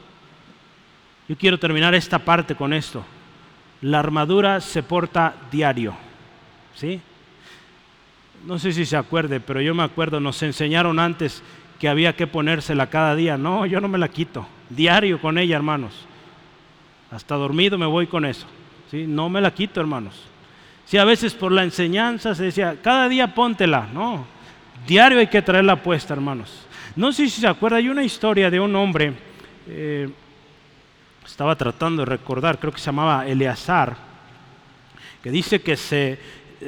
yo 1.30 1.38
quiero 1.38 1.58
terminar 1.60 1.94
esta 1.96 2.20
parte 2.20 2.56
con 2.56 2.74
esto. 2.74 3.04
La 3.82 4.00
armadura 4.00 4.60
se 4.60 4.84
porta 4.84 5.36
diario. 5.52 5.96
¿Sí? 6.76 7.02
no 8.46 8.60
sé 8.60 8.72
si 8.72 8.86
se 8.86 8.98
acuerde, 8.98 9.40
pero 9.40 9.62
yo 9.62 9.76
me 9.76 9.84
acuerdo, 9.84 10.20
nos 10.20 10.42
enseñaron 10.44 11.00
antes 11.00 11.44
que 11.80 11.90
había 11.90 12.16
que 12.16 12.28
ponérsela 12.28 12.90
cada 12.90 13.16
día. 13.16 13.38
No, 13.38 13.66
yo 13.66 13.82
no 13.82 13.88
me 13.88 13.98
la 13.98 14.08
quito. 14.08 14.48
Diario 14.70 15.20
con 15.20 15.38
ella, 15.38 15.56
hermanos. 15.56 16.06
Hasta 17.12 17.36
dormido 17.36 17.78
me 17.78 17.86
voy 17.86 18.08
con 18.08 18.26
eso. 18.26 18.48
¿sí? 18.92 19.06
No 19.08 19.30
me 19.30 19.42
la 19.42 19.52
quito, 19.52 19.80
hermanos. 19.80 20.16
Si 20.86 20.98
a 20.98 21.06
veces 21.06 21.34
por 21.34 21.52
la 21.52 21.64
enseñanza 21.64 22.34
se 22.34 22.44
decía, 22.44 22.78
cada 22.82 23.10
día 23.10 23.34
póntela. 23.34 23.88
No, 23.94 24.26
diario 24.86 25.20
hay 25.20 25.28
que 25.28 25.42
traerla 25.42 25.82
puesta, 25.82 26.14
hermanos. 26.14 26.66
No 26.96 27.12
sé 27.12 27.30
si 27.30 27.42
se 27.42 27.48
acuerda, 27.48 27.78
hay 27.78 27.90
una 27.90 28.04
historia 28.04 28.50
de 28.50 28.60
un 28.60 28.76
hombre, 28.76 29.14
eh, 29.68 30.10
estaba 31.26 31.56
tratando 31.56 32.04
de 32.04 32.06
recordar, 32.08 32.58
creo 32.58 32.72
que 32.72 32.80
se 32.80 32.86
llamaba 32.86 33.28
Eleazar, 33.28 33.96
que 35.22 35.30
dice 35.30 35.62
que 35.62 35.76
se, 35.76 36.18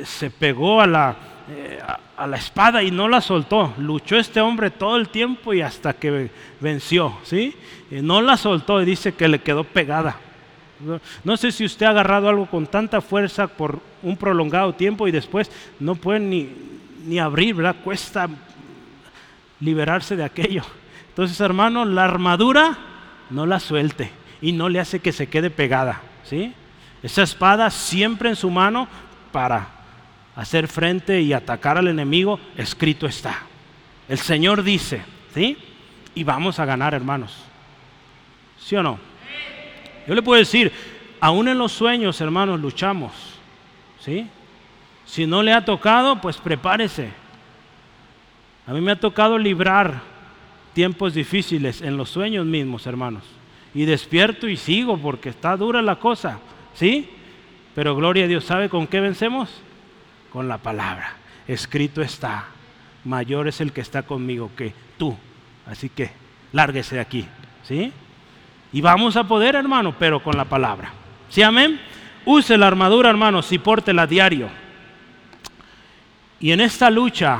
se 0.03 0.29
pegó 0.29 0.81
a 0.81 0.85
la, 0.85 1.15
eh, 1.49 1.79
a, 2.17 2.27
la 2.27 2.37
espada 2.37 2.83
y 2.83 2.91
no 2.91 3.07
la 3.07 3.21
soltó. 3.21 3.73
Luchó 3.77 4.17
este 4.17 4.41
hombre 4.41 4.69
todo 4.69 4.97
el 4.97 5.09
tiempo 5.09 5.53
y 5.53 5.61
hasta 5.61 5.93
que 5.93 6.29
venció, 6.59 7.17
¿sí? 7.23 7.55
Y 7.89 8.01
no 8.01 8.21
la 8.21 8.37
soltó 8.37 8.81
y 8.81 8.85
dice 8.85 9.13
que 9.13 9.27
le 9.27 9.39
quedó 9.39 9.63
pegada. 9.63 10.19
No, 11.23 11.37
sé 11.37 11.51
si 11.51 11.65
usted 11.65 11.85
ha 11.85 11.89
agarrado 11.89 12.29
algo 12.29 12.45
con 12.45 12.65
tanta 12.65 13.01
fuerza 13.01 13.47
por 13.47 13.81
un 14.01 14.15
prolongado 14.15 14.73
tiempo 14.73 15.07
y 15.07 15.11
después 15.11 15.51
no 15.79 15.95
puede 15.95 16.21
ni, 16.21 16.49
ni 17.05 17.19
abrir, 17.19 17.55
¿verdad? 17.55 17.75
Cuesta 17.83 18.29
liberarse 19.59 20.15
de 20.15 20.23
aquello. 20.23 20.63
Entonces, 21.09 21.39
hermano, 21.41 21.83
la 21.83 22.05
armadura 22.05 22.77
no 23.29 23.45
la 23.45 23.59
suelte 23.59 24.11
y 24.41 24.53
no 24.53 24.69
le 24.69 24.79
hace 24.79 24.99
que 24.99 25.11
se 25.11 25.27
quede 25.27 25.49
pegada, 25.49 26.01
¿sí? 26.23 26.53
Esa 27.03 27.23
espada 27.23 27.69
siempre 27.69 28.29
en 28.29 28.35
su 28.35 28.49
mano 28.49 28.87
para 29.31 29.67
hacer 30.35 30.67
frente 30.69 31.19
y 31.21 31.33
atacar 31.33 31.77
al 31.77 31.89
enemigo, 31.89 32.39
escrito 32.55 33.05
está. 33.05 33.39
El 34.07 34.17
Señor 34.17 34.63
dice, 34.63 35.01
¿sí? 35.33 35.57
Y 36.15 36.23
vamos 36.23 36.59
a 36.59 36.65
ganar, 36.65 36.93
hermanos. 36.93 37.35
¿Sí 38.57 38.75
o 38.75 38.83
no? 38.83 39.08
Yo 40.07 40.15
le 40.15 40.21
puedo 40.21 40.39
decir, 40.39 40.71
aún 41.19 41.47
en 41.47 41.57
los 41.57 41.71
sueños, 41.71 42.19
hermanos, 42.21 42.59
luchamos. 42.59 43.11
¿Sí? 43.99 44.27
Si 45.05 45.25
no 45.25 45.43
le 45.43 45.53
ha 45.53 45.65
tocado, 45.65 46.21
pues 46.21 46.37
prepárese. 46.37 47.09
A 48.67 48.73
mí 48.73 48.81
me 48.81 48.91
ha 48.91 48.99
tocado 48.99 49.37
librar 49.37 50.01
tiempos 50.73 51.13
difíciles 51.13 51.81
en 51.81 51.97
los 51.97 52.09
sueños 52.09 52.45
mismos, 52.45 52.85
hermanos. 52.85 53.23
Y 53.73 53.85
despierto 53.85 54.47
y 54.47 54.57
sigo 54.57 54.97
porque 54.97 55.29
está 55.29 55.57
dura 55.57 55.81
la 55.81 55.97
cosa. 55.97 56.39
¿Sí? 56.73 57.09
Pero 57.75 57.95
gloria 57.95 58.25
a 58.25 58.27
Dios, 58.27 58.45
¿sabe 58.45 58.69
con 58.69 58.87
qué 58.87 58.99
vencemos? 58.99 59.49
con 60.31 60.47
la 60.47 60.57
palabra. 60.57 61.13
Escrito 61.47 62.01
está, 62.01 62.45
mayor 63.03 63.47
es 63.47 63.61
el 63.61 63.71
que 63.71 63.81
está 63.81 64.03
conmigo 64.03 64.51
que 64.55 64.73
tú. 64.97 65.15
Así 65.65 65.89
que 65.89 66.11
lárguese 66.51 66.95
de 66.95 67.01
aquí, 67.01 67.25
¿sí? 67.63 67.91
Y 68.71 68.81
vamos 68.81 69.15
a 69.15 69.23
poder, 69.23 69.55
hermano, 69.55 69.95
pero 69.97 70.21
con 70.21 70.37
la 70.37 70.45
palabra. 70.45 70.93
¿Sí, 71.29 71.41
amén? 71.41 71.79
Use 72.25 72.57
la 72.57 72.67
armadura, 72.67 73.09
hermano, 73.09 73.41
y 73.49 73.57
pórtela 73.57 74.05
diario. 74.05 74.49
Y 76.39 76.51
en 76.51 76.61
esta 76.61 76.89
lucha, 76.89 77.39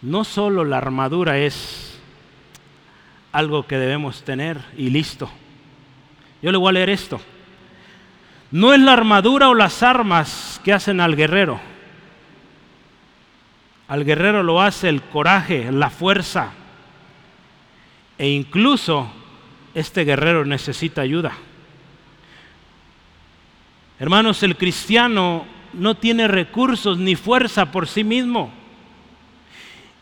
no 0.00 0.24
solo 0.24 0.64
la 0.64 0.78
armadura 0.78 1.38
es 1.38 2.00
algo 3.30 3.66
que 3.66 3.78
debemos 3.78 4.24
tener 4.24 4.58
y 4.76 4.90
listo. 4.90 5.30
Yo 6.42 6.50
le 6.50 6.58
voy 6.58 6.70
a 6.70 6.72
leer 6.72 6.90
esto. 6.90 7.20
No 8.50 8.74
es 8.74 8.80
la 8.80 8.92
armadura 8.92 9.48
o 9.48 9.54
las 9.54 9.82
armas 9.82 10.60
que 10.64 10.72
hacen 10.72 11.00
al 11.00 11.16
guerrero. 11.16 11.60
Al 13.88 14.04
guerrero 14.04 14.42
lo 14.42 14.60
hace 14.60 14.88
el 14.88 15.02
coraje, 15.02 15.70
la 15.70 15.90
fuerza. 15.90 16.52
E 18.22 18.28
incluso 18.28 19.10
este 19.74 20.04
guerrero 20.04 20.44
necesita 20.44 21.00
ayuda. 21.00 21.32
Hermanos, 23.98 24.44
el 24.44 24.56
cristiano 24.56 25.44
no 25.72 25.96
tiene 25.96 26.28
recursos 26.28 26.98
ni 26.98 27.16
fuerza 27.16 27.72
por 27.72 27.88
sí 27.88 28.04
mismo. 28.04 28.52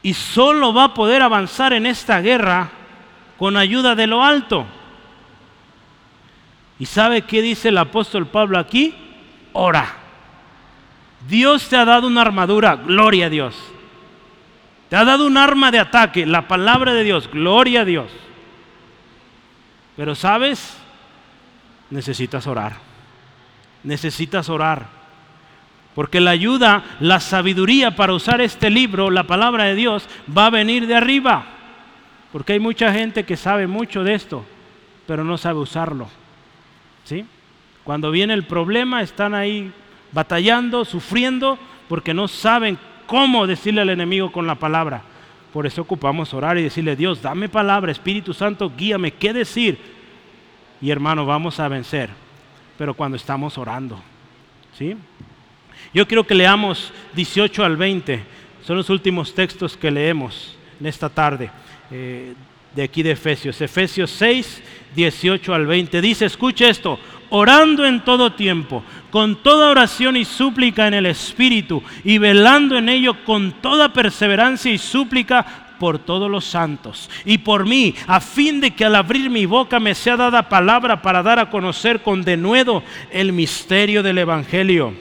Y 0.02 0.12
solo 0.12 0.74
va 0.74 0.84
a 0.84 0.92
poder 0.92 1.22
avanzar 1.22 1.72
en 1.72 1.86
esta 1.86 2.20
guerra 2.20 2.70
con 3.38 3.56
ayuda 3.56 3.94
de 3.94 4.06
lo 4.06 4.22
alto. 4.22 4.66
¿Y 6.78 6.84
sabe 6.84 7.22
qué 7.22 7.40
dice 7.40 7.70
el 7.70 7.78
apóstol 7.78 8.26
Pablo 8.26 8.58
aquí? 8.58 8.94
Ora. 9.54 9.96
Dios 11.26 11.70
te 11.70 11.76
ha 11.78 11.86
dado 11.86 12.06
una 12.06 12.20
armadura, 12.20 12.76
gloria 12.76 13.26
a 13.26 13.30
Dios. 13.30 13.56
Te 14.90 14.96
ha 14.96 15.04
dado 15.04 15.24
un 15.24 15.36
arma 15.36 15.70
de 15.70 15.78
ataque, 15.78 16.26
la 16.26 16.48
palabra 16.48 16.92
de 16.92 17.04
Dios, 17.04 17.30
gloria 17.30 17.82
a 17.82 17.84
Dios. 17.84 18.10
Pero 19.96 20.16
sabes, 20.16 20.76
necesitas 21.90 22.48
orar. 22.48 22.72
Necesitas 23.84 24.48
orar. 24.48 24.88
Porque 25.94 26.20
la 26.20 26.32
ayuda, 26.32 26.82
la 26.98 27.20
sabiduría 27.20 27.94
para 27.94 28.14
usar 28.14 28.40
este 28.40 28.68
libro, 28.68 29.10
la 29.10 29.28
palabra 29.28 29.64
de 29.64 29.76
Dios, 29.76 30.08
va 30.36 30.46
a 30.46 30.50
venir 30.50 30.88
de 30.88 30.96
arriba. 30.96 31.44
Porque 32.32 32.54
hay 32.54 32.60
mucha 32.60 32.92
gente 32.92 33.24
que 33.24 33.36
sabe 33.36 33.68
mucho 33.68 34.02
de 34.02 34.14
esto, 34.14 34.44
pero 35.06 35.22
no 35.22 35.38
sabe 35.38 35.60
usarlo. 35.60 36.08
¿Sí? 37.04 37.24
Cuando 37.84 38.10
viene 38.10 38.34
el 38.34 38.42
problema, 38.42 39.02
están 39.02 39.36
ahí 39.36 39.72
batallando, 40.10 40.84
sufriendo, 40.84 41.60
porque 41.88 42.12
no 42.12 42.26
saben 42.26 42.76
cómo 43.10 43.44
decirle 43.48 43.80
al 43.80 43.90
enemigo 43.90 44.30
con 44.30 44.46
la 44.46 44.54
palabra. 44.54 45.02
Por 45.52 45.66
eso 45.66 45.82
ocupamos 45.82 46.32
orar 46.32 46.56
y 46.58 46.62
decirle, 46.62 46.94
Dios, 46.94 47.20
dame 47.20 47.48
palabra, 47.48 47.90
Espíritu 47.90 48.32
Santo, 48.32 48.70
guíame, 48.78 49.10
¿qué 49.10 49.32
decir? 49.32 49.80
Y 50.80 50.92
hermano, 50.92 51.26
vamos 51.26 51.58
a 51.58 51.66
vencer, 51.66 52.08
pero 52.78 52.94
cuando 52.94 53.16
estamos 53.16 53.58
orando. 53.58 54.00
¿Sí? 54.78 54.96
Yo 55.92 56.06
quiero 56.06 56.24
que 56.24 56.36
leamos 56.36 56.92
18 57.16 57.64
al 57.64 57.76
20, 57.76 58.22
son 58.62 58.76
los 58.76 58.88
últimos 58.88 59.34
textos 59.34 59.76
que 59.76 59.90
leemos 59.90 60.56
en 60.78 60.86
esta 60.86 61.08
tarde. 61.08 61.50
Eh, 61.90 62.34
de 62.76 62.82
aquí 62.84 63.02
de 63.02 63.10
Efesios. 63.10 63.60
Efesios 63.60 64.12
6, 64.12 64.62
18 64.94 65.52
al 65.52 65.66
20. 65.66 66.00
Dice, 66.00 66.26
escuche 66.26 66.68
esto, 66.68 66.96
orando 67.30 67.86
en 67.86 68.00
todo 68.04 68.32
tiempo, 68.32 68.82
con 69.10 69.36
toda 69.36 69.70
oración 69.70 70.16
y 70.16 70.24
súplica 70.24 70.86
en 70.86 70.94
el 70.94 71.06
Espíritu, 71.06 71.82
y 72.04 72.18
velando 72.18 72.76
en 72.76 72.88
ello 72.88 73.24
con 73.24 73.52
toda 73.52 73.92
perseverancia 73.92 74.70
y 74.70 74.78
súplica 74.78 75.66
por 75.78 75.98
todos 75.98 76.30
los 76.30 76.44
santos 76.44 77.08
y 77.24 77.38
por 77.38 77.64
mí, 77.64 77.94
a 78.06 78.20
fin 78.20 78.60
de 78.60 78.72
que 78.72 78.84
al 78.84 78.94
abrir 78.94 79.30
mi 79.30 79.46
boca 79.46 79.80
me 79.80 79.94
sea 79.94 80.18
dada 80.18 80.46
palabra 80.46 81.00
para 81.00 81.22
dar 81.22 81.38
a 81.38 81.48
conocer 81.48 82.02
con 82.02 82.22
denuedo 82.22 82.82
el 83.10 83.32
misterio 83.32 84.02
del 84.02 84.18
Evangelio. 84.18 84.92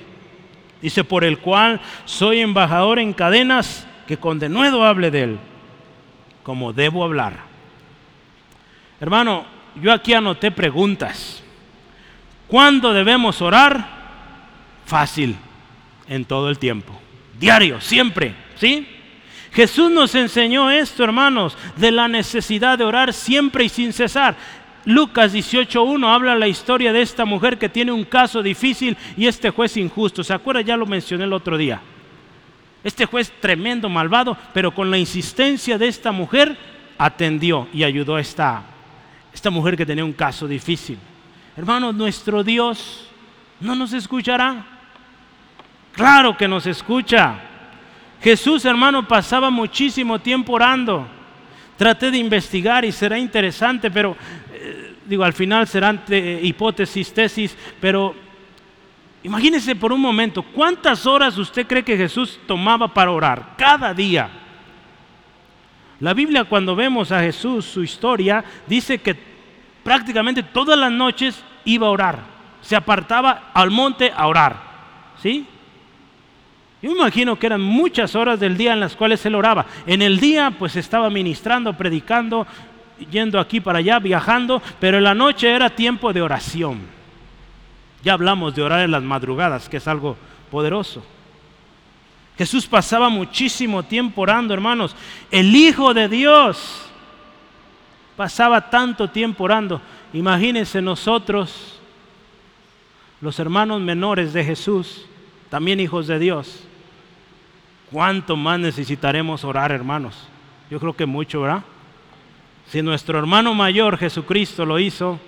Dice, 0.81 1.03
por 1.03 1.25
el 1.25 1.39
cual 1.39 1.81
soy 2.05 2.39
embajador 2.39 2.99
en 2.99 3.11
cadenas, 3.11 3.85
que 4.07 4.15
con 4.15 4.39
denuedo 4.39 4.85
hable 4.85 5.11
de 5.11 5.23
él, 5.23 5.39
como 6.43 6.71
debo 6.71 7.03
hablar 7.03 7.49
Hermano, 8.99 9.45
yo 9.81 9.93
aquí 9.93 10.13
anoté 10.13 10.51
preguntas. 10.51 11.38
¿Cuándo 12.49 12.93
debemos 12.93 13.41
orar? 13.41 13.87
Fácil, 14.85 15.35
en 16.07 16.25
todo 16.25 16.49
el 16.49 16.59
tiempo. 16.59 16.99
Diario, 17.39 17.79
siempre, 17.79 18.33
¿sí? 18.55 18.87
Jesús 19.51 19.89
nos 19.91 20.13
enseñó 20.15 20.69
esto, 20.69 21.03
hermanos, 21.03 21.57
de 21.77 21.91
la 21.91 22.07
necesidad 22.07 22.77
de 22.77 22.83
orar 22.83 23.13
siempre 23.13 23.63
y 23.63 23.69
sin 23.69 23.93
cesar. 23.93 24.35
Lucas 24.85 25.33
18.1 25.33 26.07
habla 26.07 26.35
la 26.35 26.47
historia 26.47 26.91
de 26.91 27.01
esta 27.01 27.23
mujer 27.23 27.57
que 27.57 27.69
tiene 27.69 27.91
un 27.91 28.03
caso 28.03 28.41
difícil 28.41 28.97
y 29.15 29.27
este 29.27 29.51
juez 29.51 29.77
injusto. 29.77 30.23
¿Se 30.23 30.33
acuerda? 30.33 30.61
Ya 30.61 30.75
lo 30.75 30.85
mencioné 30.85 31.25
el 31.25 31.33
otro 31.33 31.57
día. 31.57 31.81
Este 32.83 33.05
juez 33.05 33.31
tremendo, 33.39 33.89
malvado, 33.89 34.37
pero 34.53 34.73
con 34.73 34.89
la 34.89 34.97
insistencia 34.97 35.77
de 35.77 35.87
esta 35.87 36.11
mujer 36.11 36.57
atendió 36.97 37.67
y 37.73 37.83
ayudó 37.83 38.15
a 38.15 38.21
esta 38.21 38.63
esta 39.31 39.51
mujer 39.51 39.77
que 39.77 39.85
tenía 39.85 40.03
un 40.03 40.13
caso 40.13 40.47
difícil. 40.47 40.97
Hermano, 41.59 41.91
nuestro 41.91 42.41
Dios 42.41 43.05
no 43.59 43.75
nos 43.75 43.91
escuchará. 43.91 44.65
Claro 45.91 46.37
que 46.37 46.47
nos 46.47 46.65
escucha. 46.65 47.35
Jesús, 48.21 48.63
hermano, 48.63 49.05
pasaba 49.05 49.49
muchísimo 49.49 50.19
tiempo 50.19 50.53
orando. 50.53 51.05
Traté 51.75 52.11
de 52.11 52.17
investigar 52.17 52.85
y 52.85 52.93
será 52.93 53.19
interesante, 53.19 53.91
pero 53.91 54.15
eh, 54.53 54.95
digo, 55.03 55.25
al 55.25 55.33
final 55.33 55.67
serán 55.67 56.01
hipótesis, 56.09 57.13
tesis, 57.13 57.57
pero 57.81 58.15
imagínese 59.23 59.75
por 59.75 59.91
un 59.91 59.99
momento, 59.99 60.41
¿cuántas 60.41 61.05
horas 61.05 61.37
usted 61.37 61.67
cree 61.67 61.83
que 61.83 61.97
Jesús 61.97 62.39
tomaba 62.47 62.87
para 62.87 63.11
orar? 63.11 63.55
Cada 63.57 63.93
día. 63.93 64.29
La 65.99 66.13
Biblia 66.13 66.45
cuando 66.45 66.73
vemos 66.73 67.11
a 67.11 67.19
Jesús, 67.19 67.65
su 67.65 67.83
historia, 67.83 68.45
dice 68.65 68.99
que 68.99 69.17
prácticamente 69.83 70.41
todas 70.41 70.79
las 70.79 70.91
noches 70.91 71.43
iba 71.65 71.87
a 71.87 71.91
orar. 71.91 72.19
Se 72.61 72.75
apartaba 72.75 73.51
al 73.53 73.71
monte 73.71 74.11
a 74.15 74.27
orar. 74.27 74.55
¿Sí? 75.21 75.45
Yo 76.81 76.91
imagino 76.91 77.37
que 77.37 77.47
eran 77.47 77.61
muchas 77.61 78.15
horas 78.15 78.39
del 78.39 78.55
día 78.57 78.73
en 78.73 78.79
las 78.79 78.95
cuales 78.95 79.25
él 79.25 79.35
oraba. 79.35 79.65
En 79.85 80.01
el 80.01 80.19
día 80.19 80.51
pues 80.57 80.75
estaba 80.75 81.09
ministrando, 81.09 81.73
predicando, 81.73 82.47
yendo 83.11 83.39
aquí 83.39 83.59
para 83.59 83.79
allá, 83.79 83.99
viajando, 83.99 84.61
pero 84.79 84.97
en 84.97 85.03
la 85.03 85.13
noche 85.13 85.51
era 85.51 85.69
tiempo 85.69 86.13
de 86.13 86.21
oración. 86.21 86.79
Ya 88.01 88.13
hablamos 88.13 88.55
de 88.55 88.61
orar 88.61 88.81
en 88.81 88.91
las 88.91 89.03
madrugadas, 89.03 89.67
que 89.67 89.77
es 89.77 89.87
algo 89.87 90.15
poderoso. 90.49 91.03
Jesús 92.37 92.65
pasaba 92.65 93.09
muchísimo 93.09 93.83
tiempo 93.83 94.21
orando, 94.21 94.53
hermanos. 94.53 94.95
El 95.29 95.53
Hijo 95.53 95.93
de 95.93 96.07
Dios 96.07 96.85
pasaba 98.15 98.69
tanto 98.69 99.09
tiempo 99.09 99.43
orando. 99.43 99.81
Imagínense 100.13 100.81
nosotros, 100.81 101.79
los 103.21 103.39
hermanos 103.39 103.81
menores 103.81 104.33
de 104.33 104.43
Jesús, 104.43 105.05
también 105.49 105.79
hijos 105.79 106.07
de 106.07 106.17
Dios. 106.17 106.63
¿Cuánto 107.91 108.35
más 108.35 108.59
necesitaremos 108.59 109.43
orar, 109.43 109.71
hermanos? 109.71 110.27
Yo 110.69 110.79
creo 110.79 110.95
que 110.95 111.05
mucho, 111.05 111.41
¿verdad? 111.41 111.63
Si 112.67 112.81
nuestro 112.81 113.17
hermano 113.17 113.53
mayor 113.53 113.97
Jesucristo 113.97 114.65
lo 114.65 114.79
hizo, 114.79 115.19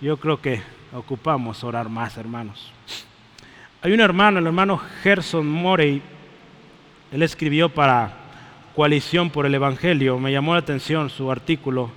yo 0.00 0.16
creo 0.16 0.40
que 0.40 0.62
ocupamos 0.92 1.62
orar 1.64 1.88
más, 1.88 2.16
hermanos. 2.16 2.72
Hay 3.82 3.92
un 3.92 4.00
hermano, 4.00 4.38
el 4.38 4.46
hermano 4.46 4.80
Gerson 5.02 5.46
Morey, 5.46 6.02
él 7.12 7.22
escribió 7.22 7.68
para 7.68 8.12
Coalición 8.74 9.30
por 9.30 9.46
el 9.46 9.54
Evangelio, 9.54 10.18
me 10.18 10.32
llamó 10.32 10.54
la 10.54 10.60
atención 10.60 11.10
su 11.10 11.30
artículo 11.30 11.90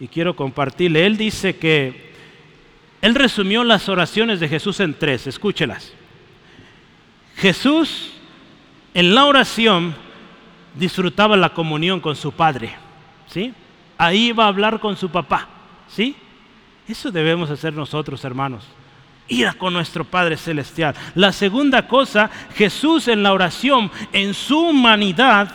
y 0.00 0.08
quiero 0.08 0.34
compartirle. 0.34 1.06
Él 1.06 1.16
dice 1.16 1.56
que 1.56 2.10
él 3.02 3.14
resumió 3.14 3.62
las 3.62 3.88
oraciones 3.88 4.40
de 4.40 4.48
Jesús 4.48 4.80
en 4.80 4.94
tres, 4.94 5.26
escúchelas. 5.26 5.92
Jesús 7.36 8.12
en 8.92 9.14
la 9.14 9.26
oración 9.26 9.94
disfrutaba 10.74 11.36
la 11.36 11.54
comunión 11.54 12.00
con 12.00 12.16
su 12.16 12.32
Padre, 12.32 12.72
¿sí? 13.26 13.54
Ahí 13.96 14.28
iba 14.28 14.44
a 14.44 14.48
hablar 14.48 14.80
con 14.80 14.96
su 14.96 15.10
papá, 15.10 15.48
¿sí? 15.88 16.16
Eso 16.88 17.10
debemos 17.10 17.50
hacer 17.50 17.72
nosotros, 17.72 18.24
hermanos 18.24 18.64
ir 19.30 19.56
con 19.56 19.72
nuestro 19.72 20.04
Padre 20.04 20.36
Celestial. 20.36 20.94
La 21.14 21.32
segunda 21.32 21.86
cosa, 21.86 22.28
Jesús 22.54 23.08
en 23.08 23.22
la 23.22 23.32
oración, 23.32 23.90
en 24.12 24.34
su 24.34 24.58
humanidad, 24.58 25.50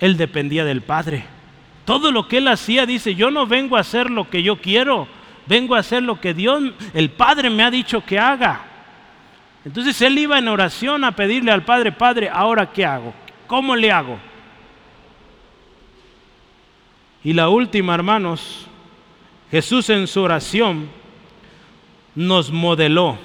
Él 0.00 0.16
dependía 0.16 0.64
del 0.64 0.80
Padre. 0.80 1.26
Todo 1.90 2.12
lo 2.12 2.28
que 2.28 2.38
Él 2.38 2.46
hacía, 2.46 2.86
dice, 2.86 3.16
yo 3.16 3.32
no 3.32 3.48
vengo 3.48 3.76
a 3.76 3.80
hacer 3.80 4.12
lo 4.12 4.30
que 4.30 4.44
yo 4.44 4.60
quiero, 4.60 5.08
vengo 5.46 5.74
a 5.74 5.80
hacer 5.80 6.04
lo 6.04 6.20
que 6.20 6.34
Dios, 6.34 6.62
el 6.94 7.10
Padre 7.10 7.50
me 7.50 7.64
ha 7.64 7.70
dicho 7.72 8.04
que 8.04 8.16
haga. 8.16 8.60
Entonces 9.64 10.00
Él 10.00 10.16
iba 10.16 10.38
en 10.38 10.46
oración 10.46 11.02
a 11.02 11.10
pedirle 11.10 11.50
al 11.50 11.64
Padre, 11.64 11.90
Padre, 11.90 12.30
ahora 12.32 12.70
qué 12.70 12.86
hago, 12.86 13.12
cómo 13.48 13.74
le 13.74 13.90
hago. 13.90 14.20
Y 17.24 17.32
la 17.32 17.48
última, 17.48 17.92
hermanos, 17.92 18.68
Jesús 19.50 19.90
en 19.90 20.06
su 20.06 20.22
oración, 20.22 20.88
nos 22.14 22.52
modeló 22.52 23.18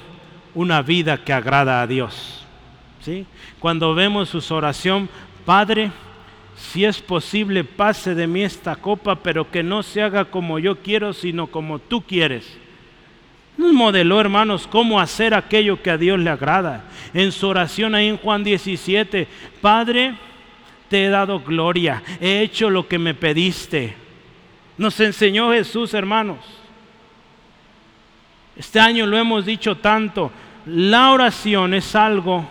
una 0.55 0.81
vida 0.81 1.23
que 1.23 1.33
agrada 1.33 1.83
a 1.83 1.85
Dios. 1.85 2.43
¿sí? 3.01 3.27
Cuando 3.59 3.93
vemos 3.93 4.29
su 4.29 4.55
oración, 4.55 5.07
Padre, 5.45 5.91
si 6.71 6.85
es 6.85 7.01
posible, 7.01 7.63
pase 7.63 8.15
de 8.15 8.27
mí 8.27 8.43
esta 8.43 8.75
copa, 8.75 9.15
pero 9.15 9.49
que 9.49 9.63
no 9.63 9.83
se 9.83 10.01
haga 10.01 10.25
como 10.25 10.59
yo 10.59 10.77
quiero, 10.79 11.13
sino 11.13 11.47
como 11.47 11.79
tú 11.79 12.01
quieres. 12.01 12.57
Nos 13.57 13.71
modeló, 13.71 14.19
hermanos, 14.19 14.67
cómo 14.67 14.99
hacer 14.99 15.33
aquello 15.33 15.81
que 15.81 15.91
a 15.91 15.97
Dios 15.97 16.19
le 16.19 16.29
agrada. 16.29 16.85
En 17.13 17.31
su 17.31 17.47
oración 17.47 17.95
ahí 17.95 18.07
en 18.07 18.17
Juan 18.17 18.43
17, 18.43 19.27
Padre, 19.61 20.15
te 20.89 21.05
he 21.05 21.09
dado 21.09 21.39
gloria, 21.39 22.03
he 22.19 22.41
hecho 22.41 22.69
lo 22.69 22.87
que 22.87 22.99
me 22.99 23.13
pediste. 23.13 23.95
Nos 24.77 24.99
enseñó 24.99 25.51
Jesús, 25.51 25.93
hermanos. 25.93 26.39
Este 28.55 28.79
año 28.79 29.05
lo 29.05 29.17
hemos 29.17 29.45
dicho 29.45 29.77
tanto, 29.77 30.31
la 30.65 31.11
oración 31.11 31.73
es 31.73 31.95
algo, 31.95 32.45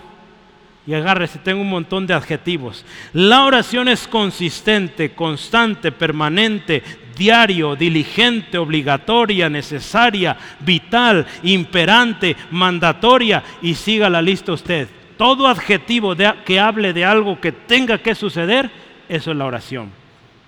y 0.87 0.93
agárrese, 0.93 1.39
tengo 1.39 1.63
un 1.63 1.71
montón 1.71 2.07
de 2.07 2.15
adjetivos. 2.15 2.85
La 3.13 3.45
oración 3.45 3.89
es 3.89 4.07
consistente, 4.07 5.15
constante, 5.15 5.93
permanente, 5.93 6.83
diario, 7.17 7.75
diligente, 7.75 8.59
obligatoria, 8.59 9.49
necesaria, 9.49 10.37
vital, 10.61 11.27
imperante, 11.43 12.37
mandatoria, 12.51 13.43
y 13.63 13.75
siga 13.75 14.11
la 14.11 14.21
lista 14.21 14.53
usted. 14.53 14.89
Todo 15.17 15.49
adjetivo 15.49 16.15
que 16.45 16.61
hable 16.61 16.93
de 16.93 17.05
algo 17.05 17.41
que 17.41 17.53
tenga 17.53 17.99
que 17.99 18.15
suceder, 18.15 18.71
eso 19.09 19.31
es 19.31 19.37
la 19.37 19.47
oración. 19.47 19.91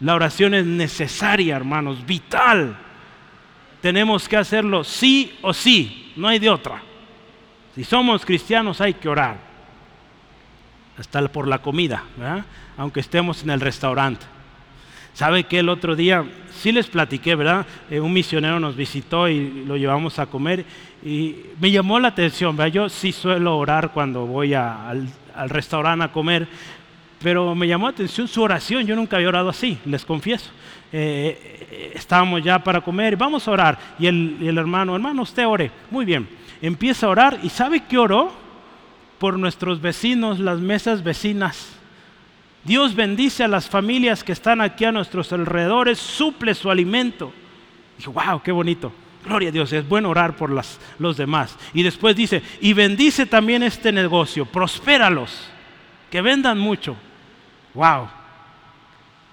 La 0.00 0.14
oración 0.14 0.52
es 0.52 0.66
necesaria, 0.66 1.56
hermanos, 1.56 2.04
vital. 2.04 2.76
Tenemos 3.80 4.28
que 4.28 4.36
hacerlo 4.36 4.84
sí 4.84 5.38
o 5.40 5.54
sí, 5.54 6.12
no 6.16 6.28
hay 6.28 6.38
de 6.38 6.50
otra. 6.50 6.82
Si 7.74 7.84
somos 7.84 8.26
cristianos 8.26 8.80
hay 8.82 8.94
que 8.94 9.08
orar. 9.08 9.45
Hasta 10.98 11.28
por 11.28 11.46
la 11.46 11.58
comida, 11.58 12.04
aunque 12.76 13.00
estemos 13.00 13.42
en 13.42 13.50
el 13.50 13.60
restaurante. 13.60 14.24
¿Sabe 15.12 15.44
que 15.44 15.58
el 15.58 15.68
otro 15.68 15.96
día, 15.96 16.24
sí 16.50 16.72
les 16.72 16.88
platiqué, 16.88 17.34
¿verdad? 17.34 17.64
Eh, 17.90 18.00
un 18.00 18.12
misionero 18.12 18.60
nos 18.60 18.76
visitó 18.76 19.28
y 19.28 19.64
lo 19.64 19.76
llevamos 19.78 20.18
a 20.18 20.26
comer 20.26 20.66
y 21.02 21.36
me 21.58 21.70
llamó 21.70 21.98
la 21.98 22.08
atención, 22.08 22.54
¿verdad? 22.54 22.72
Yo 22.72 22.88
sí 22.90 23.12
suelo 23.12 23.56
orar 23.56 23.92
cuando 23.92 24.26
voy 24.26 24.52
al, 24.52 25.08
restaurante 25.46 26.04
a 26.04 26.12
comer, 26.12 26.46
pero 27.22 27.54
me 27.54 27.66
llamó 27.66 27.86
la 27.86 27.92
atención 27.92 28.28
su 28.28 28.42
oración, 28.42 28.86
yo 28.86 28.94
nunca 28.94 29.16
había 29.16 29.28
orado 29.28 29.48
así, 29.48 29.78
les 29.86 30.04
confieso. 30.04 30.50
Eh, 30.92 31.92
estábamos 31.94 32.42
ya 32.42 32.58
para 32.58 32.82
comer, 32.82 33.16
vamos 33.16 33.48
a 33.48 33.50
orar. 33.50 33.78
Y 33.98 34.06
el, 34.06 34.36
el 34.42 34.58
hermano, 34.58 34.94
hermano, 34.94 35.22
usted 35.22 35.46
ore. 35.46 35.70
Muy 35.90 36.04
bien 36.04 36.28
empieza 36.62 37.06
a 37.06 37.10
orar 37.10 37.38
y 37.42 37.48
¿sabe 37.48 37.84
qué 37.88 37.98
oró? 37.98 38.32
Por 39.18 39.38
nuestros 39.38 39.80
vecinos, 39.80 40.38
las 40.38 40.60
mesas 40.60 41.02
vecinas. 41.02 41.72
Dios 42.64 42.94
bendice 42.94 43.44
a 43.44 43.48
las 43.48 43.68
familias 43.68 44.24
que 44.24 44.32
están 44.32 44.60
aquí 44.60 44.84
a 44.84 44.92
nuestros 44.92 45.32
alrededores, 45.32 45.98
suple 45.98 46.54
su 46.54 46.70
alimento. 46.70 47.32
Dijo, 47.96 48.12
wow, 48.12 48.42
qué 48.42 48.52
bonito. 48.52 48.92
Gloria 49.24 49.48
a 49.48 49.52
Dios, 49.52 49.72
es 49.72 49.88
bueno 49.88 50.10
orar 50.10 50.36
por 50.36 50.50
las, 50.50 50.78
los 50.98 51.16
demás. 51.16 51.56
Y 51.72 51.82
después 51.82 52.14
dice, 52.14 52.42
y 52.60 52.72
bendice 52.72 53.26
también 53.26 53.62
este 53.62 53.92
negocio, 53.92 54.46
prospéralos, 54.46 55.48
que 56.10 56.20
vendan 56.20 56.58
mucho. 56.58 56.96
Wow, 57.74 58.08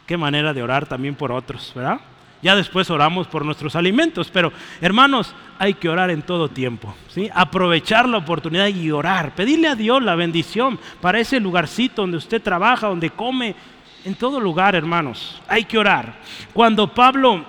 qué 0.07 0.17
manera 0.17 0.53
de 0.53 0.63
orar 0.63 0.85
también 0.85 1.15
por 1.15 1.31
otros, 1.31 1.71
¿verdad? 1.75 1.99
Ya 2.43 2.57
después 2.57 2.89
oramos 2.89 3.27
por 3.27 3.45
nuestros 3.45 3.75
alimentos, 3.75 4.29
pero 4.29 4.51
hermanos, 4.81 5.33
hay 5.57 5.75
que 5.75 5.87
orar 5.87 6.11
en 6.11 6.21
todo 6.21 6.49
tiempo, 6.49 6.93
¿sí? 7.07 7.29
Aprovechar 7.33 8.07
la 8.09 8.17
oportunidad 8.17 8.67
y 8.67 8.91
orar, 8.91 9.33
pedirle 9.33 9.69
a 9.69 9.75
Dios 9.75 10.03
la 10.03 10.15
bendición 10.15 10.77
para 10.99 11.21
ese 11.21 11.39
lugarcito 11.39 12.01
donde 12.01 12.17
usted 12.17 12.41
trabaja, 12.41 12.87
donde 12.87 13.11
come, 13.11 13.55
en 14.03 14.15
todo 14.15 14.41
lugar, 14.41 14.75
hermanos, 14.75 15.41
hay 15.47 15.63
que 15.63 15.77
orar. 15.77 16.19
Cuando 16.51 16.93
Pablo 16.93 17.45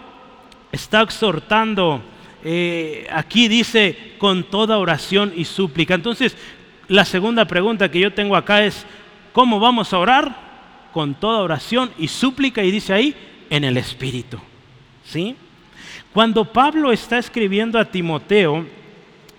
está 0.70 1.02
exhortando, 1.02 2.00
eh, 2.44 3.08
aquí 3.12 3.48
dice 3.48 4.14
con 4.18 4.44
toda 4.44 4.78
oración 4.78 5.32
y 5.34 5.44
súplica. 5.44 5.94
Entonces, 5.94 6.36
la 6.86 7.04
segunda 7.04 7.46
pregunta 7.46 7.90
que 7.90 7.98
yo 7.98 8.12
tengo 8.12 8.36
acá 8.36 8.62
es, 8.62 8.86
¿cómo 9.32 9.58
vamos 9.58 9.92
a 9.92 9.98
orar? 9.98 10.90
Con 10.92 11.16
toda 11.16 11.40
oración 11.40 11.90
y 11.98 12.06
súplica, 12.06 12.62
y 12.62 12.70
dice 12.70 12.92
ahí, 12.92 13.16
en 13.50 13.64
el 13.64 13.76
Espíritu. 13.76 14.38
¿Sí? 15.04 15.36
Cuando 16.12 16.44
Pablo 16.44 16.92
está 16.92 17.18
escribiendo 17.18 17.78
a 17.78 17.84
Timoteo, 17.84 18.66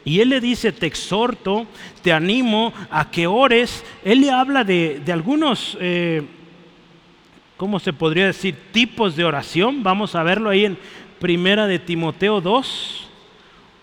y 0.06 0.20
él 0.20 0.30
le 0.30 0.40
dice, 0.40 0.72
te 0.72 0.86
exhorto, 0.86 1.66
te 2.04 2.14
animo 2.14 2.72
a 2.92 3.10
que 3.10 3.26
ores, 3.26 3.84
él 4.04 4.22
le 4.22 4.30
habla 4.30 4.64
de, 4.64 5.02
algunos, 5.12 5.76
eh, 5.82 6.22
¿cómo 7.58 7.80
se 7.80 7.92
podría 7.92 8.28
decir? 8.28 8.56
Tipos 8.72 9.16
de 9.16 9.26
oración. 9.26 9.82
Vamos 9.82 10.14
a 10.14 10.22
verlo 10.22 10.52
ahí 10.52 10.66
en 10.66 10.78
Primera 11.20 11.66
de 11.66 11.80
Timoteo 11.80 12.40
2, 12.40 13.08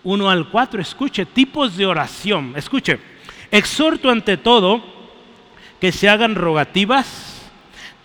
1 0.03 0.29
al 0.29 0.49
4. 0.49 0.81
Escuche, 0.81 1.25
tipos 1.25 1.75
de 1.75 1.85
oración. 1.85 2.53
Escuche, 2.55 2.99
exhorto 3.51 4.09
ante 4.09 4.37
todo 4.37 4.81
que 5.81 5.91
se 5.91 6.07
hagan 6.07 6.35
rogativas, 6.35 7.51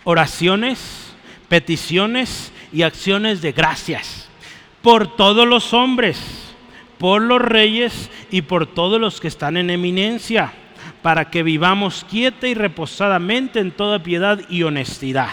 oraciones, 0.03 1.13
peticiones 1.47 2.51
y 2.71 2.83
acciones 2.83 3.41
de 3.41 3.51
gracias 3.51 4.29
por 4.81 5.15
todos 5.15 5.47
los 5.47 5.73
hombres, 5.73 6.19
por 6.97 7.21
los 7.21 7.41
reyes 7.41 8.09
y 8.31 8.41
por 8.41 8.67
todos 8.67 8.99
los 8.99 9.19
que 9.19 9.27
están 9.27 9.57
en 9.57 9.69
eminencia, 9.69 10.53
para 11.01 11.29
que 11.29 11.43
vivamos 11.43 12.05
quieta 12.09 12.47
y 12.47 12.53
reposadamente 12.53 13.59
en 13.59 13.71
toda 13.71 14.03
piedad 14.03 14.41
y 14.49 14.63
honestidad. 14.63 15.29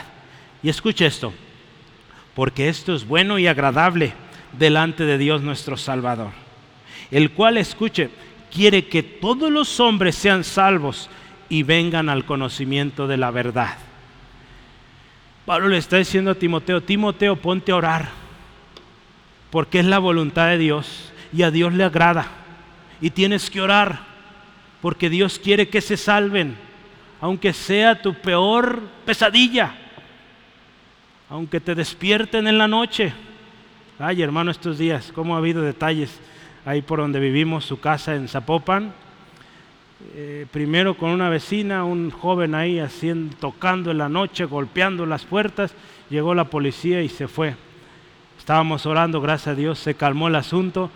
Y 0.63 0.69
escuche 0.69 1.07
esto, 1.07 1.33
porque 2.35 2.69
esto 2.69 2.95
es 2.95 3.07
bueno 3.07 3.39
y 3.39 3.47
agradable 3.47 4.13
delante 4.59 5.05
de 5.05 5.19
Dios 5.19 5.43
nuestro 5.43 5.77
Salvador, 5.77 6.31
el 7.11 7.31
cual, 7.33 7.57
escuche, 7.57 8.11
quiere 8.53 8.87
que 8.87 9.03
todos 9.03 9.51
los 9.51 9.81
hombres 9.81 10.15
sean 10.15 10.45
salvos 10.45 11.11
y 11.49 11.63
vengan 11.63 12.09
al 12.09 12.25
conocimiento 12.25 13.07
de 13.07 13.17
la 13.17 13.31
verdad. 13.31 13.77
Pablo 15.47 15.69
le 15.69 15.79
está 15.79 15.97
diciendo 15.97 16.33
a 16.33 16.35
Timoteo, 16.35 16.83
Timoteo, 16.83 17.37
ponte 17.37 17.71
a 17.71 17.77
orar, 17.77 18.09
porque 19.51 19.79
es 19.79 19.85
la 19.85 20.01
voluntad 20.01 20.49
de 20.49 20.59
Dios 20.59 21.13
y 21.33 21.45
a 21.45 21.53
Dios 21.53 21.73
le 21.73 21.85
agrada. 21.85 22.27
Y 23.01 23.11
tienes 23.11 23.49
que 23.49 23.61
orar, 23.61 24.01
porque 24.83 25.09
Dios 25.09 25.39
quiere 25.39 25.69
que 25.69 25.81
se 25.81 25.97
salven, 25.97 26.57
aunque 27.21 27.53
sea 27.53 28.03
tu 28.03 28.13
peor 28.15 28.83
pesadilla, 29.05 29.73
aunque 31.31 31.61
te 31.61 31.77
despierten 31.77 32.49
en 32.49 32.59
la 32.59 32.67
noche. 32.67 33.13
Ay, 34.01 34.23
hermano, 34.23 34.51
estos 34.51 34.79
días, 34.79 35.13
cómo 35.15 35.37
ha 35.37 35.39
habido 35.39 35.63
detalles 35.63 36.19
ahí 36.65 36.83
por 36.83 36.99
donde 36.99 37.21
vivimos, 37.21 37.65
su 37.65 37.79
casa 37.79 38.17
en 38.17 38.27
Zapopan 38.27 38.93
eh, 40.15 40.47
primero 40.51 40.97
con 40.97 41.11
una 41.11 41.31
vecina, 41.31 41.85
un 41.85 42.11
joven 42.11 42.55
ahí 42.55 42.79
haciendo, 42.79 43.35
tocando 43.37 43.91
en 43.91 43.99
la 43.99 44.09
noche, 44.09 44.45
golpeando 44.45 45.07
las 45.07 45.25
puertas, 45.25 45.75
llegó 46.11 46.35
la 46.35 46.45
policía 46.45 47.03
y 47.03 47.09
se 47.09 47.29
fue. 47.29 47.55
Estábamos 48.39 48.85
orando, 48.85 49.21
gracias 49.21 49.49
a 49.49 49.55
Dios, 49.55 49.79
se 49.79 49.95
calmó 49.95 50.29
el 50.29 50.37
asunto, 50.37 50.91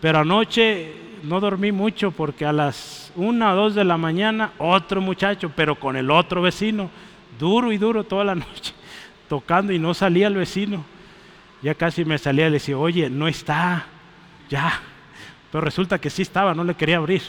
pero 0.00 0.18
anoche 0.18 0.92
no 1.22 1.40
dormí 1.40 1.72
mucho 1.72 2.10
porque 2.10 2.44
a 2.44 2.52
las 2.52 3.12
una 3.16 3.52
o 3.52 3.56
dos 3.56 3.74
de 3.74 3.84
la 3.84 3.96
mañana 3.96 4.52
otro 4.58 5.00
muchacho, 5.00 5.50
pero 5.54 5.76
con 5.76 5.96
el 5.96 6.10
otro 6.10 6.42
vecino, 6.42 6.90
duro 7.38 7.72
y 7.72 7.78
duro 7.78 8.04
toda 8.04 8.24
la 8.24 8.34
noche, 8.36 8.74
tocando 9.28 9.72
y 9.72 9.78
no 9.78 9.94
salía 9.94 10.26
el 10.26 10.34
vecino. 10.34 10.84
Ya 11.62 11.74
casi 11.74 12.04
me 12.04 12.18
salía 12.18 12.48
y 12.48 12.50
le 12.50 12.54
decía, 12.54 12.76
oye, 12.76 13.08
no 13.08 13.28
está, 13.28 13.86
ya. 14.50 14.80
Pero 15.50 15.62
resulta 15.62 16.00
que 16.00 16.10
sí 16.10 16.22
estaba, 16.22 16.54
no 16.54 16.64
le 16.64 16.74
quería 16.74 16.96
abrir. 16.96 17.22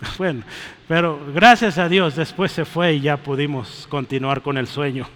Bueno, 0.18 0.42
pero 0.88 1.20
gracias 1.34 1.78
a 1.78 1.88
Dios 1.88 2.16
después 2.16 2.52
se 2.52 2.64
fue 2.64 2.94
y 2.94 3.00
ya 3.00 3.16
pudimos 3.16 3.86
continuar 3.88 4.42
con 4.42 4.58
el 4.58 4.66
sueño. 4.66 5.06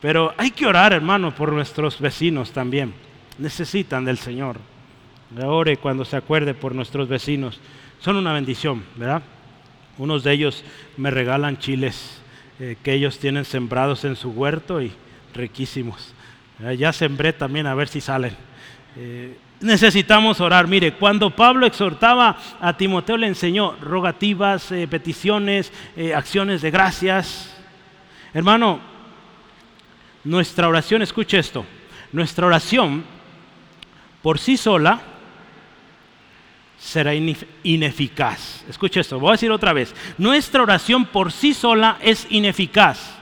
Pero 0.00 0.34
hay 0.36 0.50
que 0.50 0.66
orar, 0.66 0.92
hermano, 0.92 1.34
por 1.34 1.52
nuestros 1.52 2.00
vecinos 2.00 2.52
también. 2.52 2.92
Necesitan 3.38 4.04
del 4.04 4.18
Señor. 4.18 4.58
Ore 5.40 5.76
cuando 5.76 6.04
se 6.04 6.16
acuerde 6.16 6.54
por 6.54 6.74
nuestros 6.74 7.08
vecinos. 7.08 7.60
Son 8.00 8.16
una 8.16 8.32
bendición, 8.32 8.84
¿verdad? 8.96 9.22
Unos 9.98 10.24
de 10.24 10.32
ellos 10.32 10.64
me 10.96 11.10
regalan 11.10 11.58
chiles 11.58 12.20
eh, 12.58 12.76
que 12.82 12.92
ellos 12.94 13.18
tienen 13.18 13.44
sembrados 13.44 14.04
en 14.04 14.16
su 14.16 14.30
huerto 14.30 14.82
y 14.82 14.92
riquísimos. 15.34 16.14
ya 16.78 16.92
sembré 16.92 17.32
también 17.32 17.66
a 17.66 17.74
ver 17.74 17.88
si 17.88 18.00
salen. 18.00 18.36
Eh, 18.96 19.36
necesitamos 19.62 20.40
orar. 20.40 20.66
Mire, 20.66 20.94
cuando 20.94 21.30
Pablo 21.30 21.66
exhortaba 21.66 22.36
a 22.60 22.76
Timoteo 22.76 23.16
le 23.16 23.26
enseñó 23.26 23.76
rogativas, 23.80 24.70
eh, 24.72 24.86
peticiones, 24.88 25.72
eh, 25.96 26.14
acciones 26.14 26.62
de 26.62 26.70
gracias. 26.70 27.54
Hermano, 28.34 28.80
nuestra 30.24 30.68
oración, 30.68 31.02
escuche 31.02 31.38
esto, 31.38 31.64
nuestra 32.12 32.46
oración 32.46 33.04
por 34.22 34.38
sí 34.38 34.56
sola 34.56 35.00
será 36.78 37.12
ineficaz. 37.14 38.64
Escuche 38.68 39.00
esto, 39.00 39.20
voy 39.20 39.30
a 39.30 39.32
decir 39.32 39.50
otra 39.50 39.72
vez, 39.72 39.94
nuestra 40.18 40.62
oración 40.62 41.04
por 41.04 41.32
sí 41.32 41.54
sola 41.54 41.98
es 42.00 42.26
ineficaz 42.30 43.18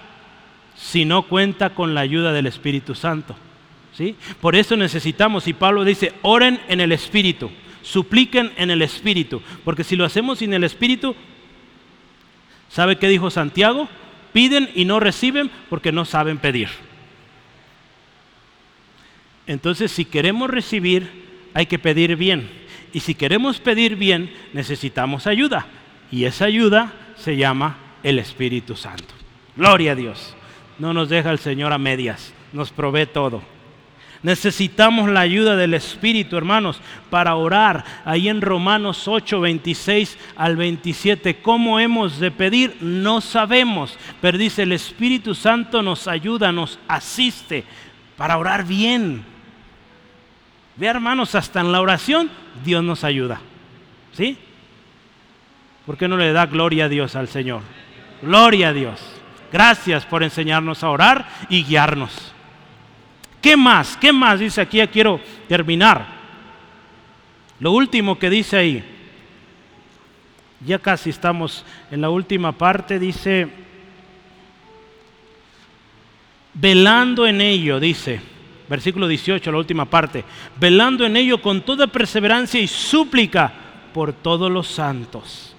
si 0.76 1.04
no 1.04 1.24
cuenta 1.24 1.70
con 1.74 1.94
la 1.94 2.00
ayuda 2.00 2.32
del 2.32 2.46
Espíritu 2.46 2.94
Santo. 2.94 3.36
Por 4.40 4.56
eso 4.56 4.76
necesitamos, 4.76 5.46
y 5.46 5.52
Pablo 5.52 5.84
dice, 5.84 6.12
oren 6.22 6.60
en 6.68 6.80
el 6.80 6.92
Espíritu. 6.92 7.50
supliquen 7.82 8.52
en 8.56 8.70
el 8.70 8.82
Espíritu, 8.82 9.42
porque 9.64 9.84
si 9.84 9.96
lo 9.96 10.04
hacemos 10.04 10.38
sin 10.38 10.52
el 10.52 10.64
Espíritu, 10.64 11.14
¿sabe 12.68 12.96
qué 12.96 13.08
dijo 13.08 13.30
Santiago? 13.30 13.88
Piden 14.32 14.70
y 14.74 14.84
no 14.84 15.00
reciben 15.00 15.50
porque 15.68 15.92
no 15.92 16.04
saben 16.04 16.38
pedir. 16.38 16.68
Entonces, 19.46 19.90
si 19.90 20.04
queremos 20.04 20.50
recibir, 20.50 21.10
hay 21.54 21.66
que 21.66 21.78
pedir 21.78 22.16
bien. 22.16 22.48
Y 22.92 23.00
si 23.00 23.14
queremos 23.14 23.58
pedir 23.58 23.96
bien, 23.96 24.32
necesitamos 24.52 25.26
ayuda. 25.26 25.66
Y 26.12 26.24
esa 26.24 26.44
ayuda 26.44 26.92
se 27.16 27.36
llama 27.36 27.78
el 28.02 28.18
Espíritu 28.18 28.76
Santo. 28.76 29.14
Gloria 29.56 29.92
a 29.92 29.94
Dios. 29.96 30.36
No 30.78 30.92
nos 30.94 31.08
deja 31.08 31.30
el 31.30 31.38
Señor 31.38 31.72
a 31.72 31.78
medias, 31.78 32.32
nos 32.52 32.70
provee 32.70 33.06
todo. 33.06 33.42
Necesitamos 34.22 35.08
la 35.08 35.20
ayuda 35.20 35.56
del 35.56 35.72
Espíritu, 35.72 36.36
hermanos, 36.36 36.80
para 37.08 37.36
orar. 37.36 37.84
Ahí 38.04 38.28
en 38.28 38.42
Romanos 38.42 39.08
8, 39.08 39.40
26 39.40 40.18
al 40.36 40.56
27, 40.56 41.36
¿cómo 41.40 41.80
hemos 41.80 42.20
de 42.20 42.30
pedir? 42.30 42.76
No 42.82 43.22
sabemos, 43.22 43.98
pero 44.20 44.36
dice, 44.36 44.64
el 44.64 44.72
Espíritu 44.72 45.34
Santo 45.34 45.82
nos 45.82 46.06
ayuda, 46.06 46.52
nos 46.52 46.78
asiste 46.86 47.64
para 48.16 48.36
orar 48.36 48.66
bien. 48.66 49.24
Ve 50.76 50.86
hermanos, 50.86 51.34
hasta 51.34 51.60
en 51.60 51.72
la 51.72 51.80
oración 51.80 52.30
Dios 52.62 52.84
nos 52.84 53.04
ayuda. 53.04 53.40
¿Sí? 54.12 54.36
¿Por 55.86 55.96
qué 55.96 56.08
no 56.08 56.18
le 56.18 56.32
da 56.32 56.44
gloria 56.44 56.84
a 56.84 56.88
Dios 56.88 57.16
al 57.16 57.28
Señor? 57.28 57.62
Gloria 58.20 58.68
a 58.68 58.72
Dios. 58.74 59.00
Gracias 59.50 60.04
por 60.04 60.22
enseñarnos 60.22 60.84
a 60.84 60.90
orar 60.90 61.26
y 61.48 61.64
guiarnos. 61.64 62.34
¿Qué 63.40 63.56
más? 63.56 63.96
¿Qué 63.96 64.12
más? 64.12 64.40
Dice 64.40 64.60
aquí, 64.60 64.78
ya 64.78 64.86
quiero 64.86 65.20
terminar. 65.48 66.06
Lo 67.58 67.72
último 67.72 68.18
que 68.18 68.30
dice 68.30 68.56
ahí, 68.56 68.84
ya 70.64 70.78
casi 70.78 71.10
estamos 71.10 71.64
en 71.90 72.00
la 72.00 72.10
última 72.10 72.52
parte, 72.52 72.98
dice, 72.98 73.48
velando 76.54 77.26
en 77.26 77.40
ello, 77.40 77.80
dice, 77.80 78.20
versículo 78.68 79.08
18, 79.08 79.50
la 79.52 79.58
última 79.58 79.84
parte, 79.84 80.24
velando 80.58 81.04
en 81.04 81.16
ello 81.16 81.40
con 81.40 81.62
toda 81.62 81.86
perseverancia 81.86 82.60
y 82.60 82.66
súplica 82.66 83.52
por 83.92 84.12
todos 84.12 84.50
los 84.50 84.68
santos. 84.68 85.54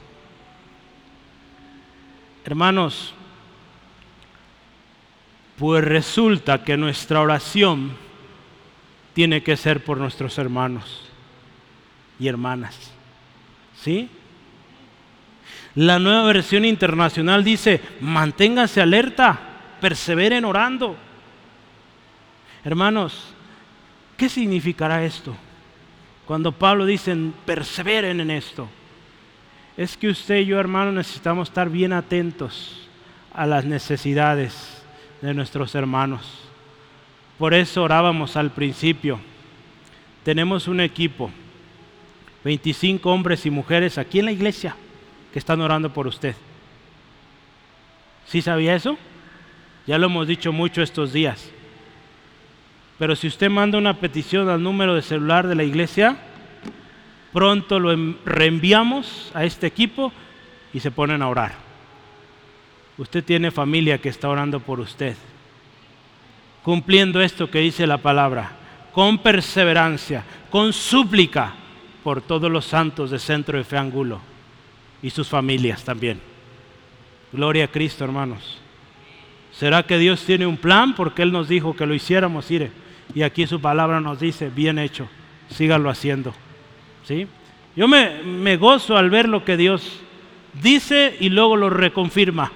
Hermanos, 2.43 3.13
pues 5.61 5.83
resulta 5.83 6.63
que 6.63 6.75
nuestra 6.75 7.21
oración 7.21 7.91
tiene 9.13 9.43
que 9.43 9.55
ser 9.55 9.83
por 9.83 9.99
nuestros 9.99 10.39
hermanos 10.39 11.07
y 12.19 12.27
hermanas. 12.27 12.91
¿Sí? 13.79 14.09
La 15.75 15.99
nueva 15.99 16.23
versión 16.23 16.65
internacional 16.65 17.43
dice, 17.43 17.79
manténganse 17.99 18.81
alerta, 18.81 19.39
perseveren 19.79 20.45
orando. 20.45 20.95
Hermanos, 22.65 23.31
¿qué 24.17 24.29
significará 24.29 25.05
esto? 25.05 25.35
Cuando 26.25 26.53
Pablo 26.53 26.87
dice, 26.87 27.15
perseveren 27.45 28.19
en 28.19 28.31
esto. 28.31 28.67
Es 29.77 29.95
que 29.95 30.09
usted 30.09 30.37
y 30.37 30.45
yo, 30.47 30.59
hermanos, 30.59 30.95
necesitamos 30.95 31.49
estar 31.49 31.69
bien 31.69 31.93
atentos 31.93 32.89
a 33.31 33.45
las 33.45 33.63
necesidades 33.63 34.80
de 35.21 35.33
nuestros 35.33 35.75
hermanos. 35.75 36.41
Por 37.37 37.53
eso 37.53 37.83
orábamos 37.83 38.35
al 38.35 38.51
principio. 38.51 39.19
Tenemos 40.23 40.67
un 40.67 40.79
equipo, 40.79 41.31
25 42.43 43.11
hombres 43.11 43.45
y 43.45 43.49
mujeres 43.49 43.97
aquí 43.97 44.19
en 44.19 44.25
la 44.25 44.31
iglesia 44.31 44.75
que 45.33 45.39
están 45.39 45.61
orando 45.61 45.91
por 45.91 46.07
usted. 46.07 46.35
¿Sí 48.27 48.41
sabía 48.41 48.75
eso? 48.75 48.97
Ya 49.87 49.97
lo 49.97 50.05
hemos 50.07 50.27
dicho 50.27 50.51
mucho 50.51 50.81
estos 50.81 51.13
días. 51.13 51.51
Pero 52.99 53.15
si 53.15 53.27
usted 53.27 53.49
manda 53.49 53.77
una 53.77 53.99
petición 53.99 54.47
al 54.47 54.61
número 54.61 54.93
de 54.93 55.01
celular 55.01 55.47
de 55.47 55.55
la 55.55 55.63
iglesia, 55.63 56.17
pronto 57.33 57.79
lo 57.79 57.95
reenviamos 58.25 59.31
a 59.33 59.43
este 59.43 59.65
equipo 59.65 60.13
y 60.73 60.79
se 60.79 60.91
ponen 60.91 61.21
a 61.23 61.27
orar. 61.27 61.70
Usted 63.01 63.23
tiene 63.23 63.49
familia 63.49 63.97
que 63.97 64.09
está 64.09 64.29
orando 64.29 64.59
por 64.59 64.79
usted, 64.79 65.15
cumpliendo 66.61 67.19
esto 67.19 67.49
que 67.49 67.57
dice 67.57 67.87
la 67.87 67.97
palabra, 67.97 68.51
con 68.93 69.17
perseverancia, 69.17 70.23
con 70.51 70.71
súplica 70.71 71.55
por 72.03 72.21
todos 72.21 72.51
los 72.51 72.63
santos 72.63 73.09
de 73.09 73.17
Centro 73.17 73.57
de 73.57 73.63
Fe 73.63 73.75
Angulo 73.75 74.19
y 75.01 75.09
sus 75.09 75.27
familias 75.27 75.83
también. 75.83 76.21
Gloria 77.33 77.65
a 77.65 77.67
Cristo, 77.69 78.03
hermanos. 78.03 78.59
¿Será 79.51 79.81
que 79.81 79.97
Dios 79.97 80.23
tiene 80.23 80.45
un 80.45 80.57
plan? 80.57 80.93
Porque 80.93 81.23
Él 81.23 81.31
nos 81.31 81.49
dijo 81.49 81.75
que 81.75 81.87
lo 81.87 81.95
hiciéramos, 81.95 82.51
ire. 82.51 82.69
Y 83.15 83.23
aquí 83.23 83.47
su 83.47 83.59
palabra 83.59 83.99
nos 83.99 84.19
dice, 84.19 84.51
bien 84.51 84.77
hecho, 84.77 85.09
síganlo 85.49 85.89
haciendo. 85.89 86.35
¿Sí? 87.03 87.25
Yo 87.75 87.87
me 87.87 88.57
gozo 88.57 88.95
al 88.95 89.09
ver 89.09 89.27
lo 89.27 89.43
que 89.43 89.57
Dios 89.57 90.01
dice 90.61 91.17
y 91.19 91.29
luego 91.29 91.55
lo 91.55 91.71
reconfirma. 91.71 92.51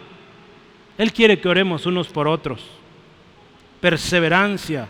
Él 0.97 1.11
quiere 1.11 1.39
que 1.39 1.49
oremos 1.49 1.85
unos 1.85 2.07
por 2.07 2.27
otros. 2.27 2.61
Perseverancia, 3.81 4.87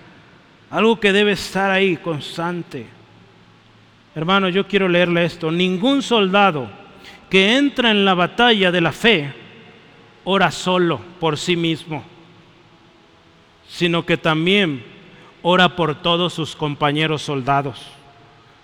algo 0.70 1.00
que 1.00 1.12
debe 1.12 1.34
estar 1.34 1.72
ahí 1.72 1.98
constante. 1.98 2.86
Hermano, 4.14 4.50
yo 4.50 4.68
quiero 4.68 4.88
leerle 4.88 5.26
esto. 5.26 5.52
Ningún 5.52 6.02
soldado 6.02 6.70
que 7.30 7.58
entra 7.58 7.92
en 7.92 8.06
la 8.06 8.14
batalla 8.14 8.72
de 8.72 8.82
la 8.82 8.92
fe 8.92 9.34
ora 10.24 10.52
solo 10.52 11.00
por 11.20 11.38
sí 11.38 11.56
mismo, 11.56 12.04
sino 13.68 14.06
que 14.06 14.18
también 14.18 14.84
ora 15.42 15.76
por 15.76 16.02
todos 16.02 16.34
sus 16.34 16.56
compañeros 16.56 17.22
soldados. 17.22 17.86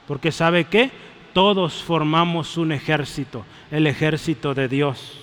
Porque 0.08 0.32
sabe 0.32 0.66
qué? 0.66 0.92
Todos 1.34 1.84
formamos 1.84 2.58
un 2.58 2.72
ejército, 2.72 3.46
el 3.72 3.88
ejército 3.88 4.54
de 4.54 4.68
Dios. 4.68 5.21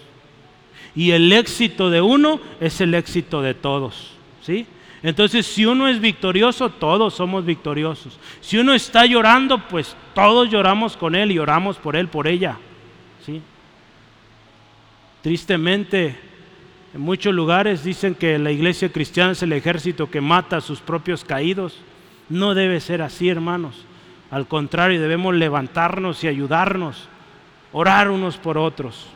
Y 0.95 1.13
el 1.13 1.33
éxito 1.33 1.91
de 1.91 2.01
uno 2.01 2.41
es 2.61 2.81
el 2.81 2.95
éxito 2.95 3.43
de 3.43 3.55
todos. 3.55 4.13
¿Sí? 4.43 4.67
Entonces, 5.03 5.47
si 5.47 5.65
uno 5.65 5.87
es 5.87 6.01
victorioso, 6.01 6.71
todos 6.71 7.15
somos 7.15 7.45
victoriosos. 7.45 8.19
Si 8.41 8.59
uno 8.59 8.75
está 8.75 9.07
llorando, 9.07 9.69
pues 9.69 9.97
todos 10.15 10.51
lloramos 10.51 10.97
con 10.97 11.15
él 11.15 11.31
y 11.31 11.39
oramos 11.39 11.77
por 11.77 11.95
él, 11.95 12.09
por 12.09 12.27
ella. 12.27 12.57
¿Sí? 13.25 13.41
Tristemente, 15.23 16.17
en 16.95 17.01
muchos 17.01 17.33
lugares 17.35 17.85
dicen 17.85 18.15
que 18.15 18.39
la 18.39 18.51
iglesia 18.51 18.91
cristiana 18.91 19.33
es 19.33 19.43
el 19.43 19.53
ejército 19.53 20.11
que 20.11 20.21
mata 20.21 20.57
a 20.57 20.61
sus 20.61 20.81
propios 20.81 21.25
caídos. 21.25 21.79
No 22.29 22.55
debe 22.55 22.81
ser 22.81 23.03
así, 23.03 23.29
hermanos. 23.29 23.85
Al 24.31 24.47
contrario, 24.47 25.01
debemos 25.01 25.35
levantarnos 25.35 26.23
y 26.25 26.29
ayudarnos, 26.29 27.09
orar 27.73 28.11
unos 28.11 28.37
por 28.37 28.59
otros, 28.59 29.07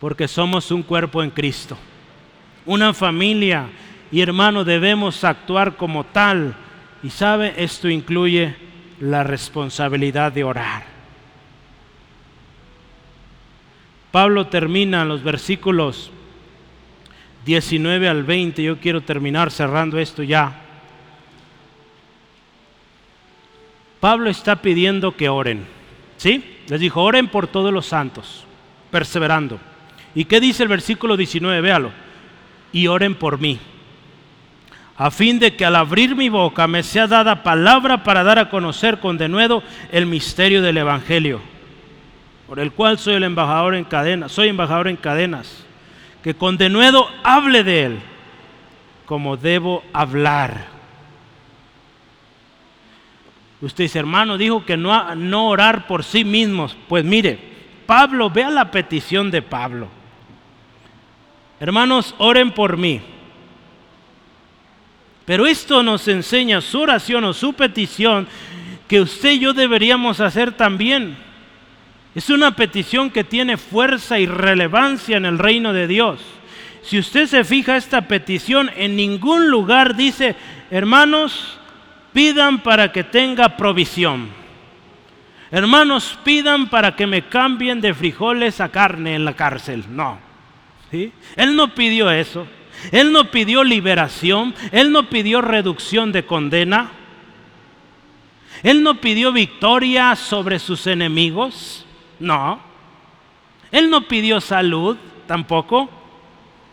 porque 0.00 0.26
somos 0.26 0.70
un 0.70 0.82
cuerpo 0.82 1.22
en 1.22 1.30
Cristo, 1.30 1.76
una 2.66 2.92
familia 2.94 3.68
y 4.10 4.20
hermano 4.20 4.64
debemos 4.64 5.22
actuar 5.24 5.76
como 5.76 6.04
tal. 6.04 6.54
Y 7.02 7.10
sabe, 7.10 7.54
esto 7.56 7.88
incluye 7.88 8.54
la 9.00 9.22
responsabilidad 9.22 10.32
de 10.32 10.44
orar. 10.44 10.84
Pablo 14.10 14.48
termina 14.48 15.04
los 15.04 15.22
versículos 15.22 16.10
19 17.44 18.08
al 18.08 18.24
20. 18.24 18.62
Yo 18.62 18.78
quiero 18.78 19.00
terminar 19.00 19.50
cerrando 19.50 19.98
esto 19.98 20.22
ya. 20.22 20.60
Pablo 24.00 24.28
está 24.28 24.56
pidiendo 24.56 25.16
que 25.16 25.28
oren. 25.28 25.64
¿Sí? 26.16 26.58
Les 26.68 26.80
dijo, 26.80 27.02
oren 27.02 27.28
por 27.28 27.46
todos 27.46 27.72
los 27.72 27.86
santos, 27.86 28.44
perseverando. 28.90 29.58
¿Y 30.14 30.24
qué 30.24 30.40
dice 30.40 30.62
el 30.62 30.68
versículo 30.68 31.16
19? 31.16 31.60
Véalo. 31.60 31.92
Y 32.72 32.86
oren 32.86 33.14
por 33.14 33.38
mí, 33.40 33.58
a 34.96 35.10
fin 35.10 35.38
de 35.38 35.56
que 35.56 35.64
al 35.64 35.74
abrir 35.74 36.14
mi 36.14 36.28
boca 36.28 36.68
me 36.68 36.82
sea 36.82 37.08
dada 37.08 37.42
palabra 37.42 38.04
para 38.04 38.22
dar 38.22 38.38
a 38.38 38.48
conocer 38.48 39.00
con 39.00 39.18
denuedo 39.18 39.62
el 39.90 40.06
misterio 40.06 40.62
del 40.62 40.78
Evangelio 40.78 41.40
por 42.50 42.58
el 42.58 42.72
cual 42.72 42.98
soy 42.98 43.14
el 43.14 43.22
embajador 43.22 43.76
en 43.76 43.84
cadenas, 43.84 44.32
soy 44.32 44.48
embajador 44.48 44.88
en 44.88 44.96
cadenas, 44.96 45.64
que 46.20 46.34
con 46.34 46.56
denuedo 46.56 47.08
hable 47.22 47.62
de 47.62 47.84
él 47.84 48.00
como 49.06 49.36
debo 49.36 49.84
hablar. 49.92 50.66
Usted 53.60 53.84
dice, 53.84 54.00
hermano, 54.00 54.36
dijo 54.36 54.64
que 54.64 54.76
no, 54.76 55.14
no 55.14 55.46
orar 55.46 55.86
por 55.86 56.02
sí 56.02 56.24
mismos. 56.24 56.76
Pues 56.88 57.04
mire, 57.04 57.38
Pablo, 57.86 58.30
vea 58.30 58.50
la 58.50 58.72
petición 58.72 59.30
de 59.30 59.42
Pablo. 59.42 59.86
Hermanos, 61.60 62.14
oren 62.16 62.52
por 62.52 62.78
mí. 62.78 63.02
Pero 65.26 65.46
esto 65.46 65.82
nos 65.82 66.08
enseña 66.08 66.60
su 66.60 66.80
oración 66.80 67.22
o 67.24 67.34
su 67.34 67.52
petición 67.52 68.26
que 68.88 69.00
usted 69.00 69.32
y 69.32 69.40
yo 69.40 69.52
deberíamos 69.52 70.20
hacer 70.20 70.52
también. 70.52 71.16
Es 72.14 72.30
una 72.30 72.56
petición 72.56 73.10
que 73.10 73.22
tiene 73.22 73.56
fuerza 73.56 74.18
y 74.18 74.26
relevancia 74.26 75.16
en 75.16 75.26
el 75.26 75.38
reino 75.38 75.72
de 75.72 75.86
Dios. 75.86 76.20
Si 76.82 76.98
usted 76.98 77.26
se 77.26 77.44
fija 77.44 77.76
esta 77.76 78.08
petición, 78.08 78.70
en 78.74 78.96
ningún 78.96 79.50
lugar 79.50 79.94
dice, 79.94 80.34
hermanos, 80.70 81.60
pidan 82.12 82.60
para 82.62 82.90
que 82.90 83.04
tenga 83.04 83.56
provisión. 83.56 84.30
Hermanos, 85.52 86.18
pidan 86.24 86.68
para 86.68 86.96
que 86.96 87.06
me 87.06 87.28
cambien 87.28 87.80
de 87.80 87.92
frijoles 87.92 88.60
a 88.60 88.70
carne 88.70 89.14
en 89.14 89.24
la 89.24 89.34
cárcel. 89.34 89.84
No. 89.90 90.29
Él 90.92 91.56
no 91.56 91.74
pidió 91.74 92.10
eso. 92.10 92.46
Él 92.92 93.12
no 93.12 93.30
pidió 93.30 93.62
liberación. 93.64 94.54
Él 94.72 94.92
no 94.92 95.08
pidió 95.08 95.40
reducción 95.40 96.12
de 96.12 96.24
condena. 96.24 96.90
Él 98.62 98.82
no 98.82 99.00
pidió 99.00 99.32
victoria 99.32 100.16
sobre 100.16 100.58
sus 100.58 100.86
enemigos. 100.86 101.86
No. 102.18 102.60
Él 103.70 103.90
no 103.90 104.02
pidió 104.08 104.40
salud 104.40 104.96
tampoco. 105.26 105.88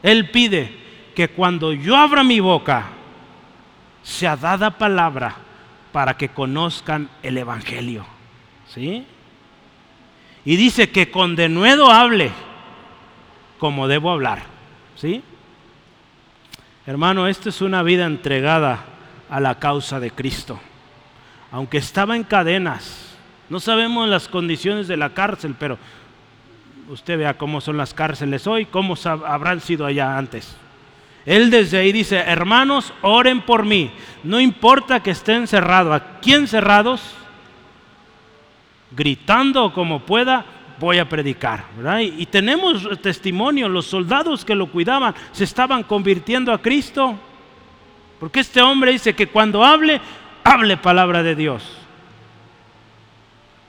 Él 0.03 0.30
pide 0.30 0.76
que 1.15 1.30
cuando 1.30 1.74
yo 1.74 1.95
abra 1.95 2.24
mi 2.24 2.39
boca, 2.39 2.89
sea 4.03 4.36
dada 4.38 4.78
palabra 4.78 5.36
para 5.91 6.15
que 6.15 6.30
conozcan 6.30 7.09
el 7.24 7.38
Evangelio. 7.38 8.05
¿Sí? 8.68 9.05
Y 10.45 10.55
dice 10.55 10.89
que 10.89 11.09
con 11.09 11.36
denuedo 11.36 11.91
hable 11.91 12.32
como 13.60 13.88
debo 13.88 14.12
hablar. 14.12 14.43
¿Sí? 14.95 15.24
Hermano, 16.86 17.28
esta 17.28 17.49
es 17.49 17.62
una 17.62 17.84
vida 17.84 18.05
entregada 18.05 18.86
a 19.30 19.39
la 19.39 19.60
causa 19.60 19.99
de 19.99 20.12
Cristo. 20.12 20.60
Aunque 21.51 21.78
estaba 21.78 22.16
en 22.16 22.24
cadenas, 22.24 23.16
no 23.49 23.60
sabemos 23.60 24.08
las 24.08 24.28
condiciones 24.28 24.88
de 24.88 24.97
la 24.97 25.10
cárcel, 25.10 25.55
pero 25.58 25.78
usted 26.89 27.18
vea 27.18 27.38
cómo 27.38 27.62
son 27.62 27.78
las 27.78 27.93
cárceles 27.93 28.47
hoy, 28.47 28.66
cómo 28.66 28.95
habrán 29.05 29.62
sido 29.62 29.86
allá 29.86 30.18
antes. 30.18 30.55
Él 31.26 31.49
desde 31.49 31.78
ahí 31.78 31.91
dice, 31.91 32.18
hermanos, 32.20 32.93
oren 33.01 33.41
por 33.41 33.66
mí. 33.66 33.91
No 34.24 34.39
importa 34.39 35.01
que 35.01 35.12
estén 35.12 35.45
cerrados. 35.45 35.93
¿A 35.93 36.20
quién 36.22 36.47
cerrados? 36.47 37.01
Gritando 38.91 39.74
como 39.74 39.99
pueda, 39.99 40.45
voy 40.80 40.99
a 40.99 41.07
predicar. 41.07 41.65
Y, 41.99 42.21
y 42.21 42.25
tenemos 42.25 42.88
testimonio, 43.01 43.69
los 43.69 43.86
soldados 43.86 44.43
que 44.43 44.55
lo 44.55 44.71
cuidaban 44.71 45.13
se 45.32 45.43
estaban 45.43 45.84
convirtiendo 45.84 46.51
a 46.51 46.61
Cristo. 46.61 47.15
Porque 48.19 48.39
este 48.39 48.61
hombre 48.61 48.91
dice 48.91 49.13
que 49.13 49.28
cuando 49.28 49.63
hable, 49.63 50.01
hable 50.43 50.78
palabra 50.78 51.23
de 51.23 51.36
Dios. 51.36 51.63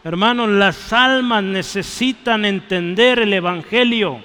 Hermanos, 0.04 0.48
las 0.48 0.92
almas 0.92 1.42
necesitan 1.42 2.44
entender 2.44 3.18
el 3.18 3.32
Evangelio 3.34 4.22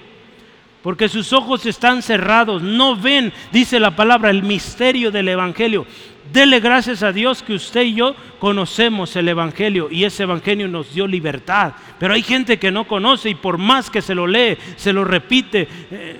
porque 0.84 1.07
sus 1.07 1.31
ojos 1.31 1.65
están 1.65 2.01
cerrados, 2.01 2.61
no 2.61 2.97
ven, 2.97 3.31
dice 3.53 3.79
la 3.79 3.95
palabra, 3.95 4.29
el 4.29 4.43
misterio 4.43 5.11
del 5.11 5.29
Evangelio. 5.29 5.88
Dele 6.32 6.59
gracias 6.59 7.03
a 7.03 7.11
Dios 7.11 7.43
que 7.43 7.53
usted 7.53 7.82
y 7.82 7.95
yo 7.95 8.15
conocemos 8.39 9.15
el 9.15 9.28
Evangelio 9.28 9.89
y 9.91 10.05
ese 10.05 10.24
Evangelio 10.24 10.67
nos 10.67 10.93
dio 10.93 11.05
libertad. 11.05 11.74
Pero 11.99 12.13
hay 12.13 12.24
gente 12.24 12.57
que 12.59 12.71
no 12.71 12.88
conoce 12.88 13.30
y 13.30 13.36
por 13.36 13.57
más 13.57 13.89
que 13.89 14.01
se 14.01 14.15
lo 14.15 14.26
lee, 14.26 14.57
se 14.76 14.93
lo 14.93 15.03
repite, 15.03 15.67
eh, 15.91 16.19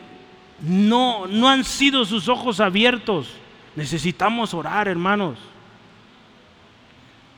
no, 0.62 1.28
no 1.28 1.50
han 1.50 1.64
sido 1.64 2.06
sus 2.06 2.28
ojos 2.28 2.60
abiertos. 2.60 3.30
Necesitamos 3.76 4.54
orar, 4.54 4.88
hermanos. 4.88 5.38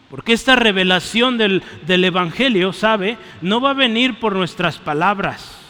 Porque 0.10 0.34
esta 0.34 0.56
revelación 0.56 1.38
del, 1.38 1.64
del 1.86 2.04
Evangelio, 2.04 2.74
¿sabe? 2.74 3.18
No 3.42 3.62
va 3.62 3.72
a 3.72 3.74
venir 3.74 4.20
por 4.20 4.36
nuestras 4.36 4.78
palabras 4.78 5.66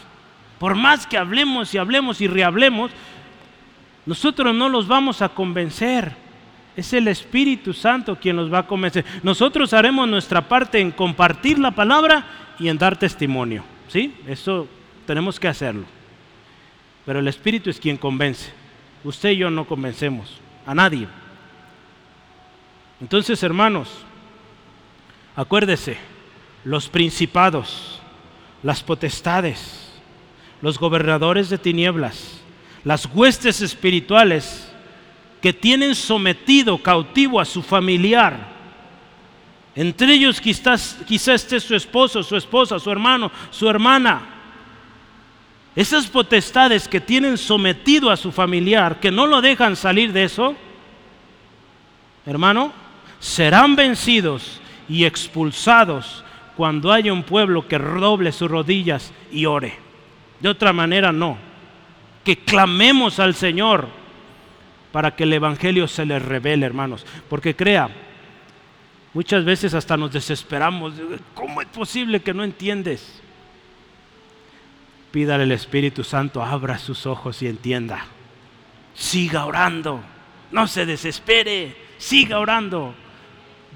por 0.60 0.76
más 0.76 1.06
que 1.06 1.18
hablemos 1.18 1.74
y 1.74 1.78
hablemos 1.78 2.22
y 2.22 2.28
rehablemos, 2.28 2.92
nosotros 4.06 4.56
no 4.56 4.70
los 4.70 4.88
vamos 4.88 5.22
a 5.22 5.30
convencer. 5.30 6.16
Es 6.76 6.92
el 6.94 7.08
Espíritu 7.08 7.74
Santo 7.74 8.18
quien 8.18 8.36
nos 8.36 8.52
va 8.52 8.60
a 8.60 8.68
convencer. 8.68 9.06
Nosotros 9.24 9.74
haremos 9.74 10.08
nuestra 10.08 10.48
parte 10.48 10.80
en 10.80 10.92
compartir 10.92 11.58
la 11.58 11.72
palabra 11.72 12.26
y 12.60 12.68
en 12.68 12.78
dar 12.78 12.98
testimonio. 12.98 13.64
¿Sí? 13.88 14.16
Eso 14.28 14.68
tenemos 15.06 15.40
que 15.40 15.48
hacerlo. 15.48 15.86
Pero 17.06 17.20
el 17.20 17.28
Espíritu 17.28 17.70
es 17.70 17.80
quien 17.80 17.98
convence. 17.98 18.52
Usted 19.04 19.30
y 19.30 19.38
yo 19.38 19.50
no 19.50 19.66
convencemos 19.66 20.40
a 20.66 20.74
nadie. 20.74 21.08
Entonces, 23.00 23.42
hermanos, 23.44 23.90
acuérdese, 25.36 25.98
los 26.64 26.90
principados, 26.90 28.02
las 28.64 28.82
potestades, 28.82 29.94
los 30.62 30.80
gobernadores 30.80 31.50
de 31.50 31.58
tinieblas, 31.58 32.42
las 32.84 33.06
huestes 33.06 33.62
espirituales 33.62 34.72
que 35.46 35.54
tienen 35.54 35.94
sometido 35.94 36.76
cautivo 36.80 37.40
a 37.40 37.46
su 37.46 37.62
familiar. 37.62 38.48
Entre 39.76 40.12
ellos 40.12 40.42
quizás, 40.42 40.98
quizás 41.08 41.44
esté 41.44 41.60
su 41.60 41.76
esposo, 41.76 42.24
su 42.24 42.36
esposa, 42.36 42.80
su 42.80 42.90
hermano, 42.90 43.32
su 43.52 43.70
hermana. 43.70 44.24
Esas 45.76 46.08
potestades 46.08 46.88
que 46.88 47.00
tienen 47.00 47.38
sometido 47.38 48.10
a 48.10 48.18
su 48.18 48.32
familiar, 48.32 49.00
que 49.00 49.12
no 49.12 49.28
lo 49.28 49.40
dejan 49.40 49.76
salir 49.76 50.12
de 50.12 50.24
eso, 50.24 50.56
hermano, 52.26 52.74
serán 53.20 53.76
vencidos 53.76 54.60
y 54.90 55.06
expulsados 55.06 56.24
cuando 56.58 56.92
haya 56.92 57.14
un 57.14 57.22
pueblo 57.22 57.68
que 57.68 57.78
doble 57.78 58.32
sus 58.32 58.50
rodillas 58.50 59.14
y 59.32 59.46
ore. 59.46 59.78
De 60.40 60.50
otra 60.50 60.74
manera 60.74 61.12
no. 61.12 61.38
Que 62.24 62.36
clamemos 62.36 63.20
al 63.20 63.36
Señor 63.36 64.05
para 64.96 65.14
que 65.14 65.24
el 65.24 65.34
Evangelio 65.34 65.90
se 65.90 66.06
les 66.06 66.22
revele, 66.22 66.66
hermanos. 66.66 67.06
Porque 67.28 67.54
crea, 67.54 67.90
muchas 69.14 69.44
veces 69.44 69.74
hasta 69.74 69.98
nos 69.98 70.14
desesperamos. 70.14 70.94
¿Cómo 71.34 71.62
es 71.62 71.68
posible 71.68 72.22
que 72.22 72.34
no 72.34 72.46
entiendes? 72.46 73.22
Pídale 75.12 75.44
al 75.44 75.52
Espíritu 75.52 76.06
Santo, 76.06 76.42
abra 76.42 76.78
sus 76.78 77.06
ojos 77.08 77.42
y 77.42 77.48
entienda. 77.48 78.06
Siga 78.94 79.46
orando. 79.46 80.00
No 80.54 80.66
se 80.66 80.86
desespere. 80.86 81.76
Siga 81.98 82.40
orando. 82.40 82.96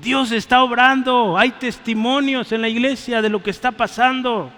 Dios 0.01 0.31
está 0.31 0.63
obrando. 0.63 1.37
Hay 1.37 1.51
testimonios 1.51 2.53
en 2.53 2.61
la 2.61 2.69
iglesia 2.69 3.21
de 3.21 3.27
lo 3.27 3.43
que 3.43 3.51
está 3.51 3.71
pasando. 3.73 4.53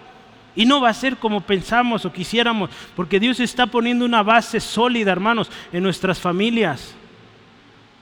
Y 0.56 0.66
no 0.66 0.82
va 0.82 0.89
a 0.89 0.93
ser 0.93 1.18
como 1.18 1.41
pensamos 1.41 2.06
o 2.06 2.12
quisiéramos, 2.12 2.70
porque 2.95 3.20
Dios 3.20 3.39
está 3.39 3.68
poniendo 3.68 4.04
una 4.06 4.24
base 4.24 4.60
sólida, 4.60 5.12
hermanos, 5.12 5.49
en 5.72 5.84
nuestras 5.84 6.20
familias. 6.20 6.93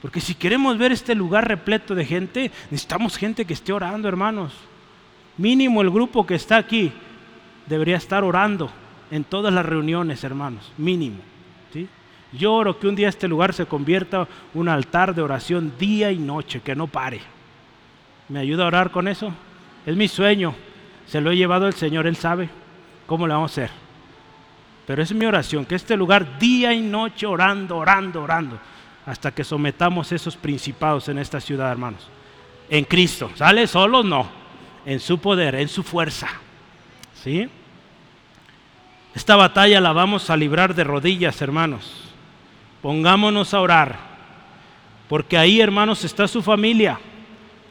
Porque 0.02 0.22
si 0.22 0.34
queremos 0.34 0.78
ver 0.78 0.92
este 0.92 1.14
lugar 1.14 1.48
repleto 1.48 1.94
de 1.94 2.06
gente, 2.06 2.52
necesitamos 2.72 3.18
gente 3.18 3.46
que 3.46 3.54
esté 3.54 3.74
orando, 3.74 4.08
hermanos. 4.08 4.54
Mínimo 5.38 5.82
el 5.82 5.90
grupo 5.90 6.26
que 6.26 6.36
está 6.36 6.58
aquí 6.58 6.92
debería 7.68 7.98
estar 7.98 8.24
orando 8.24 8.72
en 9.12 9.24
todas 9.24 9.54
las 9.54 9.66
reuniones, 9.66 10.24
hermanos. 10.24 10.72
Mínimo. 10.78 11.20
¿sí? 11.72 11.88
Yo 12.34 12.54
oro 12.54 12.80
que 12.80 12.88
un 12.88 12.96
día 12.96 13.10
este 13.10 13.28
lugar 13.28 13.54
se 13.54 13.66
convierta 13.66 14.28
un 14.54 14.70
altar 14.70 15.14
de 15.14 15.22
oración 15.22 15.74
día 15.78 16.12
y 16.12 16.18
noche, 16.18 16.62
que 16.62 16.76
no 16.76 16.88
pare. 16.88 17.22
¿Me 18.28 18.40
ayuda 18.40 18.64
a 18.64 18.68
orar 18.68 18.92
con 18.92 19.08
eso? 19.08 19.32
Es 19.86 19.96
mi 19.96 20.08
sueño 20.08 20.56
se 21.10 21.22
lo 21.22 21.32
he 21.32 21.36
llevado 21.36 21.66
el 21.66 21.74
Señor, 21.74 22.06
Él 22.06 22.16
sabe 22.16 22.50
cómo 23.08 23.26
le 23.26 23.34
vamos 23.34 23.50
a 23.50 23.54
hacer. 23.54 23.72
Pero 24.86 25.02
es 25.02 25.12
mi 25.12 25.26
oración, 25.26 25.66
que 25.66 25.74
este 25.74 25.98
lugar 25.98 26.38
día 26.38 26.72
y 26.72 26.82
noche 26.82 27.26
orando, 27.26 27.78
orando, 27.78 28.22
orando, 28.22 28.60
hasta 29.08 29.32
que 29.32 29.44
sometamos 29.44 30.12
esos 30.12 30.38
principados 30.38 31.10
en 31.10 31.18
esta 31.18 31.42
ciudad, 31.42 31.72
hermanos. 31.72 32.08
En 32.70 32.86
Cristo, 32.86 33.32
¿sale? 33.34 33.66
Solo 33.66 34.04
no, 34.04 34.30
en 34.86 35.00
su 35.00 35.18
poder, 35.18 35.56
en 35.56 35.68
su 35.68 35.82
fuerza. 35.82 36.28
¿Sí? 37.16 37.50
Esta 39.16 39.36
batalla 39.36 39.82
la 39.82 39.94
vamos 39.94 40.30
a 40.30 40.38
librar 40.38 40.76
de 40.76 40.84
rodillas, 40.84 41.42
hermanos. 41.42 42.04
Pongámonos 42.84 43.56
a 43.56 43.62
orar, 43.62 43.98
porque 45.08 45.40
ahí, 45.40 45.60
hermanos, 45.60 46.06
está 46.06 46.28
su 46.28 46.44
familia, 46.44 47.00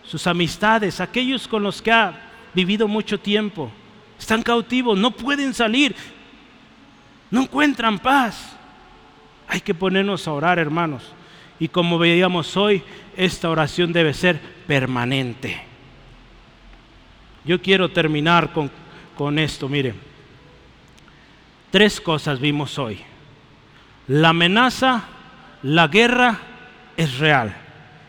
sus 0.02 0.26
amistades, 0.26 1.00
aquellos 1.00 1.46
con 1.46 1.62
los 1.62 1.80
que 1.80 1.92
ha 1.92 2.27
vivido 2.54 2.88
mucho 2.88 3.18
tiempo. 3.18 3.70
Están 4.18 4.42
cautivos, 4.42 4.98
no 4.98 5.10
pueden 5.10 5.54
salir, 5.54 5.94
no 7.30 7.42
encuentran 7.42 7.98
paz. 7.98 8.56
Hay 9.46 9.60
que 9.60 9.74
ponernos 9.74 10.26
a 10.26 10.32
orar, 10.32 10.58
hermanos. 10.58 11.12
Y 11.60 11.68
como 11.68 11.98
veíamos 11.98 12.56
hoy, 12.56 12.82
esta 13.16 13.50
oración 13.50 13.92
debe 13.92 14.14
ser 14.14 14.40
permanente. 14.66 15.62
Yo 17.44 17.60
quiero 17.60 17.90
terminar 17.90 18.52
con, 18.52 18.70
con 19.16 19.38
esto, 19.38 19.68
mire. 19.68 19.94
Tres 21.70 22.00
cosas 22.00 22.40
vimos 22.40 22.78
hoy. 22.78 22.98
La 24.06 24.30
amenaza, 24.30 25.04
la 25.62 25.88
guerra 25.88 26.38
es 26.96 27.18
real 27.18 27.54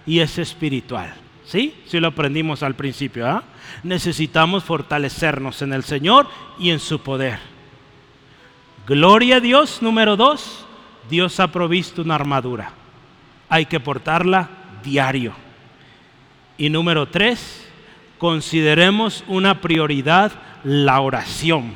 y 0.06 0.20
es 0.20 0.38
espiritual. 0.38 1.14
¿Sí? 1.50 1.74
Sí 1.88 2.00
lo 2.00 2.10
aprendimos 2.10 2.62
al 2.62 2.76
principio. 2.76 3.28
¿ah? 3.28 3.44
Necesitamos 3.82 4.64
fortalecernos 4.64 5.64
en 5.64 5.74
el 5.74 5.84
Señor 5.84 6.28
y 6.60 6.70
en 6.70 6.80
su 6.80 7.02
poder. 7.02 7.40
Gloria 8.86 9.38
a 9.38 9.40
Dios, 9.40 9.82
número 9.82 10.16
dos. 10.16 10.64
Dios 11.10 11.40
ha 11.40 11.52
provisto 11.52 12.04
una 12.04 12.14
armadura. 12.14 12.72
Hay 13.50 13.66
que 13.66 13.80
portarla 13.80 14.48
diario. 14.84 15.34
Y 16.56 16.70
número 16.70 17.08
tres, 17.08 17.68
consideremos 18.20 19.24
una 19.28 19.60
prioridad 19.60 20.32
la 20.64 21.02
oración. 21.02 21.74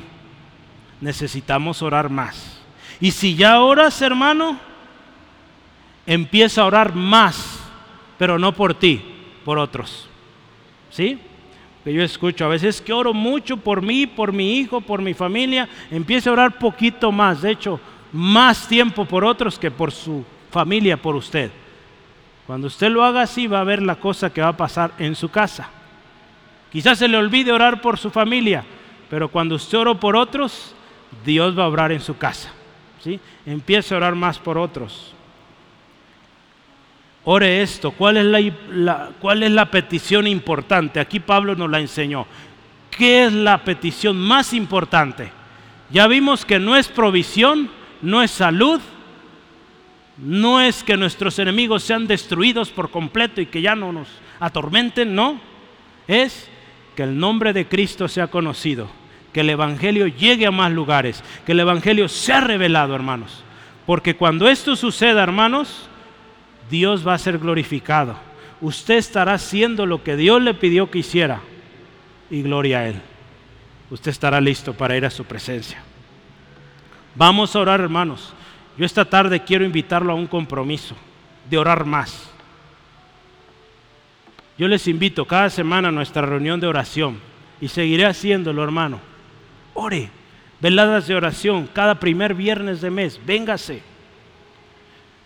Necesitamos 1.00 1.82
orar 1.82 2.10
más. 2.10 2.60
Y 3.00 3.10
si 3.10 3.34
ya 3.34 3.60
oras, 3.60 4.00
hermano, 4.02 4.56
empieza 6.06 6.62
a 6.62 6.66
orar 6.66 6.94
más, 6.94 7.58
pero 8.18 8.38
no 8.38 8.54
por 8.54 8.74
ti, 8.74 9.13
por 9.44 9.58
otros. 9.58 10.08
¿Sí? 10.90 11.18
Que 11.82 11.92
yo 11.92 12.02
escucho 12.02 12.44
a 12.44 12.48
veces 12.48 12.80
que 12.80 12.92
oro 12.92 13.12
mucho 13.12 13.56
por 13.56 13.82
mí, 13.82 14.06
por 14.06 14.32
mi 14.32 14.58
hijo, 14.58 14.80
por 14.80 15.02
mi 15.02 15.14
familia, 15.14 15.68
empieza 15.90 16.30
a 16.30 16.32
orar 16.32 16.58
poquito 16.58 17.12
más, 17.12 17.42
de 17.42 17.50
hecho, 17.50 17.78
más 18.12 18.66
tiempo 18.68 19.04
por 19.04 19.24
otros 19.24 19.58
que 19.58 19.70
por 19.70 19.92
su 19.92 20.24
familia, 20.50 20.96
por 20.96 21.14
usted. 21.14 21.50
Cuando 22.46 22.66
usted 22.68 22.88
lo 22.90 23.04
haga 23.04 23.22
así, 23.22 23.46
va 23.46 23.60
a 23.60 23.64
ver 23.64 23.82
la 23.82 23.96
cosa 23.96 24.32
que 24.32 24.40
va 24.40 24.48
a 24.48 24.56
pasar 24.56 24.92
en 24.98 25.14
su 25.14 25.30
casa. 25.30 25.68
Quizás 26.70 26.98
se 26.98 27.08
le 27.08 27.16
olvide 27.16 27.52
orar 27.52 27.80
por 27.80 27.98
su 27.98 28.10
familia, 28.10 28.64
pero 29.08 29.28
cuando 29.28 29.54
usted 29.54 29.78
ora 29.78 29.94
por 29.94 30.16
otros, 30.16 30.74
Dios 31.24 31.58
va 31.58 31.64
a 31.64 31.68
orar 31.68 31.92
en 31.92 32.00
su 32.00 32.16
casa. 32.16 32.52
¿sí? 33.02 33.20
Empiece 33.46 33.94
a 33.94 33.96
orar 33.96 34.14
más 34.14 34.38
por 34.38 34.58
otros. 34.58 35.13
Ore 37.24 37.62
esto. 37.62 37.90
¿Cuál 37.92 38.18
es 38.18 38.52
la, 38.70 39.10
¿Cuál 39.18 39.42
es 39.42 39.50
la 39.50 39.70
petición 39.70 40.26
importante? 40.26 41.00
Aquí 41.00 41.20
Pablo 41.20 41.54
nos 41.54 41.70
la 41.70 41.80
enseñó. 41.80 42.26
¿Qué 42.90 43.24
es 43.24 43.32
la 43.32 43.64
petición 43.64 44.16
más 44.16 44.52
importante? 44.52 45.32
Ya 45.90 46.06
vimos 46.06 46.44
que 46.44 46.58
no 46.58 46.76
es 46.76 46.88
provisión, 46.88 47.70
no 48.02 48.22
es 48.22 48.30
salud, 48.30 48.80
no 50.18 50.60
es 50.60 50.84
que 50.84 50.96
nuestros 50.96 51.38
enemigos 51.38 51.82
sean 51.82 52.06
destruidos 52.06 52.70
por 52.70 52.90
completo 52.90 53.40
y 53.40 53.46
que 53.46 53.62
ya 53.62 53.74
no 53.74 53.92
nos 53.92 54.08
atormenten, 54.38 55.14
no. 55.14 55.40
Es 56.06 56.48
que 56.94 57.02
el 57.02 57.18
nombre 57.18 57.52
de 57.52 57.66
Cristo 57.66 58.06
sea 58.06 58.28
conocido, 58.28 58.88
que 59.32 59.40
el 59.40 59.50
Evangelio 59.50 60.06
llegue 60.06 60.46
a 60.46 60.50
más 60.50 60.70
lugares, 60.70 61.24
que 61.44 61.52
el 61.52 61.60
Evangelio 61.60 62.08
sea 62.08 62.40
revelado, 62.40 62.94
hermanos. 62.94 63.42
Porque 63.86 64.14
cuando 64.14 64.48
esto 64.48 64.76
suceda, 64.76 65.22
hermanos, 65.22 65.88
Dios 66.70 67.06
va 67.06 67.14
a 67.14 67.18
ser 67.18 67.38
glorificado. 67.38 68.16
Usted 68.60 68.94
estará 68.94 69.34
haciendo 69.34 69.86
lo 69.86 70.02
que 70.02 70.16
Dios 70.16 70.40
le 70.40 70.54
pidió 70.54 70.90
que 70.90 70.98
hiciera 70.98 71.40
y 72.30 72.42
gloria 72.42 72.78
a 72.78 72.88
Él. 72.88 73.00
Usted 73.90 74.10
estará 74.10 74.40
listo 74.40 74.72
para 74.72 74.96
ir 74.96 75.04
a 75.04 75.10
su 75.10 75.24
presencia. 75.24 75.82
Vamos 77.14 77.54
a 77.54 77.60
orar, 77.60 77.80
hermanos. 77.80 78.34
Yo 78.76 78.84
esta 78.84 79.04
tarde 79.04 79.40
quiero 79.40 79.64
invitarlo 79.64 80.12
a 80.12 80.16
un 80.16 80.26
compromiso 80.26 80.96
de 81.48 81.58
orar 81.58 81.84
más. 81.84 82.30
Yo 84.56 84.68
les 84.68 84.86
invito 84.88 85.26
cada 85.26 85.50
semana 85.50 85.88
a 85.88 85.92
nuestra 85.92 86.22
reunión 86.22 86.60
de 86.60 86.66
oración 86.66 87.18
y 87.60 87.68
seguiré 87.68 88.06
haciéndolo, 88.06 88.62
hermano. 88.62 89.00
Ore, 89.74 90.10
veladas 90.60 91.06
de 91.06 91.14
oración 91.14 91.68
cada 91.72 92.00
primer 92.00 92.34
viernes 92.34 92.80
de 92.80 92.90
mes. 92.90 93.20
Véngase. 93.24 93.82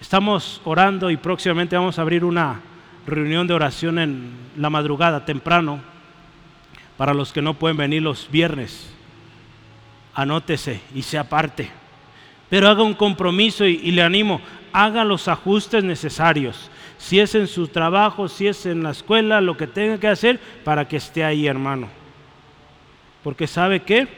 Estamos 0.00 0.60
orando 0.64 1.10
y 1.10 1.16
próximamente 1.16 1.76
vamos 1.76 1.98
a 1.98 2.02
abrir 2.02 2.24
una 2.24 2.60
reunión 3.06 3.46
de 3.46 3.54
oración 3.54 3.98
en 3.98 4.32
la 4.56 4.70
madrugada, 4.70 5.24
temprano, 5.24 5.80
para 6.96 7.14
los 7.14 7.32
que 7.32 7.42
no 7.42 7.54
pueden 7.54 7.76
venir 7.76 8.02
los 8.02 8.30
viernes. 8.30 8.92
Anótese 10.14 10.80
y 10.94 11.02
sea 11.02 11.28
parte. 11.28 11.70
Pero 12.48 12.68
haga 12.68 12.82
un 12.82 12.94
compromiso 12.94 13.66
y, 13.66 13.80
y 13.82 13.90
le 13.90 14.02
animo, 14.02 14.40
haga 14.72 15.04
los 15.04 15.26
ajustes 15.26 15.82
necesarios. 15.82 16.70
Si 16.96 17.18
es 17.18 17.34
en 17.34 17.46
su 17.46 17.68
trabajo, 17.68 18.28
si 18.28 18.46
es 18.46 18.66
en 18.66 18.82
la 18.82 18.90
escuela, 18.90 19.40
lo 19.40 19.56
que 19.56 19.66
tenga 19.66 19.98
que 19.98 20.08
hacer 20.08 20.40
para 20.64 20.86
que 20.86 20.96
esté 20.96 21.24
ahí, 21.24 21.46
hermano. 21.46 21.88
Porque 23.22 23.46
sabe 23.46 23.80
qué? 23.80 24.08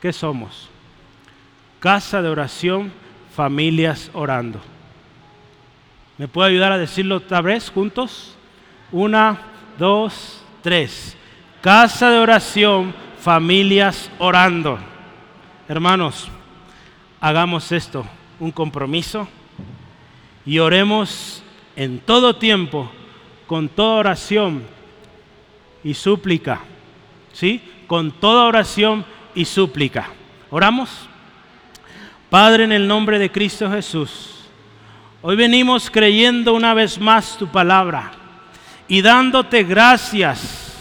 ¿Qué 0.00 0.12
somos? 0.12 0.68
Casa 1.80 2.22
de 2.22 2.28
oración 2.28 2.92
familias 3.38 4.10
orando. 4.14 4.58
¿Me 6.16 6.26
puede 6.26 6.50
ayudar 6.50 6.72
a 6.72 6.76
decirlo 6.76 7.18
otra 7.18 7.40
vez 7.40 7.70
juntos? 7.70 8.36
Una, 8.90 9.38
dos, 9.78 10.42
tres. 10.60 11.16
Casa 11.60 12.10
de 12.10 12.18
oración, 12.18 12.92
familias 13.20 14.10
orando. 14.18 14.76
Hermanos, 15.68 16.28
hagamos 17.20 17.70
esto, 17.70 18.04
un 18.40 18.50
compromiso, 18.50 19.28
y 20.44 20.58
oremos 20.58 21.44
en 21.76 22.00
todo 22.00 22.34
tiempo, 22.34 22.90
con 23.46 23.68
toda 23.68 24.00
oración 24.00 24.64
y 25.84 25.94
súplica. 25.94 26.62
¿Sí? 27.32 27.62
Con 27.86 28.10
toda 28.10 28.46
oración 28.46 29.04
y 29.36 29.44
súplica. 29.44 30.08
¿Oramos? 30.50 31.08
Padre, 32.30 32.64
en 32.64 32.72
el 32.72 32.86
nombre 32.86 33.18
de 33.18 33.30
Cristo 33.30 33.70
Jesús, 33.70 34.34
hoy 35.22 35.34
venimos 35.34 35.90
creyendo 35.90 36.52
una 36.52 36.74
vez 36.74 37.00
más 37.00 37.38
tu 37.38 37.48
palabra 37.48 38.10
y 38.86 39.00
dándote 39.00 39.64
gracias, 39.64 40.76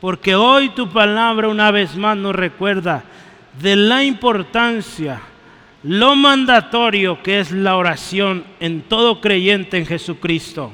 porque 0.00 0.36
hoy 0.36 0.68
tu 0.68 0.88
palabra 0.88 1.48
una 1.48 1.72
vez 1.72 1.96
más 1.96 2.16
nos 2.16 2.36
recuerda 2.36 3.02
de 3.60 3.74
la 3.74 4.04
importancia, 4.04 5.20
lo 5.82 6.14
mandatorio 6.14 7.20
que 7.24 7.40
es 7.40 7.50
la 7.50 7.76
oración 7.76 8.44
en 8.60 8.82
todo 8.82 9.20
creyente 9.20 9.78
en 9.78 9.86
Jesucristo. 9.86 10.70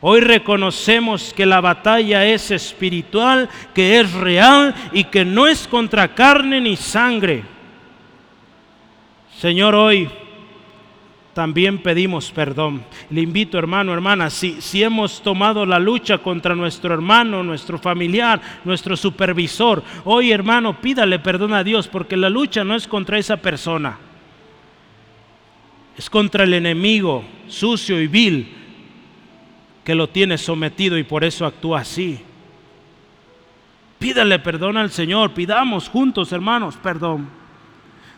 Hoy 0.00 0.20
reconocemos 0.20 1.34
que 1.34 1.44
la 1.44 1.60
batalla 1.60 2.24
es 2.24 2.50
espiritual, 2.50 3.50
que 3.74 4.00
es 4.00 4.14
real 4.14 4.74
y 4.92 5.04
que 5.04 5.26
no 5.26 5.46
es 5.46 5.68
contra 5.68 6.14
carne 6.14 6.58
ni 6.62 6.76
sangre 6.76 7.55
Señor, 9.38 9.74
hoy 9.74 10.08
también 11.34 11.82
pedimos 11.82 12.30
perdón. 12.30 12.82
Le 13.10 13.20
invito, 13.20 13.58
hermano, 13.58 13.92
hermana, 13.92 14.30
si, 14.30 14.62
si 14.62 14.82
hemos 14.82 15.22
tomado 15.22 15.66
la 15.66 15.78
lucha 15.78 16.16
contra 16.16 16.54
nuestro 16.54 16.94
hermano, 16.94 17.42
nuestro 17.42 17.78
familiar, 17.78 18.40
nuestro 18.64 18.96
supervisor, 18.96 19.82
hoy, 20.04 20.32
hermano, 20.32 20.80
pídale 20.80 21.18
perdón 21.18 21.52
a 21.52 21.62
Dios, 21.62 21.86
porque 21.86 22.16
la 22.16 22.30
lucha 22.30 22.64
no 22.64 22.74
es 22.74 22.88
contra 22.88 23.18
esa 23.18 23.36
persona, 23.36 23.98
es 25.98 26.08
contra 26.08 26.44
el 26.44 26.54
enemigo 26.54 27.22
sucio 27.46 28.00
y 28.00 28.06
vil 28.06 28.48
que 29.84 29.94
lo 29.94 30.08
tiene 30.08 30.38
sometido 30.38 30.96
y 30.96 31.04
por 31.04 31.24
eso 31.24 31.44
actúa 31.44 31.80
así. 31.80 32.18
Pídale 33.98 34.38
perdón 34.38 34.78
al 34.78 34.90
Señor, 34.90 35.32
pidamos 35.34 35.90
juntos, 35.90 36.32
hermanos, 36.32 36.76
perdón. 36.82 37.45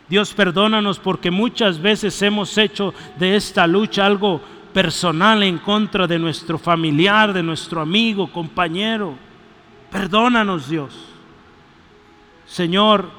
Dios 0.09 0.33
perdónanos 0.33 0.97
porque 0.97 1.29
muchas 1.29 1.79
veces 1.79 2.19
hemos 2.23 2.57
hecho 2.57 2.95
de 3.19 3.35
esta 3.35 3.67
lucha 3.67 4.07
algo 4.07 4.41
personal 4.73 5.43
en 5.43 5.59
contra 5.59 6.07
de 6.07 6.17
nuestro 6.17 6.57
familiar, 6.57 7.31
de 7.31 7.43
nuestro 7.43 7.79
amigo, 7.79 8.31
compañero. 8.31 9.15
Perdónanos 9.91 10.67
Dios. 10.67 10.97
Señor, 12.47 13.11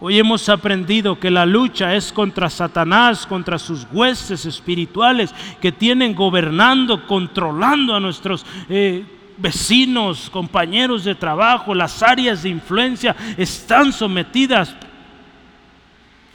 hoy 0.00 0.18
hemos 0.18 0.48
aprendido 0.48 1.20
que 1.20 1.30
la 1.30 1.46
lucha 1.46 1.94
es 1.94 2.12
contra 2.12 2.50
Satanás, 2.50 3.24
contra 3.24 3.56
sus 3.56 3.86
huestes 3.92 4.46
espirituales 4.46 5.32
que 5.60 5.70
tienen 5.70 6.16
gobernando, 6.16 7.06
controlando 7.06 7.94
a 7.94 8.00
nuestros... 8.00 8.44
Eh, 8.68 9.04
vecinos, 9.42 10.28
compañeros 10.28 11.04
de 11.04 11.14
trabajo, 11.14 11.74
las 11.74 12.02
áreas 12.02 12.42
de 12.42 12.50
influencia 12.50 13.16
están 13.38 13.90
sometidas 13.90 14.76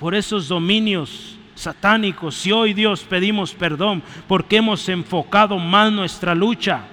por 0.06 0.14
esos 0.14 0.48
dominios 0.48 1.36
satánicos. 1.56 2.46
Y 2.46 2.52
hoy 2.52 2.76
Dios 2.76 3.04
pedimos 3.04 3.56
perdón 3.56 4.04
porque 4.28 4.58
hemos 4.58 4.88
enfocado 4.88 5.58
mal 5.58 5.96
nuestra 5.96 6.36
lucha. 6.36 6.84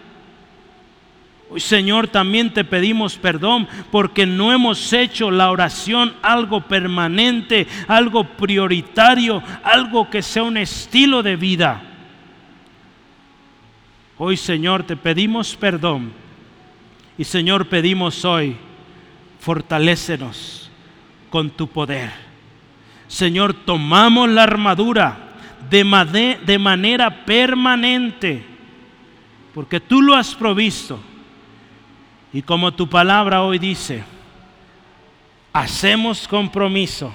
Hoy 1.51 1.61
Señor 1.61 2.09
también 2.09 2.55
te 2.55 2.65
pedimos 2.65 3.19
perdón 3.19 3.69
porque 3.91 4.25
no 4.25 4.51
hemos 4.51 4.91
hecho 4.95 5.31
la 5.31 5.51
oración 5.51 6.15
algo 6.23 6.63
permanente, 6.63 7.67
algo 7.87 8.25
prioritario, 8.25 9.43
algo 9.63 10.09
que 10.09 10.23
sea 10.23 10.45
un 10.45 10.57
estilo 10.57 11.23
de 11.23 11.37
vida. 11.37 11.83
Hoy 14.17 14.39
Señor 14.39 14.85
te 14.85 14.97
pedimos 14.97 15.55
perdón 15.55 16.15
y 17.19 17.25
Señor 17.25 17.69
pedimos 17.69 18.25
hoy, 18.25 18.57
fortalécenos 19.39 20.71
con 21.29 21.51
tu 21.51 21.67
poder. 21.67 22.32
Señor, 23.13 23.53
tomamos 23.53 24.27
la 24.31 24.45
armadura 24.45 25.19
de, 25.69 25.85
manera 26.59 27.27
permanente 27.27 28.43
porque 29.53 29.81
tú 29.81 30.01
lo 30.01 30.15
has 30.15 30.35
provisto. 30.35 30.99
Y 32.33 32.41
como 32.41 32.73
tu 32.73 32.89
palabra 32.89 33.43
hoy 33.43 33.59
dice, 33.59 34.03
hacemos 35.53 36.27
compromiso 36.27 37.13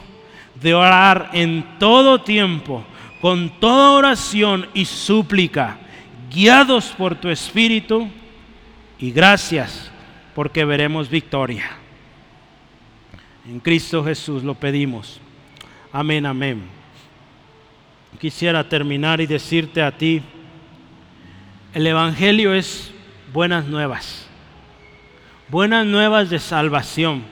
de 0.53 0.75
orar 0.75 1.31
en 1.33 1.65
todo 1.79 2.21
tiempo, 2.21 2.85
con 3.19 3.49
toda 3.59 3.89
oración 3.89 4.67
y 4.75 4.85
súplica, 4.85 5.79
guiados 6.29 6.93
por 6.95 7.15
tu 7.15 7.27
Espíritu, 7.27 8.07
y 8.99 9.09
gracias 9.09 9.91
porque 10.35 10.63
veremos 10.63 11.09
victoria. 11.09 11.71
En 13.49 13.59
Cristo 13.59 14.03
Jesús 14.03 14.43
lo 14.43 14.53
pedimos. 14.53 15.21
Amén, 15.97 16.27
amén. 16.27 16.61
Quisiera 18.21 18.69
terminar 18.69 19.19
y 19.19 19.25
decirte 19.25 19.81
a 19.81 19.97
ti, 19.97 20.21
el 21.73 21.87
Evangelio 21.87 22.53
es 22.53 22.91
buenas 23.33 23.65
nuevas, 23.65 24.27
buenas 25.47 25.87
nuevas 25.87 26.29
de 26.29 26.37
salvación 26.37 27.23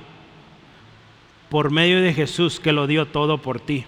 por 1.47 1.69
medio 1.69 2.01
de 2.01 2.11
Jesús 2.11 2.59
que 2.59 2.71
lo 2.71 2.87
dio 2.87 3.05
todo 3.05 3.39
por 3.39 3.59
ti. 3.59 3.85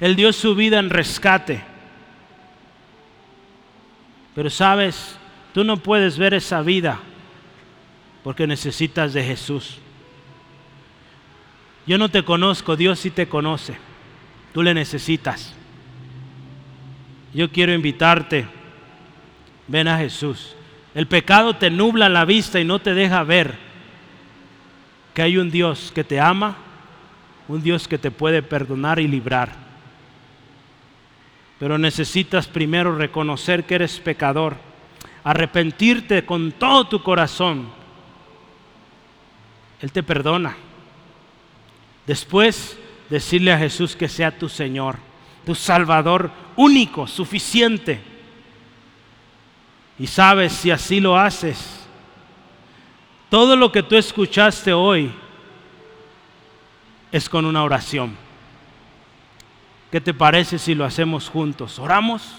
Él 0.00 0.16
dio 0.16 0.32
su 0.32 0.54
vida 0.54 0.78
en 0.78 0.88
rescate. 0.88 1.62
Pero 4.34 4.48
sabes, 4.48 5.18
tú 5.52 5.64
no 5.64 5.76
puedes 5.76 6.16
ver 6.16 6.32
esa 6.32 6.62
vida 6.62 6.98
porque 8.24 8.46
necesitas 8.46 9.12
de 9.12 9.22
Jesús. 9.22 9.82
Yo 11.86 11.98
no 11.98 12.08
te 12.08 12.24
conozco, 12.24 12.76
Dios 12.76 13.00
sí 13.00 13.10
te 13.10 13.28
conoce. 13.28 13.76
Tú 14.52 14.62
le 14.62 14.74
necesitas. 14.74 15.54
Yo 17.34 17.50
quiero 17.50 17.72
invitarte, 17.72 18.46
ven 19.66 19.88
a 19.88 19.98
Jesús. 19.98 20.54
El 20.94 21.06
pecado 21.06 21.56
te 21.56 21.70
nubla 21.70 22.08
la 22.08 22.24
vista 22.24 22.60
y 22.60 22.64
no 22.64 22.78
te 22.78 22.94
deja 22.94 23.22
ver 23.24 23.54
que 25.14 25.22
hay 25.22 25.38
un 25.38 25.50
Dios 25.50 25.90
que 25.94 26.04
te 26.04 26.20
ama, 26.20 26.56
un 27.48 27.62
Dios 27.62 27.88
que 27.88 27.98
te 27.98 28.10
puede 28.10 28.42
perdonar 28.42 28.98
y 28.98 29.08
librar. 29.08 29.52
Pero 31.58 31.78
necesitas 31.78 32.46
primero 32.46 32.96
reconocer 32.96 33.64
que 33.64 33.76
eres 33.76 33.98
pecador, 34.00 34.56
arrepentirte 35.24 36.24
con 36.26 36.52
todo 36.52 36.86
tu 36.86 37.02
corazón. 37.02 37.68
Él 39.80 39.90
te 39.90 40.02
perdona. 40.02 40.56
Después, 42.06 42.78
decirle 43.08 43.52
a 43.52 43.58
Jesús 43.58 43.94
que 43.94 44.08
sea 44.08 44.36
tu 44.36 44.48
Señor, 44.48 44.96
tu 45.44 45.54
Salvador 45.54 46.30
único, 46.56 47.06
suficiente. 47.06 48.00
Y 49.98 50.06
sabes, 50.06 50.52
si 50.52 50.70
así 50.70 50.98
lo 50.98 51.18
haces, 51.18 51.86
todo 53.28 53.54
lo 53.54 53.70
que 53.70 53.82
tú 53.82 53.96
escuchaste 53.96 54.72
hoy 54.72 55.12
es 57.12 57.28
con 57.28 57.44
una 57.44 57.62
oración. 57.62 58.16
¿Qué 59.90 60.00
te 60.00 60.14
parece 60.14 60.58
si 60.58 60.74
lo 60.74 60.86
hacemos 60.86 61.28
juntos? 61.28 61.78
¿Oramos? 61.78 62.34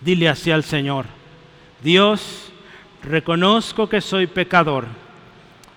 Dile 0.00 0.28
así 0.28 0.50
al 0.50 0.64
Señor, 0.64 1.06
Dios, 1.82 2.52
reconozco 3.02 3.88
que 3.88 4.00
soy 4.00 4.26
pecador, 4.26 4.86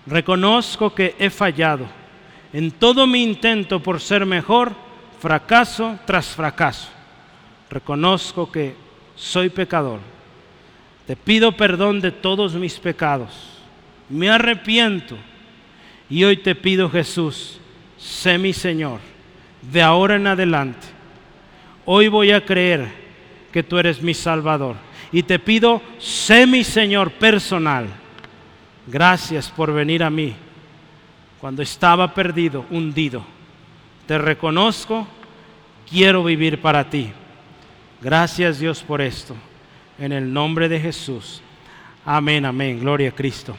reconozco 0.06 0.92
que 0.94 1.14
he 1.18 1.30
fallado 1.30 1.99
en 2.52 2.70
todo 2.70 3.06
mi 3.06 3.22
intento 3.22 3.80
por 3.80 4.00
ser 4.00 4.26
mejor, 4.26 4.72
fracaso 5.20 5.98
tras 6.04 6.28
fracaso. 6.28 6.88
Reconozco 7.70 8.50
que 8.50 8.74
soy 9.14 9.50
pecador. 9.50 10.00
Te 11.06 11.16
pido 11.16 11.52
perdón 11.52 12.00
de 12.00 12.10
todos 12.10 12.54
mis 12.54 12.78
pecados. 12.78 13.30
Me 14.08 14.28
arrepiento. 14.28 15.16
Y 16.08 16.24
hoy 16.24 16.38
te 16.38 16.56
pido, 16.56 16.90
Jesús, 16.90 17.60
sé 17.96 18.38
mi 18.38 18.52
Señor. 18.52 18.98
De 19.62 19.82
ahora 19.82 20.16
en 20.16 20.26
adelante. 20.26 20.88
Hoy 21.84 22.08
voy 22.08 22.32
a 22.32 22.44
creer 22.44 22.88
que 23.52 23.62
tú 23.62 23.78
eres 23.78 24.02
mi 24.02 24.14
Salvador. 24.14 24.76
Y 25.12 25.22
te 25.22 25.38
pido, 25.38 25.82
sé 25.98 26.46
mi 26.46 26.64
Señor 26.64 27.12
personal. 27.12 27.86
Gracias 28.86 29.50
por 29.50 29.72
venir 29.72 30.02
a 30.02 30.10
mí 30.10 30.34
cuando 31.40 31.62
estaba 31.62 32.12
perdido, 32.12 32.66
hundido. 32.70 33.24
Te 34.06 34.18
reconozco, 34.18 35.06
quiero 35.88 36.22
vivir 36.22 36.60
para 36.60 36.88
ti. 36.90 37.12
Gracias 38.02 38.58
Dios 38.58 38.82
por 38.82 39.00
esto. 39.00 39.34
En 39.98 40.12
el 40.12 40.32
nombre 40.32 40.68
de 40.68 40.80
Jesús. 40.80 41.42
Amén, 42.04 42.44
amén. 42.44 42.80
Gloria 42.80 43.10
a 43.10 43.12
Cristo. 43.12 43.56